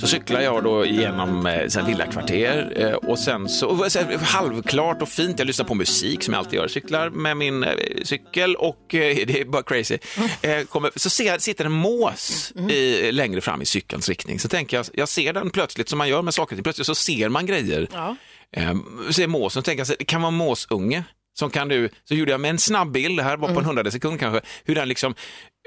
så 0.00 0.06
cyklar 0.06 0.40
jag 0.40 0.64
då 0.64 0.86
igenom 0.86 1.46
eh, 1.46 1.68
så 1.68 1.80
här 1.80 1.86
villakvarter 1.86 2.72
eh, 2.76 2.92
och 2.92 3.18
sen 3.18 3.48
så, 3.48 3.90
så 3.90 3.98
här, 3.98 4.18
halvklart 4.18 5.02
och 5.02 5.08
fint, 5.08 5.38
jag 5.38 5.46
lyssnar 5.46 5.66
på 5.66 5.74
musik 5.74 6.22
som 6.22 6.34
jag 6.34 6.38
alltid 6.38 6.54
gör, 6.58 6.68
cyklar 6.68 7.10
med 7.10 7.36
min 7.36 7.64
eh, 7.64 7.70
cykel 8.04 8.56
och 8.56 8.94
eh, 8.94 9.16
det 9.26 9.40
är 9.40 9.44
bara 9.44 9.62
crazy. 9.62 9.98
Eh, 10.42 10.60
kommer, 10.64 10.90
så 10.96 11.10
ser, 11.10 11.38
sitter 11.38 11.64
en 11.64 11.72
mås 11.72 12.52
i, 12.70 13.12
längre 13.12 13.40
fram 13.40 13.62
i 13.62 13.66
cykelns 13.66 14.08
riktning, 14.08 14.38
så 14.38 14.48
tänker 14.48 14.76
jag, 14.76 14.86
jag 14.94 15.08
ser 15.08 15.32
den 15.32 15.50
plötsligt 15.50 15.88
som 15.88 15.98
man 15.98 16.08
gör 16.08 16.22
med 16.22 16.34
saker 16.34 16.54
och 16.54 16.56
ting, 16.56 16.62
plötsligt 16.64 16.86
så 16.86 16.94
ser 16.94 17.28
man 17.28 17.46
grejer. 17.46 17.88
Ja. 17.92 18.16
Eh, 18.56 18.74
ser 19.10 19.26
måsen 19.26 19.60
och 19.60 19.64
tänker 19.64 19.84
här, 19.84 19.96
det 19.98 20.04
kan 20.04 20.22
vara 20.22 20.30
måsunge. 20.30 21.04
Som 21.38 21.50
kan 21.50 21.68
du, 21.68 21.88
så 22.04 22.14
gjorde 22.14 22.30
jag 22.30 22.40
med 22.40 22.50
en 22.50 22.58
snabb 22.58 22.92
bild, 22.92 23.16
det 23.18 23.22
här 23.22 23.36
var 23.36 23.48
på 23.48 23.52
Mm. 23.52 23.58
en 23.58 23.64
hundrade 23.64 23.90
sekund 23.90 24.20
kanske, 24.20 24.40
hur 24.64 24.74
den 24.74 24.88
liksom 24.88 25.14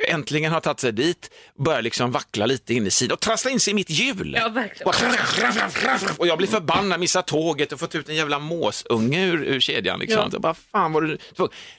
äntligen 0.08 0.52
har 0.52 0.60
tagit 0.60 0.80
sig 0.80 0.92
dit, 0.92 1.30
börjar 1.66 1.82
liksom 1.82 2.12
vackla 2.12 2.46
lite 2.46 2.74
in 2.74 2.88
i 2.88 2.92
sidan 2.92 3.14
och 3.14 3.20
trassla 3.20 3.52
in 3.52 3.60
sig 3.60 3.72
i 3.72 3.74
mitt 3.74 3.90
hjul. 3.90 4.38
Ja, 4.40 4.50
verkligen. 4.50 4.88
Och, 6.18 6.28
jag 6.28 6.38
blir 6.38 6.48
förbannad, 6.48 7.00
missar 7.00 7.22
tåget 7.22 7.72
och 7.72 7.80
fått 7.80 7.96
ut 7.96 8.10
en 8.10 8.16
jävla 8.16 8.40
måsunge 8.40 9.26
ur, 9.26 9.44
ur 9.44 9.60
kedjan. 9.60 10.00
Liksom. 10.00 10.20
Ja. 10.26 10.32
Så, 10.32 10.40
bara, 10.40 10.54
fan 10.54 10.94
var 10.94 11.02
du... 11.02 11.18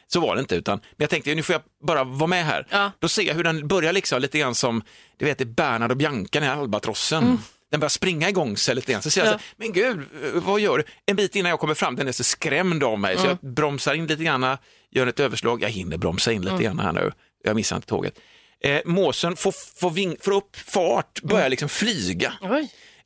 så 0.07 0.21
var 0.21 0.35
det 0.35 0.41
inte, 0.41 0.55
utan 0.57 0.79
men 0.79 0.95
jag 0.97 1.11
tänkte 1.11 1.35
nu 1.35 1.43
får 1.43 1.53
jag 1.53 1.63
bara 1.87 2.05
vara 2.05 2.27
med 2.27 2.45
här. 2.45 2.67
Ja. 2.71 2.93
Då 2.99 3.09
ser 3.09 3.23
jag 3.23 3.35
hur 3.35 3.45
den 3.45 3.69
börjar 3.69 3.93
liksom 3.93 4.23
lite 4.23 4.39
grann 4.39 4.55
som, 4.55 4.83
du 5.17 5.25
vet, 5.25 5.41
i 5.41 5.45
Bernhard 5.45 5.91
och 5.91 5.97
Bianca, 5.97 6.41
den 6.41 6.43
här 6.49 6.57
albatrossen. 6.57 7.39
Den 7.75 7.81
börjar 7.81 7.89
springa 7.89 8.29
igång 8.29 8.57
sig 8.57 8.75
lite 8.75 8.93
grann. 8.93 9.03
Så 9.03 9.19
jag 9.19 9.27
Mm. 9.27 9.33
Ja. 9.33 9.39
så, 9.39 9.45
här, 9.45 9.55
men 9.57 9.73
gud, 9.73 10.43
vad 10.45 10.61
gör 10.61 10.79
du? 10.79 10.85
En 11.07 11.17
bit 11.17 11.37
innan 11.37 11.51
jag 11.51 11.61
kommer 11.61 11.75
fram, 11.75 11.97
den 11.97 12.09
är 12.09 12.13
så 12.13 12.25
skrämd 12.25 12.85
av 12.85 12.99
mig, 12.99 13.17
så 13.19 13.27
jag 13.27 13.39
Mm. 13.43 13.55
bromsar 13.55 13.95
in 13.95 14.07
lite 14.07 14.25
grann, 14.25 14.57
gör 14.91 15.07
ett 15.07 15.21
överslag. 15.21 15.63
Jag 15.63 15.69
hinner 15.69 15.97
bromsa 15.97 16.33
in 16.33 16.43
lite 16.43 16.63
grann 16.63 16.79
här 16.79 16.93
nu. 16.93 17.13
Jag 17.45 17.57
missar 17.57 17.77
inte 17.77 17.89
tåget. 17.89 18.19
Eh, 18.65 18.81
måsen 18.85 19.37
får, 19.37 19.55
får, 19.81 19.91
ving, 19.91 20.17
får 20.21 20.33
upp 20.33 20.57
fart, 20.57 21.21
Mm. 21.23 21.35
börjar 21.35 21.49
liksom 21.49 21.69
flyga 21.69 22.33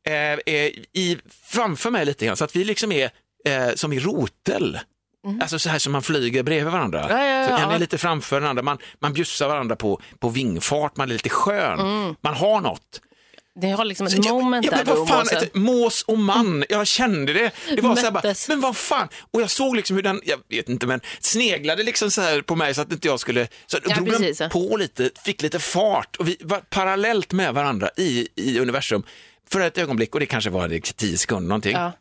eh, 0.06 0.14
eh, 0.14 0.66
i, 0.92 1.18
framför 1.44 1.90
mig 1.90 2.06
lite 2.06 2.26
grann, 2.26 2.36
så 2.36 2.44
att 2.44 2.56
vi 2.56 2.64
liksom 2.64 2.92
är 2.92 3.10
eh, 3.44 3.68
som 3.74 3.92
i 3.92 3.98
rotel. 4.00 4.78
Alltså 5.40 5.58
så 5.58 5.68
här 5.68 5.78
som 5.78 5.92
man 5.92 6.02
flyger 6.02 6.42
bredvid 6.42 6.72
varandra. 6.72 7.04
Mm. 7.04 7.16
Ja, 7.16 7.24
ja, 7.24 7.50
ja, 7.50 7.58
så 7.58 7.64
en 7.64 7.70
är 7.70 7.78
lite 7.78 7.98
framför 7.98 8.40
den 8.40 8.48
andra, 8.50 8.62
man, 8.62 8.78
man 8.98 9.12
bjussar 9.12 9.48
varandra 9.48 9.76
på, 9.76 10.00
på 10.18 10.28
vingfart, 10.28 10.96
man 10.96 11.08
är 11.08 11.12
lite 11.12 11.28
skön, 11.28 11.78
man 12.20 12.34
har 12.34 12.60
något. 12.60 13.00
Det 13.60 13.70
har 13.70 13.84
liksom 13.84 14.06
ett 14.06 14.24
moment 14.24 14.66
ja, 14.66 14.70
där 14.70 14.84
men 14.84 14.96
vad 14.96 15.08
fan, 15.08 15.18
måsen. 15.18 15.38
ett 15.42 15.54
mås 15.54 16.02
och 16.02 16.18
man, 16.18 16.64
jag 16.68 16.86
kände 16.86 17.32
det. 17.32 17.50
Det 17.76 17.80
var 17.80 17.96
så 17.96 18.02
här 18.04 18.10
bara, 18.10 18.34
men 18.48 18.60
vad 18.60 18.76
fan, 18.76 19.08
och 19.30 19.40
jag 19.42 19.50
såg 19.50 19.76
liksom 19.76 19.96
hur 19.96 20.02
den, 20.02 20.20
jag 20.24 20.38
vet 20.48 20.68
inte, 20.68 20.86
men 20.86 21.00
sneglade 21.20 21.82
liksom 21.82 22.10
så 22.10 22.20
här 22.20 22.42
på 22.42 22.56
mig 22.56 22.74
så 22.74 22.80
att 22.80 22.92
inte 22.92 23.08
jag 23.08 23.20
skulle, 23.20 23.48
så 23.66 23.78
Ja, 23.88 23.94
drog 23.94 24.08
precis, 24.08 24.38
den 24.38 24.50
på 24.50 24.76
lite, 24.76 25.10
fick 25.24 25.42
lite 25.42 25.58
fart 25.58 26.16
och 26.16 26.28
vi 26.28 26.36
var 26.40 26.58
parallellt 26.58 27.32
med 27.32 27.54
varandra 27.54 27.90
i, 27.96 28.28
i 28.34 28.58
universum 28.58 29.02
för 29.50 29.60
ett 29.60 29.78
ögonblick 29.78 30.14
och 30.14 30.20
det 30.20 30.26
kanske 30.26 30.50
var 30.50 30.68
det 30.68 30.80
tio 30.96 31.18
sekunder 31.18 31.48
någonting. 31.48 31.72
Ja. 31.72 31.92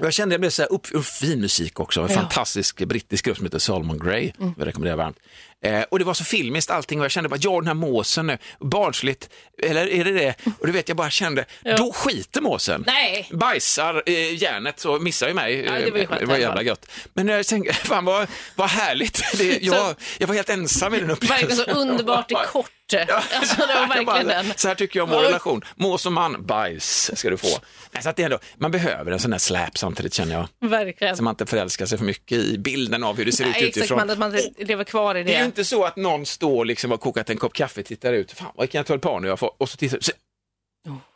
Jag 0.00 0.12
kände 0.12 0.32
jag 0.34 0.40
blev 0.40 0.50
så 0.50 0.62
här 0.62 0.72
upp, 0.72 1.06
fin 1.06 1.40
musik 1.40 1.80
också, 1.80 2.00
en 2.00 2.06
Ja. 2.10 2.14
fantastisk 2.14 2.84
brittisk 2.84 3.24
grupp 3.24 3.36
som 3.36 3.46
heter 3.46 3.58
Solomon 3.58 3.98
Grey, 3.98 4.32
Mm. 4.40 4.54
jag 4.58 4.66
rekommenderar 4.66 4.96
varmt. 4.96 5.16
Eh, 5.64 5.82
och 5.82 5.98
det 5.98 6.04
var 6.04 6.14
så 6.14 6.24
filmiskt 6.24 6.70
allting 6.70 6.98
och 6.98 7.04
jag 7.04 7.10
kände 7.10 7.28
bara, 7.28 7.38
ja 7.42 7.50
den 7.50 7.66
här 7.66 7.74
måsen 7.74 8.26
nu, 8.26 8.38
barnsligt, 8.60 9.28
eller 9.62 9.88
är 9.88 10.04
det 10.04 10.12
det? 10.12 10.34
Och 10.60 10.66
du 10.66 10.72
vet, 10.72 10.88
jag 10.88 10.96
bara 10.96 11.10
kände, 11.10 11.44
då 11.76 11.92
skiter 11.92 12.40
måsen. 12.40 12.84
Nej. 12.86 13.28
Bajsar 13.32 14.02
eh, 14.06 14.34
järnet 14.42 14.80
så 14.80 14.98
missar 14.98 15.28
ju 15.28 15.34
mig. 15.34 15.64
Ja, 15.64 15.72
det 15.72 15.90
var 15.90 15.98
ju 15.98 16.06
skönt 16.06 16.20
det 16.20 16.26
var 16.26 16.36
jävla 16.36 16.62
gött. 16.62 16.90
Men 17.14 17.28
jag 17.28 17.46
tänkte, 17.46 17.72
fan 17.74 18.04
vad, 18.04 18.28
vad 18.54 18.68
härligt. 18.68 19.22
Det, 19.38 19.62
jag, 19.62 19.94
jag 20.18 20.26
var 20.26 20.34
helt 20.34 20.48
ensam 20.50 20.94
i 20.94 20.98
den 20.98 21.08
Verkligen 21.08 21.34
upplevelsen. 21.34 21.74
så 21.74 21.80
underbart 21.80 22.32
i 22.32 22.34
kort. 22.46 22.70
Alltså, 23.32 23.66
det 23.66 23.74
var 23.74 23.86
verkligen 23.86 24.04
bara, 24.06 24.22
den. 24.22 24.52
Så 24.56 24.68
här 24.68 24.74
tycker 24.74 24.98
jag 25.00 25.04
om 25.08 25.14
vår 25.14 25.22
relation. 25.22 25.64
Mås 25.76 26.06
och 26.06 26.12
man, 26.12 26.46
bajs 26.46 27.10
ska 27.18 27.30
du 27.30 27.36
få. 27.36 27.48
Nej, 27.92 28.02
så 28.02 28.08
att 28.08 28.16
det 28.16 28.22
ändå, 28.22 28.38
man 28.56 28.70
behöver 28.70 29.12
en 29.12 29.20
sån 29.20 29.30
där 29.30 29.38
släp 29.38 29.78
samtidigt 29.78 30.14
känner 30.14 30.34
jag. 30.34 30.68
Verkligen. 30.70 31.16
Så 31.16 31.22
man 31.22 31.32
inte 31.32 31.46
förälskar 31.46 31.86
sig 31.86 31.98
för 31.98 32.04
mycket 32.04 32.38
i 32.38 32.58
bilden 32.58 33.04
av 33.04 33.16
hur 33.16 33.24
det 33.24 33.32
ser 33.32 33.44
Nej, 33.44 33.50
ut 33.52 33.56
exakt, 33.56 33.76
utifrån. 33.76 33.98
man, 33.98 34.10
att 34.10 34.18
man 34.18 34.40
lever 34.58 34.84
kvar 34.84 35.14
i 35.14 35.22
det. 35.22 35.47
Inte 35.48 35.64
så 35.64 35.84
att 35.84 35.96
någon 35.96 36.26
står 36.26 36.64
liksom 36.64 36.92
och 36.92 37.00
kokat 37.00 37.30
en 37.30 37.36
kopp 37.36 37.52
kaffe, 37.52 37.82
tittar 37.82 38.12
ut, 38.12 38.32
fan 38.32 38.52
vad 38.54 38.70
kan 38.70 38.84
jag 39.24 39.38
får, 39.38 39.50
och 39.58 39.68
så 39.68 39.76
tittar 39.76 39.98
så, 40.00 40.12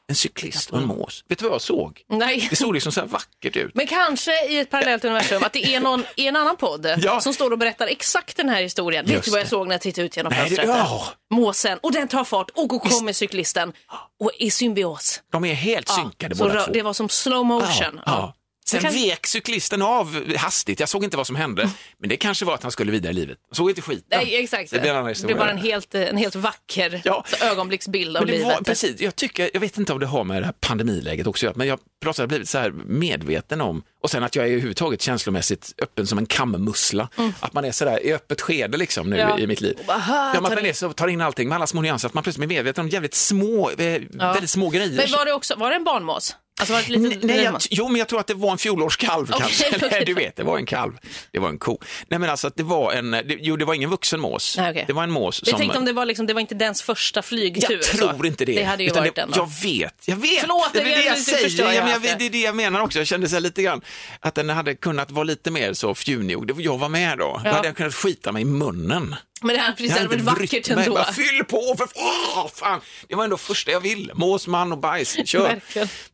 en 0.09 0.15
cyklist 0.15 0.71
och 0.71 0.79
en 0.79 0.87
mås. 0.87 1.25
Vet 1.29 1.39
du 1.39 1.45
vad 1.45 1.55
jag 1.55 1.61
såg? 1.63 2.03
Nej. 2.09 2.47
Det 2.51 2.57
såg 2.57 2.75
liksom 2.75 2.93
så 2.93 3.01
här 3.01 3.09
vackert 3.09 3.57
ut. 3.57 3.75
Men 3.75 3.87
kanske 3.87 4.49
i 4.49 4.59
ett 4.59 4.71
parallellt 4.71 5.05
universum 5.05 5.43
att 5.43 5.53
det 5.53 5.75
är 5.75 5.81
någon 5.81 6.05
i 6.17 6.27
en 6.27 6.37
annan 6.37 6.57
podd 6.57 6.87
Ja. 6.99 7.21
som 7.21 7.35
står 7.35 7.51
och 7.51 7.59
berättar 7.59 7.87
exakt 7.87 8.37
den 8.37 8.49
här 8.49 8.63
historien. 8.63 9.05
Vet 9.05 9.15
Just 9.15 9.25
du 9.25 9.31
vad 9.31 9.41
jag 9.41 9.49
såg 9.49 9.69
när 9.69 9.75
jag 9.75 9.81
tittade 9.81 10.07
ut 10.07 10.17
genom 10.17 10.33
fönstret? 10.33 10.69
ja. 10.69 11.05
Måsen. 11.35 11.79
Och 11.83 11.93
den 11.93 12.09
tar 12.09 12.25
fart 12.25 12.51
och 12.55 12.73
och 12.73 12.83
kommer 12.83 13.13
cyklisten 13.13 13.73
och 14.21 14.31
i 14.39 14.51
symbios. 14.51 15.23
De 15.33 15.45
är 15.45 15.55
helt 15.55 15.89
Ja, 15.89 15.95
synkade 15.95 16.35
så 16.37 16.45
båda 16.45 16.65
två. 16.65 16.73
Det 16.73 16.83
var 16.83 16.93
som 16.93 17.09
slow 17.09 17.47
motion. 17.47 17.67
Ja, 17.97 18.03
ja. 18.07 18.35
Sen 18.67 18.81
kan- 18.81 18.93
vek 18.93 19.27
cyklisten 19.27 19.83
av 19.83 20.35
hastigt, 20.37 20.81
jag 20.81 20.89
såg 20.89 21.05
inte 21.05 21.17
vad 21.17 21.27
som 21.27 21.37
hände, 21.37 21.71
men 21.99 22.09
det 22.09 22.17
kanske 22.17 22.45
var 22.45 22.55
att 22.55 22.63
han 22.63 22.73
skulle 22.73 22.93
vidare 22.93 23.11
i 23.11 23.15
livet. 23.15 23.39
Jag 23.49 23.57
såg 23.57 23.71
inte 23.71 23.83
skiten. 23.83 24.05
Nej, 24.11 24.37
exakt. 24.37 24.71
Det 24.71 24.79
blir 24.81 24.91
annan 24.91 25.15
det 25.15 25.23
blev 25.27 25.39
bara 25.39 25.51
en 25.51 25.59
helt, 25.59 25.95
en 25.95 26.17
helt 26.17 26.35
vacker 26.35 27.01
Ja. 27.05 27.25
ögonblicksbild 27.43 28.17
av 28.17 28.27
livet. 28.27 28.45
var, 28.47 28.61
precis, 28.63 29.01
jag, 29.01 29.17
tycker, 29.17 29.51
jag 29.53 29.61
vet 29.61 29.79
inte 29.79 29.93
om 29.93 30.01
det 30.01 30.07
har 30.07 30.25
med 30.25 30.43
det 30.43 30.47
här 30.47 30.55
pandemiläget 30.61 31.27
också 31.27 31.53
men 31.57 31.67
jag 31.67 31.79
har 32.05 32.27
blivit 32.27 32.49
så 32.49 32.59
här 32.59 32.71
medveten 32.87 33.61
om, 33.61 33.83
och 34.03 34.11
sen 34.11 34.23
att 34.23 34.37
jag 34.37 34.45
är 34.47 34.51
överhuvudtaget 34.51 35.03
känslomässigt 35.03 35.75
öppen 35.83 36.07
som 36.07 36.19
en 36.19 36.27
kammussla. 36.27 37.09
Att 37.41 37.53
man 37.53 37.65
är 37.65 37.73
så 37.73 37.85
där 37.85 38.07
i 38.07 38.13
öppet 38.15 38.41
skede 38.41 38.77
liksom 38.79 39.11
nu 39.11 39.17
Mm. 39.21 39.29
Ja. 39.29 39.39
i 39.39 39.47
mitt 39.47 39.61
liv. 39.61 39.79
Bara, 39.87 39.99
"Hör, 39.99 40.35
ja, 40.35 40.41
man 40.41 40.51
tar 40.51 40.67
in." 40.67 40.75
Så, 40.75 40.93
tar 40.93 41.09
in 41.09 41.21
allting 41.21 41.49
med 41.49 41.57
alla 41.57 41.67
små 41.67 41.81
nyanser, 41.83 42.09
att 42.09 42.15
man 42.15 42.23
plötsligt 42.23 42.45
är 42.45 42.49
medveten 42.49 42.85
om 42.85 42.89
jävligt 42.89 43.15
små, 43.15 43.71
eh, 43.71 43.77
väldigt 44.19 44.51
små 44.51 44.71
grejer. 44.71 44.97
Men 44.97 45.11
var 45.11 45.25
det 45.25 45.33
också, 45.33 45.55
var 45.57 45.71
det 45.71 45.77
en 45.77 45.85
barnmås? 45.85 46.37
Alltså 46.63 46.73
var 46.73 46.81
det 46.81 46.95
ett 46.95 47.03
litet, 47.03 47.23
Nej, 47.23 47.43
jag, 47.43 47.57
jo, 47.71 47.89
men 47.89 47.97
jag 47.99 48.09
tror 48.09 48.21
att 48.21 48.27
det 48.27 48.35
var 48.35 48.53
en 48.53 48.59
fjolårskalv 48.59 49.27
Okej, 49.33 49.41
kanske. 49.71 49.89
Nej, 49.91 50.05
du 50.05 50.15
vet, 50.15 50.37
det 50.37 50.43
var 50.43 50.59
en 50.59 50.67
kalv. 50.67 50.93
Det 51.31 51.39
var 51.39 51.49
en 51.49 51.59
ko. 51.59 51.79
Nej, 52.09 52.19
men 52.21 52.31
alltså 52.31 52.47
att 52.47 52.57
det 52.57 52.63
var 52.63 52.93
en, 52.93 53.11
det, 53.11 53.25
jo, 53.41 53.57
det 53.57 53.65
var 53.65 53.75
ingen 53.75 53.91
vuxen 53.91 54.21
mås. 54.21 54.57
Nej, 54.59 54.71
okej. 54.71 54.85
Det 54.87 54.93
var 54.93 55.03
en 55.03 55.11
mås 55.11 55.41
Jag 55.45 55.49
som... 55.51 55.59
tänkte 55.59 55.79
om 55.79 55.85
det 55.85 55.93
var, 55.93 56.07
liksom, 56.07 56.27
det 56.27 56.35
var 56.35 56.41
inte 56.41 56.55
dens 56.55 56.83
första 56.83 57.23
flygtur. 57.23 57.75
jag 57.77 57.83
tror 57.83 58.19
så. 58.19 58.27
inte 58.27 58.45
det. 58.45 58.53
Det 58.55 58.63
hade 58.65 58.85
ju 58.85 58.91
varit 58.91 59.15
det, 59.15 59.27
då. 59.29 59.33
Jag 59.37 59.51
vet, 59.63 59.95
jag 60.09 60.17
vet. 60.17 60.41
Förlåt, 60.41 60.71
det 60.73 60.81
är 60.81 60.85
det 60.85 60.91
jag- 60.91 61.05
jag 61.05 61.19
säger. 61.19 61.65
jag 61.75 61.89
jag, 61.89 62.03
det- 62.19 62.27
är 62.27 62.31
det 62.31 62.41
jag 62.43 62.57
menar 62.57 62.81
också. 62.81 62.99
Jag 62.99 63.07
kände 63.07 63.29
så 63.29 63.35
här 63.37 63.41
lite 63.41 63.63
grann 63.63 63.81
att 64.21 64.35
den 64.35 64.49
hade 64.49 64.75
kunnat 64.75 65.11
vara 65.11 65.25
lite 65.25 65.51
mer 65.51 65.73
så 65.73 65.95
fjunig. 65.95 66.37
Jag 66.57 66.79
var 66.79 66.89
med 66.89 67.19
då. 67.19 67.25
Då 67.25 67.41
Ja. 67.45 67.53
hade 67.53 67.69
jag 67.69 67.77
kunnat 67.77 67.95
skita 67.95 68.33
mig 68.33 68.43
i 68.43 68.45
munnen. 68.45 69.15
Men 69.43 69.57
det 69.57 69.63
här 69.63 69.73
precis, 69.73 69.93
hade 69.93 70.07
varit 70.09 70.21
vackert 70.21 70.69
mig. 70.69 70.85
ändå. 70.85 70.95
Bara, 70.95 71.13
fyll 71.13 71.45
på 71.49 71.75
för 71.79 71.89
åh, 71.95 72.49
fan. 72.55 72.81
Det 73.09 73.15
var 73.15 73.25
ändå 73.25 73.37
första 73.37 73.71
jag 73.71 73.81
ville. 73.81 74.15
Mås, 74.15 74.47
man 74.47 74.73
och 74.73 74.79
bajs, 74.79 75.17
kör. 75.25 75.61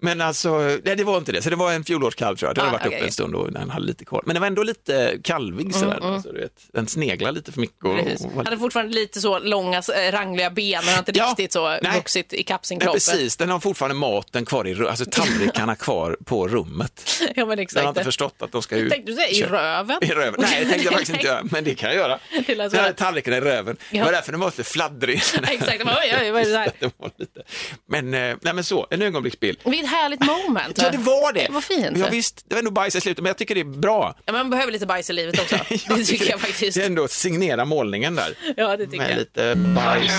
Men 0.01 0.21
alltså, 0.21 0.59
nej, 0.85 0.97
det 0.97 1.05
var 1.05 1.19
inte 1.19 1.33
det. 1.33 1.43
Så 1.43 1.51
det 1.51 1.57
var 1.57 1.73
en 1.73 1.85
fjolårskalv 1.85 2.37
tror 2.37 2.49
jag. 2.49 2.55
Den 2.57 2.63
Ah, 2.65 2.67
hade 2.67 2.79
varit 2.79 2.87
okej. 2.87 2.99
uppe 2.99 3.07
en 3.07 3.13
stund 3.13 3.35
och 3.35 3.53
den 3.53 3.71
hade 3.71 3.87
lite 3.87 4.05
kvar. 4.05 4.23
Men 4.27 4.35
den 4.35 4.41
var 4.41 4.47
ändå 4.47 4.63
lite 4.63 5.19
kalvig 5.25 5.75
sådär. 5.75 5.99
Alltså, 6.03 6.33
du 6.33 6.41
vet, 6.41 6.53
den 6.73 6.87
sneglar 6.89 7.33
lite 7.33 7.53
för 7.53 7.61
mycket. 7.61 7.85
Och, 7.85 7.97
Precis. 7.99 8.25
och 8.27 8.33
var 8.33 8.45
Hade 8.45 8.59
fortfarande 8.59 8.95
lite 8.95 9.21
så 9.21 9.39
långa, 9.39 9.79
eh, 9.79 10.13
rangliga 10.13 10.51
ben, 10.51 10.81
men 10.85 10.93
har 10.95 10.99
inte 10.99 11.13
Ja. 11.15 11.27
riktigt 11.29 11.53
så 11.53 11.69
Nej. 11.69 11.81
vuxit 11.95 12.33
ikapp 12.33 12.67
sin 12.67 12.81
kropp. 12.81 12.95
precis, 12.95 13.37
den 13.37 13.51
har 13.51 13.61
fortfarande 13.61 13.95
maten 13.95 14.45
kvar 14.45 14.67
i 14.67 14.75
ru- 14.75 14.89
alltså 14.89 15.05
tallrikarna 15.11 15.75
kvar 15.77 16.17
på 16.25 16.49
rummet. 16.49 17.11
Ja, 17.21 17.27
men 17.27 17.37
Den 17.37 17.49
har 17.49 17.57
exakt. 17.63 17.87
inte 17.89 18.05
förstått 18.05 18.35
att 18.43 18.53
de 18.53 18.63
ska 18.63 18.77
ut. 18.77 18.91
Tänkte 18.93 19.13
du 19.13 19.17
säga 19.17 19.29
i 19.29 19.43
röven? 19.43 19.99
I 20.03 20.07
röven? 20.11 20.35
Nej, 20.41 20.65
det 20.65 20.71
tänkte 20.71 20.85
jag 20.85 20.93
faktiskt 20.93 21.13
inte 21.15 21.27
göra, 21.27 21.43
men 21.51 21.65
det 21.65 21.75
kan 21.75 21.89
jag 21.89 21.99
göra. 21.99 22.19
Det 22.47 22.97
tallriken 23.23 23.35
i 23.35 23.41
röven. 23.51 23.77
Det 23.91 23.97
Ja. 23.99 24.05
var 24.05 24.13
därför 24.13 24.33
den 24.33 24.41
var 24.41 24.47
lite 24.49 24.65
fladdrig. 24.65 25.17
Exakt, 25.49 25.83
oj, 25.85 26.17
oj, 26.21 26.31
vad 26.31 26.43
är 26.43 26.47
det? 26.51 26.73
Det 26.81 26.91
var 26.97 27.11
lite. 27.19 27.43
Men, 27.89 28.15
eh, 28.15 28.37
nej, 28.43 28.55
men 28.55 28.65
så, 28.65 28.87
en 28.91 29.03
ögonblicksbild. 29.03 29.59
Det 29.65 29.71
är 29.71 29.85
ett 29.85 29.91
härligt 29.91 30.21
moment. 30.27 30.79
Ja, 30.83 30.91
det 30.91 30.99
var 30.99 31.33
det. 31.33 31.47
Vad 31.51 31.65
fint. 31.65 31.99
Ja, 31.99 32.07
visst, 32.11 32.45
det 32.49 32.55
var 32.55 32.59
ändå 32.59 32.71
bajs 32.71 32.95
i 32.97 33.01
slutet, 33.01 33.23
men 33.23 33.31
jag 33.31 33.39
tycker 33.39 33.55
det 33.55 33.61
är 33.61 33.65
bra. 33.65 34.15
Ja, 34.25 34.33
man 34.33 34.51
behöver 34.51 34.73
lite 34.73 34.87
bajs 34.87 35.11
i 35.11 35.13
livet 35.13 35.41
också. 35.41 35.57
det 35.97 36.05
tycker 36.05 36.31
jag 36.31 36.41
faktiskt. 36.41 36.77
Det 36.77 36.83
är 36.83 36.87
ändå 36.87 37.09
signera 37.09 37.65
målningen 37.65 38.15
där. 38.15 38.35
Ja, 38.57 38.77
det 38.77 38.85
tycker 38.87 38.99
Med 38.99 39.11
jag. 39.11 39.19
lite 39.19 39.55
bajs. 39.57 40.13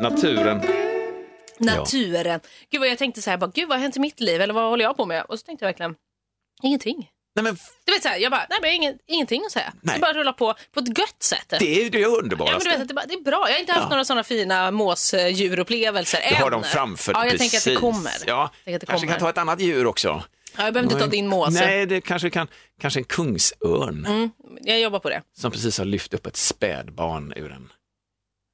Naturen. 0.00 0.60
Naturen. 1.58 2.40
Gud 2.70 2.80
vad 2.80 2.88
jag 2.90 2.98
tänkte 2.98 3.22
så 3.22 3.30
här, 3.30 3.36
bara, 3.36 3.50
gud 3.54 3.68
vad 3.68 3.78
har 3.78 3.82
hänt 3.82 3.96
i 3.96 4.00
mitt 4.00 4.20
liv 4.20 4.40
eller 4.40 4.54
vad 4.54 4.64
håller 4.70 4.84
jag 4.84 4.96
på 4.96 5.06
med? 5.06 5.24
Och 5.28 5.38
så 5.38 5.44
tänkte 5.46 5.64
jag 5.64 5.68
verkligen, 5.68 5.94
ingenting. 6.62 7.08
Nej, 7.34 7.42
men 7.42 7.56
Du 7.84 7.92
vet 7.92 8.02
så 8.02 8.08
här, 8.08 8.16
jag 8.18 8.30
bara, 8.32 8.46
nej 8.50 8.58
men 8.62 8.72
ingen, 8.72 8.98
ingenting 9.06 9.44
att 9.46 9.52
säga. 9.52 9.72
Nej. 9.80 9.94
Det 9.94 10.00
bara 10.00 10.12
rulla 10.12 10.32
på 10.32 10.54
på 10.72 10.80
ett 10.80 10.98
gött 10.98 11.22
sätt. 11.22 11.46
det 11.48 11.84
är 11.86 11.90
det 11.90 11.98
Ja, 11.98 12.08
men 12.08 12.18
underbaraste. 12.18 12.70
du 12.70 12.78
vet, 12.78 12.88
det, 12.88 12.94
bara, 12.94 13.06
det 13.06 13.14
är 13.14 13.20
bra. 13.20 13.44
Jag 13.48 13.54
har 13.54 13.60
inte 13.60 13.72
haft 13.72 13.82
Ja. 13.84 13.88
några 13.88 14.04
sådana 14.04 14.24
fina 14.24 14.70
måsdjurupplevelser 14.70 16.20
Du 16.28 16.34
har 16.34 16.44
än. 16.46 16.50
dem 16.52 16.62
framför 16.64 17.12
Ja, 17.12 17.24
jag 17.24 17.32
precis. 17.32 17.50
tänker 17.64 17.70
att 17.70 17.76
det 17.76 17.80
kommer. 17.80 18.12
Ja, 18.26 18.50
Jag 18.64 18.74
att 18.74 18.80
det 18.80 18.86
kanske 18.86 19.06
kommer. 19.06 19.18
kan 19.18 19.20
ta 19.26 19.30
ett 19.30 19.38
annat 19.38 19.60
djur 19.60 19.86
också. 19.86 20.08
Ja, 20.56 20.64
jag 20.64 20.74
behöver 20.74 20.92
inte 20.92 21.04
ta 21.04 21.10
din 21.10 21.26
mås. 21.28 21.54
Nej, 21.54 21.86
det 21.86 22.00
kanske 22.00 22.30
kan, 22.30 22.48
kanske 22.80 23.00
en 23.00 23.04
kungsörn 23.04 24.06
Mm, 24.06 24.30
jag 24.60 24.80
jobbar 24.80 24.98
på 24.98 25.08
det. 25.10 25.22
som 25.36 25.50
precis 25.52 25.78
har 25.78 25.84
lyft 25.84 26.14
upp 26.14 26.26
ett 26.26 26.36
spädbarn 26.36 27.32
ur 27.36 27.52
en, 27.52 27.72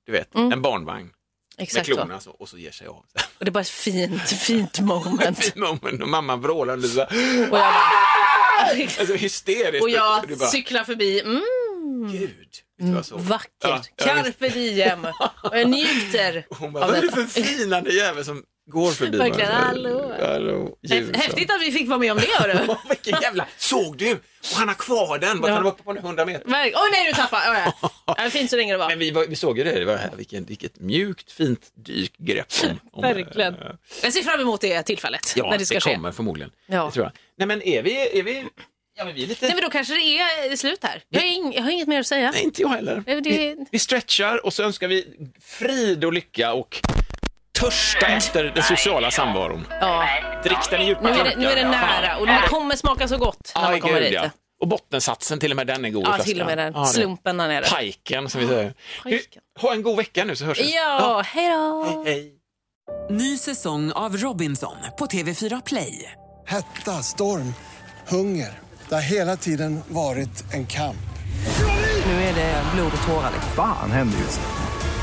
du 0.07 0.13
vet, 0.13 0.35
en 0.35 0.63
barnvagn 0.63 1.01
Mm. 1.01 1.13
Exakt 1.59 1.87
så. 1.87 1.95
klorna 1.95 2.21
så, 2.21 2.31
och 2.31 2.49
så 2.49 2.59
ger 2.59 2.71
sig 2.71 2.87
av. 2.87 2.95
Och 3.39 3.45
det 3.45 3.49
är 3.49 3.51
bara 3.51 3.61
ett 3.61 3.69
fint, 3.69 4.31
fint 4.31 4.81
moment. 4.93 5.39
Fin 5.45 5.63
moment 5.63 6.03
och 6.03 6.09
mamma 6.09 6.37
vrålar 6.37 6.77
och 6.77 6.85
så, 6.85 7.03
Och 7.03 7.09
jag, 7.13 7.51
bara, 7.51 7.65
alltså 8.99 9.15
hysteriskt. 9.15 9.83
och 9.83 9.91
jag 9.91 10.29
du 10.29 10.37
bara, 10.37 10.49
cyklar 10.49 10.85
förbi. 10.85 11.21
Mm, 11.21 11.43
gud, 12.13 12.49
du 12.79 13.03
så? 13.03 13.17
vackert. 13.17 13.51
Ja, 13.63 13.83
Carpe 14.05 14.49
diem. 14.49 15.05
Och 15.43 15.59
jag 15.59 15.69
njuter 15.71 16.47
Hon 16.59 16.73
bara, 16.73 16.87
vad 16.87 16.97
är 16.97 17.03
det 17.03 17.13
för 17.13 17.25
finande 17.25 17.91
jävel 17.95 18.25
som 18.25 18.43
går 18.69 18.91
förbi? 18.91 19.19
Verkligen, 19.19 19.51
hallå. 19.53 20.15
Häf-. 20.89 21.17
Häftigt 21.17 21.51
att 21.51 21.61
vi 21.63 21.73
fick 21.73 21.89
vara 21.89 21.99
med 21.99 22.13
om 22.13 22.19
det, 22.19 22.27
hörru. 22.39 22.75
Vilken 22.89 23.21
jävla, 23.23 23.47
såg 23.57 23.97
du? 23.97 24.13
Och 24.13 24.57
han 24.57 24.69
har 24.69 24.75
kvar 24.75 25.19
den, 25.19 25.41
bara 25.41 25.49
Ja. 25.51 25.55
han 25.55 25.65
var 25.65 25.71
uppe 25.71 25.83
på 25.83 25.93
100 25.97 26.25
meter. 26.27 26.45
Verk- 26.49 26.73
Oj 26.77 26.89
nej, 26.93 27.07
du 27.07 27.13
tappade. 27.13 27.51
Oh, 27.51 27.91
ja. 28.17 28.31
Fint 28.31 28.51
så 28.51 28.57
länge 28.57 28.73
det 28.73 28.79
var. 28.79 28.89
Men 28.89 28.99
vi, 28.99 29.11
var, 29.11 29.27
vi 29.27 29.37
såg 29.37 29.59
ju 29.59 29.65
det, 29.65 29.79
det 29.79 29.85
var, 29.85 30.01
vilken, 30.17 30.45
vilket 30.45 30.81
mjukt 30.81 31.33
fint 31.33 31.61
dykgrepp. 31.75 32.47
Om, 32.65 32.81
om, 32.93 33.03
Verkligen. 33.03 33.55
eh, 33.55 33.61
Jag 34.03 34.13
ser 34.13 34.23
fram 34.23 34.41
emot 34.41 34.61
det 34.61 34.83
tillfället. 34.83 35.33
Ja, 35.37 35.51
när 35.51 35.59
det 35.59 35.67
ska 35.67 35.75
det 35.75 35.81
ske. 35.81 35.95
kommer 35.95 36.13
förmodligen. 36.13 36.51
Ja. 36.67 36.85
Det 36.87 36.91
tror 36.93 37.05
jag. 37.05 37.13
Nej 37.39 37.47
men 37.49 37.63
är 37.63 37.83
vi, 37.83 38.19
är 38.19 38.23
vi, 38.23 38.45
ja 38.97 39.05
men 39.05 39.15
vi 39.15 39.23
är 39.23 39.27
lite, 39.27 39.47
Nej, 39.47 39.55
men 39.55 39.63
då 39.65 39.71
kanske 39.71 39.95
det 39.95 40.19
är 40.19 40.57
slut 40.57 40.79
här. 40.85 41.03
Jag 41.09 41.21
har, 41.21 41.27
ing- 41.29 41.53
jag 41.55 41.63
har 41.63 41.71
inget 41.71 41.89
mer 41.89 42.01
att 42.01 42.07
säga. 42.07 42.31
nej 42.31 42.43
inte 42.45 42.63
jag 42.63 42.69
heller. 42.69 43.03
Det- 43.07 43.21
Vi, 43.21 43.57
vi 43.71 43.79
stretchar 43.79 44.47
och 44.47 44.53
så 44.53 44.63
önskar 44.63 44.89
vi 44.89 45.07
frid 45.43 46.05
och 46.05 46.13
lycka 46.13 46.53
och 46.53 46.81
törsta 47.61 48.07
efter 48.07 48.45
den 48.45 48.63
sociala 48.63 49.11
samvaron. 49.11 49.67
Ja. 49.81 50.09
Drick 50.45 50.71
den 50.71 50.81
i 50.81 50.87
djupa 50.87 51.01
Nu 51.01 51.11
är, 51.11 51.25
det, 51.25 51.37
nu 51.37 51.47
är 51.47 51.57
det 51.57 51.69
nära 51.69 52.17
och 52.17 52.27
det 52.27 52.41
kommer 52.49 52.77
smaka 52.77 53.09
så 53.09 53.17
gott 53.19 53.53
när 53.55 53.63
man 53.63 53.81
kommer 53.81 53.95
gud, 53.95 54.03
dit. 54.03 54.13
ja. 54.13 54.31
Och 54.61 54.69
bottensatsen, 54.69 55.39
till 55.41 55.51
och 55.51 55.57
med 55.57 55.67
den 55.67 55.85
är 55.85 55.91
god 55.91 56.05
Ja, 56.07 56.19
till 56.19 56.41
och 56.41 56.47
med 56.47 56.59
den. 56.59 56.87
Slumpen 56.87 57.37
där 57.37 57.49
nere. 57.49 57.65
Pajken 57.65 58.29
som 58.29 58.41
vi 58.41 58.47
säger. 58.47 58.75
Pajken. 59.03 59.43
ha 59.61 59.73
en 59.73 59.83
god 59.83 59.97
vecka 59.97 60.25
nu 60.25 60.37
så 60.37 60.45
hörs 60.45 60.61
vi. 60.61 60.75
Ja, 60.75 61.23
hej 61.27 61.49
då! 61.49 61.85
Hej, 62.05 62.15
hej. 62.15 62.33
Ny 63.11 63.39
säsong 63.39 63.93
av 63.93 64.17
Robinson 64.17 64.77
på 64.99 65.07
TV4 65.07 65.63
Play. 65.67 66.13
Hetta, 66.47 67.03
storm, 67.03 67.55
hunger. 68.09 68.59
Det 68.89 68.95
har 68.95 69.03
hela 69.03 69.37
tiden 69.37 69.81
varit 69.89 70.55
en 70.55 70.67
kamp. 70.67 70.97
Nu 72.07 72.13
är 72.13 72.35
det 72.35 72.63
blod 72.75 72.93
och 73.01 73.07
tårar. 73.09 73.31
liksom. 73.35 73.53
Fan 73.57 73.91
händer 73.91 74.19
just 74.19 74.41
nu. 74.41 74.58